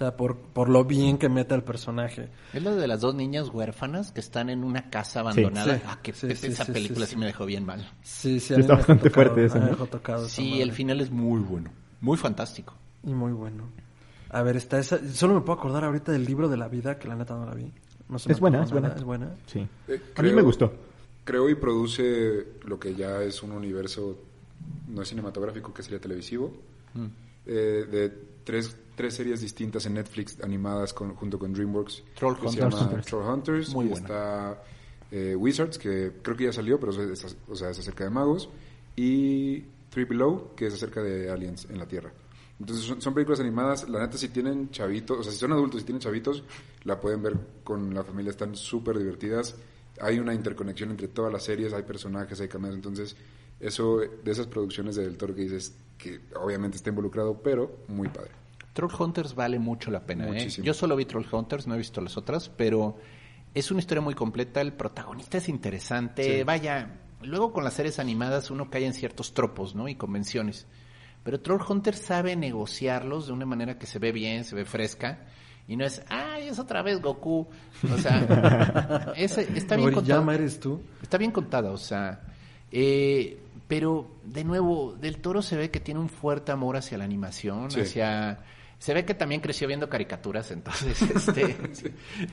[0.00, 2.30] O sea, por, por lo bien que mete al personaje.
[2.54, 5.76] Es la de las dos niñas huérfanas que están en una casa abandonada.
[5.76, 5.82] sí.
[5.86, 7.20] ah, que Sí, sí, esa sí, película sí, sí, sí.
[7.20, 7.86] me dejó bien mal.
[8.02, 10.72] Sí, sí, Sí, a mí está me dejó bastante tocado, fuerte tocado esa Sí, el
[10.72, 11.70] final es muy bueno.
[12.00, 12.72] Muy fantástico.
[13.04, 13.64] Y muy bueno.
[14.30, 14.98] A ver, está esa...
[15.12, 17.52] Solo me puedo acordar ahorita del libro de la vida, que la neta no la
[17.52, 17.70] vi.
[18.08, 18.94] No se me Es buena, es nada, buena.
[18.96, 19.34] Es buena.
[19.48, 19.68] sí.
[19.86, 20.72] Eh, A mí me gustó.
[21.24, 24.16] Creo y produce lo que ya es un universo
[24.88, 26.52] no cinematográfico, que sería televisivo,
[26.94, 27.06] Mm.
[27.46, 28.12] eh, de
[28.44, 32.02] tres, tres series distintas en Netflix animadas con- junto con DreamWorks.
[32.18, 32.74] Troll que se Hunters.
[32.80, 33.74] llama Troll Hunters.
[33.74, 34.06] Muy y buena.
[34.06, 34.62] está
[35.10, 38.10] eh, Wizards, que creo que ya salió, pero es, es- o sea, es acerca de
[38.10, 38.50] magos.
[38.96, 39.60] Y
[39.90, 42.12] Three Below, que es acerca de aliens en la Tierra.
[42.60, 45.80] Entonces son, son películas animadas, la neta si tienen chavitos, o sea, si son adultos
[45.80, 46.42] y tienen chavitos,
[46.84, 49.56] la pueden ver con la familia, están súper divertidas.
[50.02, 53.16] Hay una interconexión entre todas las series, hay personajes, hay cameos, entonces
[53.58, 58.08] eso de esas producciones de Del Toro que dices que obviamente está involucrado, pero muy
[58.08, 58.30] padre.
[58.88, 60.26] Troll Hunters vale mucho la pena.
[60.36, 60.48] ¿eh?
[60.48, 62.96] Yo solo vi Troll Hunters, no he visto las otras, pero
[63.54, 64.60] es una historia muy completa.
[64.60, 66.38] El protagonista es interesante.
[66.38, 66.42] Sí.
[66.44, 69.88] Vaya, luego con las series animadas uno cae en ciertos tropos, ¿no?
[69.88, 70.66] Y convenciones.
[71.22, 75.26] Pero Trollhunter sabe negociarlos de una manera que se ve bien, se ve fresca.
[75.68, 77.46] Y no es, ay, es otra vez Goku.
[77.92, 80.30] O sea, ese, está bien contado.
[80.32, 80.80] eres tú.
[81.02, 82.22] Está bien contada, o sea.
[82.72, 83.38] eh,
[83.68, 87.70] pero, de nuevo, Del Toro se ve que tiene un fuerte amor hacia la animación,
[87.70, 87.82] Sí.
[87.82, 88.38] hacia...
[88.80, 91.54] Se ve que también creció viendo caricaturas, entonces este,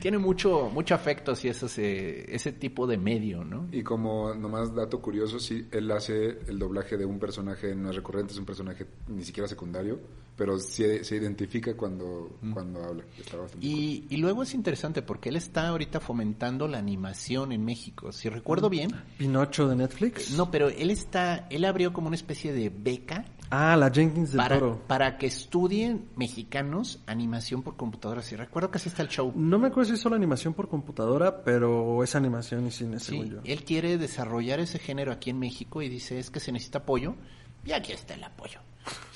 [0.00, 3.68] tiene mucho mucho afecto hacia ese, ese tipo de medio, ¿no?
[3.70, 7.96] Y como nomás dato curioso, sí, él hace el doblaje de un personaje, no es
[7.96, 10.00] recurrente, es un personaje ni siquiera secundario,
[10.36, 13.04] pero se, se identifica cuando, cuando habla.
[13.18, 13.78] Está bastante cool.
[13.78, 18.10] Y, y luego es interesante porque él está ahorita fomentando la animación en México.
[18.10, 20.30] Si recuerdo bien, Pinocho de Netflix.
[20.30, 24.36] no, pero él está, él abrió como una especie de beca Ah, la Jenkins del
[24.38, 24.82] para, Toro.
[24.86, 28.20] para que estudien mexicanos animación por computadora.
[28.22, 29.32] Si recuerdo que así está el show.
[29.34, 33.24] No me acuerdo si es solo animación por computadora, pero es animación y cine, según
[33.26, 33.40] Sí, yo.
[33.44, 37.14] él quiere desarrollar ese género aquí en México y dice es que se necesita apoyo
[37.64, 38.60] y aquí está el apoyo.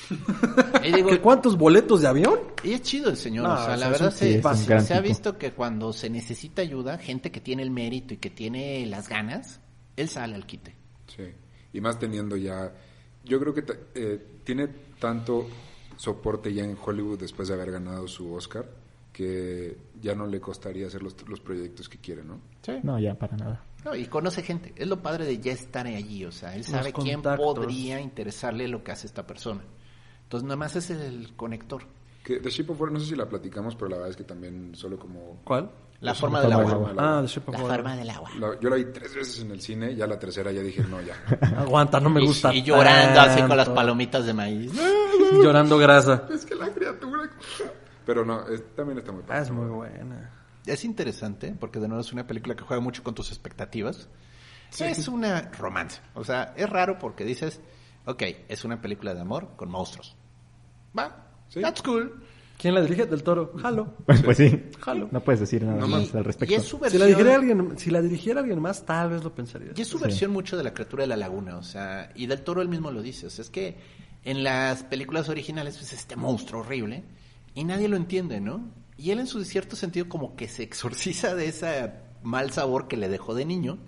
[0.84, 2.38] y digo, ¿Qué, ¿Cuántos boletos de avión?
[2.62, 5.00] y es chido el señor, No, o sea, la verdad se, sí, se- se ha
[5.00, 9.08] visto que cuando se necesita ayuda, gente que tiene el mérito y que tiene las
[9.08, 9.60] ganas,
[9.96, 10.74] él sale al quite.
[11.06, 11.22] Sí,
[11.72, 12.72] y más teniendo ya,
[13.24, 14.68] yo creo que ta- eh, tiene
[14.98, 15.46] tanto
[15.96, 18.66] soporte ya en Hollywood después de haber ganado su Oscar
[19.12, 22.40] que ya no le costaría hacer los, los proyectos que quiere, ¿no?
[22.82, 23.64] No, ya para nada.
[23.84, 26.92] No, y conoce gente, es lo padre de ya estar allí, o sea, él sabe
[26.94, 27.54] quién contactos.
[27.54, 29.62] podría interesarle lo que hace esta persona.
[30.22, 31.82] Entonces, nada más es el conector.
[32.22, 34.24] Que The Shape of Water, no sé si la platicamos, pero la verdad es que
[34.24, 35.40] también solo como...
[35.44, 35.70] ¿Cuál?
[36.00, 36.92] La forma la del agua.
[36.98, 37.76] Ah, The Shape of La Water.
[37.76, 38.30] forma del agua.
[38.38, 41.00] la- yo la vi tres veces en el cine, ya la tercera ya dije, no,
[41.00, 41.14] ya.
[41.58, 42.52] Aguanta, no me gusta.
[42.54, 44.72] y, llorando así con las palomitas de maíz.
[45.32, 46.26] Llorando grasa.
[46.32, 47.30] es que la criatura...
[48.06, 49.42] Pero no, es- también está muy Ah, padre.
[49.42, 50.30] es muy buena.
[50.66, 54.08] Es interesante porque de nuevo es una película que juega mucho con tus expectativas.
[54.78, 56.00] Es una romance.
[56.14, 57.60] O sea, es raro porque dices,
[58.06, 60.16] ok, es una película de amor con monstruos.
[60.98, 61.60] Va, Sí.
[61.60, 62.12] that's cool.
[62.58, 63.06] ¿Quién la dirige?
[63.06, 63.52] Del Toro.
[63.60, 63.94] Jalo.
[64.24, 64.62] Pues sí.
[64.80, 65.08] Jalo.
[65.10, 66.54] No puedes decir nada No más Y- al respecto.
[66.54, 69.24] Y es su Si versión, la, dirigiera alguien, si la dirigiera alguien más, tal vez
[69.24, 69.72] lo pensaría.
[69.74, 71.56] y es su versión mucho de la criatura de la laguna.
[71.56, 73.26] O sea, y del toro él mismo lo dice.
[73.26, 73.76] O sea, es que
[74.24, 77.02] en las películas originales es este monstruo horrible
[77.54, 78.64] y nadie lo entiende, ¿no?
[78.96, 81.90] Y él en su cierto sentido como que se exorciza de ese
[82.22, 83.78] mal sabor que le dejó de niño,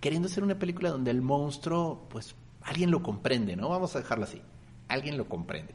[0.00, 3.68] queriendo hacer una película donde el monstruo, pues, alguien lo comprende, ¿no?
[3.68, 4.40] Vamos a dejarlo así.
[4.88, 5.74] Alguien lo comprende.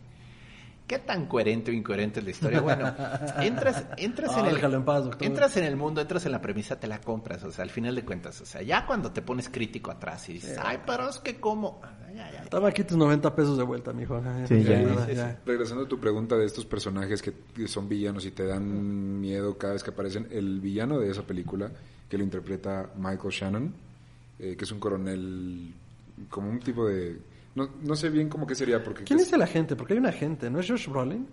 [0.92, 2.60] ¿Qué tan coherente o incoherente es la historia?
[2.60, 2.94] Bueno,
[3.42, 6.42] entras, entras Ah, en el déjalo en paz, entras en el mundo, entras en la
[6.42, 9.22] premisa, te la compras, o sea, al final de cuentas, o sea, ya cuando te
[9.22, 12.44] pones crítico atrás y dices, ay, pero es que cómo, Ah.
[12.50, 14.22] Toma aquí tus 90 pesos de vuelta, mijo.
[14.46, 15.40] Sí, ya.
[15.46, 19.58] Regresando a tu pregunta de estos personajes que que son villanos y te dan miedo
[19.58, 21.72] cada vez que aparecen, el villano de esa película,
[22.10, 23.74] que lo interpreta Michael Shannon,
[24.40, 25.74] eh, que es un coronel,
[26.30, 27.31] como un tipo de...
[27.56, 29.04] No, no sé bien cómo que sería, porque...
[29.04, 29.76] ¿Quién es el agente?
[29.76, 31.28] Porque hay un agente, ¿no es Josh Brolin?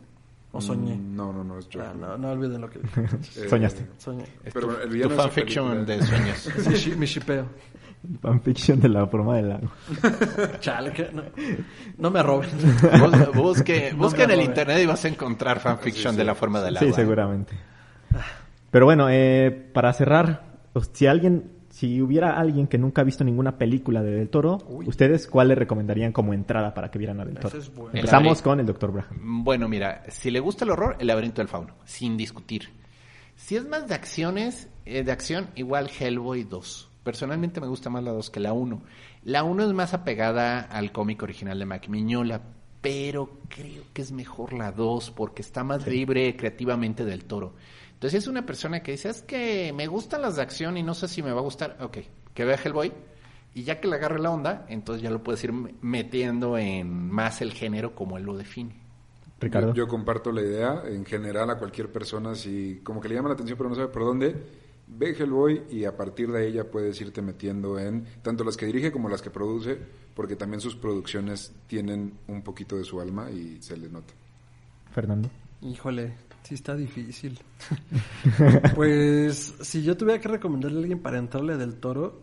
[0.51, 0.97] ¿O soñé?
[0.97, 1.83] Mm, No, no, no, es Josh.
[1.83, 3.03] Ah, no, no olviden lo que dije.
[3.45, 3.87] Eh, Soñaste.
[3.99, 4.25] Soñé.
[4.53, 6.49] Pero bueno, el Tu villano esa fanfiction de sueños.
[6.67, 7.47] Mi shi- Mi shipeo.
[8.23, 9.69] Fanfiction de la forma del lago.
[10.61, 11.23] Chale, que no,
[11.99, 12.49] no me roben.
[13.01, 14.51] Bus- Busque, No busca en el roben.
[14.51, 16.89] internet y vas a encontrar fanfiction de la forma del agua.
[16.89, 17.55] Sí, seguramente.
[18.71, 20.59] Pero bueno, eh, para cerrar,
[20.93, 25.29] si alguien, si hubiera alguien que nunca ha visto ninguna película de Del Toro, ¿ustedes
[25.29, 27.57] cuál le recomendarían como entrada para que vieran a Del Toro?
[27.57, 27.93] Es bueno.
[27.95, 28.91] Empezamos El con el Dr.
[28.91, 29.45] Braham.
[29.45, 32.71] Bueno, mira, si le gusta el horror, el laberinto del fauno, sin discutir.
[33.37, 36.91] Si es más de acciones, eh, de acción, igual Hellboy 2.
[37.05, 38.83] Personalmente me gusta más la 2 que la 1.
[39.23, 42.43] La 1 es más apegada al cómic original de Mac Miñola,
[42.81, 47.55] pero creo que es mejor la 2 porque está más libre creativamente del toro.
[47.99, 50.85] Entonces, si es una persona que dice, es que me gustan las de acción y
[50.85, 51.99] no sé si me va a gustar, ok,
[52.33, 52.93] que vea Hellboy.
[53.55, 57.43] Y ya que le agarre la onda, entonces ya lo puedes ir metiendo en más
[57.43, 58.77] el género como él lo define.
[59.41, 59.75] Ricardo.
[59.75, 63.31] Yo, yo comparto la idea, en general a cualquier persona, si como que le llama
[63.31, 64.45] la atención pero no sabe por dónde,
[64.87, 68.93] ve Hellboy y a partir de ella puedes irte metiendo en tanto las que dirige
[68.93, 69.77] como las que produce,
[70.15, 74.15] porque también sus producciones tienen un poquito de su alma y se le nota.
[74.93, 75.29] Fernando.
[75.61, 77.39] Híjole, sí está difícil.
[78.75, 82.21] pues si yo tuviera que recomendarle a alguien para entrarle del toro,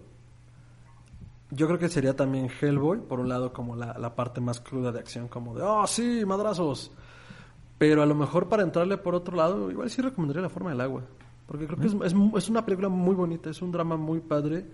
[1.52, 4.91] yo creo que sería también Hellboy, por un lado como la, la parte más cruda
[4.91, 6.91] de acción, como de, oh sí, madrazos.
[7.78, 10.82] Pero a lo mejor para entrarle por otro lado, igual sí recomendaría La Forma del
[10.82, 11.03] Agua.
[11.45, 14.66] Porque creo que es, es, es una película muy bonita, es un drama muy padre.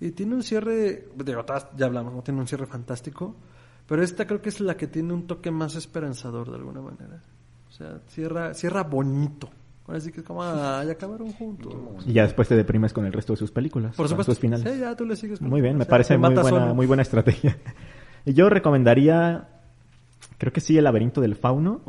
[0.00, 1.44] Y tiene un cierre, digo,
[1.76, 3.34] ya hablamos, no tiene un cierre fantástico.
[3.86, 7.22] Pero esta creo que es la que tiene un toque más esperanzador de alguna manera.
[7.76, 9.50] O sea, cierra, cierra bonito.
[9.86, 11.74] Ahora sí que es como, ah, ya acabaron juntos.
[12.06, 13.94] Y ya después te deprimes con el resto de sus películas.
[13.94, 14.32] Por supuesto.
[14.32, 14.66] Sus finales.
[14.72, 15.38] Sí, ya tú le sigues.
[15.38, 16.74] con- Muy bien, o me sea, parece muy buena, solo.
[16.74, 17.58] muy buena estrategia.
[18.24, 19.48] Yo recomendaría
[20.38, 21.80] Creo que sí, el laberinto del fauno.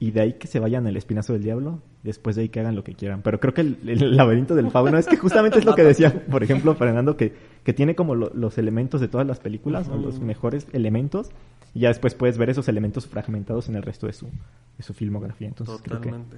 [0.00, 1.80] Y de ahí que se vayan al espinazo del diablo.
[2.02, 3.22] Después de ahí que hagan lo que quieran.
[3.22, 6.24] Pero creo que el, el laberinto del fauno es que justamente es lo que decía,
[6.30, 9.96] por ejemplo, Fernando, que, que tiene como lo- los elementos de todas las películas, o
[9.96, 11.30] los mejores elementos.
[11.74, 14.94] Y ya después puedes ver esos elementos fragmentados en el resto de su, de su
[14.94, 15.48] filmografía.
[15.48, 16.08] Entonces creo que...
[16.08, 16.36] Totalmente.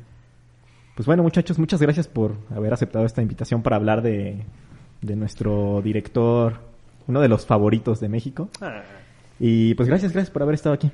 [0.94, 4.44] Pues bueno, muchachos, muchas gracias por haber aceptado esta invitación para hablar de,
[5.02, 6.54] de nuestro director,
[7.06, 8.48] uno de los favoritos de México.
[8.62, 8.82] Ah.
[9.38, 10.90] Y pues gracias, gracias por haber estado aquí.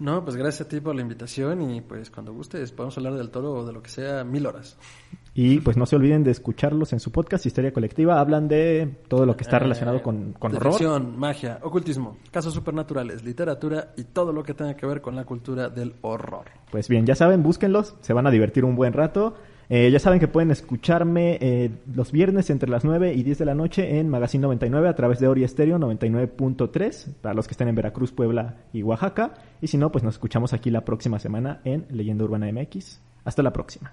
[0.00, 3.30] No, pues gracias a ti por la invitación y pues cuando gustes podemos hablar del
[3.30, 4.76] toro o de lo que sea mil horas.
[5.34, 8.18] Y pues no se olviden de escucharlos en su podcast Historia Colectiva.
[8.18, 11.02] Hablan de todo lo que está Eh, relacionado con, con de horror.
[11.02, 15.68] magia, ocultismo, casos supernaturales, literatura y todo lo que tenga que ver con la cultura
[15.68, 16.46] del horror.
[16.70, 19.34] Pues bien, ya saben, búsquenlos, se van a divertir un buen rato.
[19.72, 23.44] Eh, ya saben que pueden escucharme eh, los viernes entre las 9 y 10 de
[23.44, 27.68] la noche en Magazine 99 a través de Ori Estéreo 99.3 para los que estén
[27.68, 29.34] en Veracruz, Puebla y Oaxaca.
[29.60, 33.00] Y si no, pues nos escuchamos aquí la próxima semana en Leyenda Urbana MX.
[33.24, 33.92] Hasta la próxima.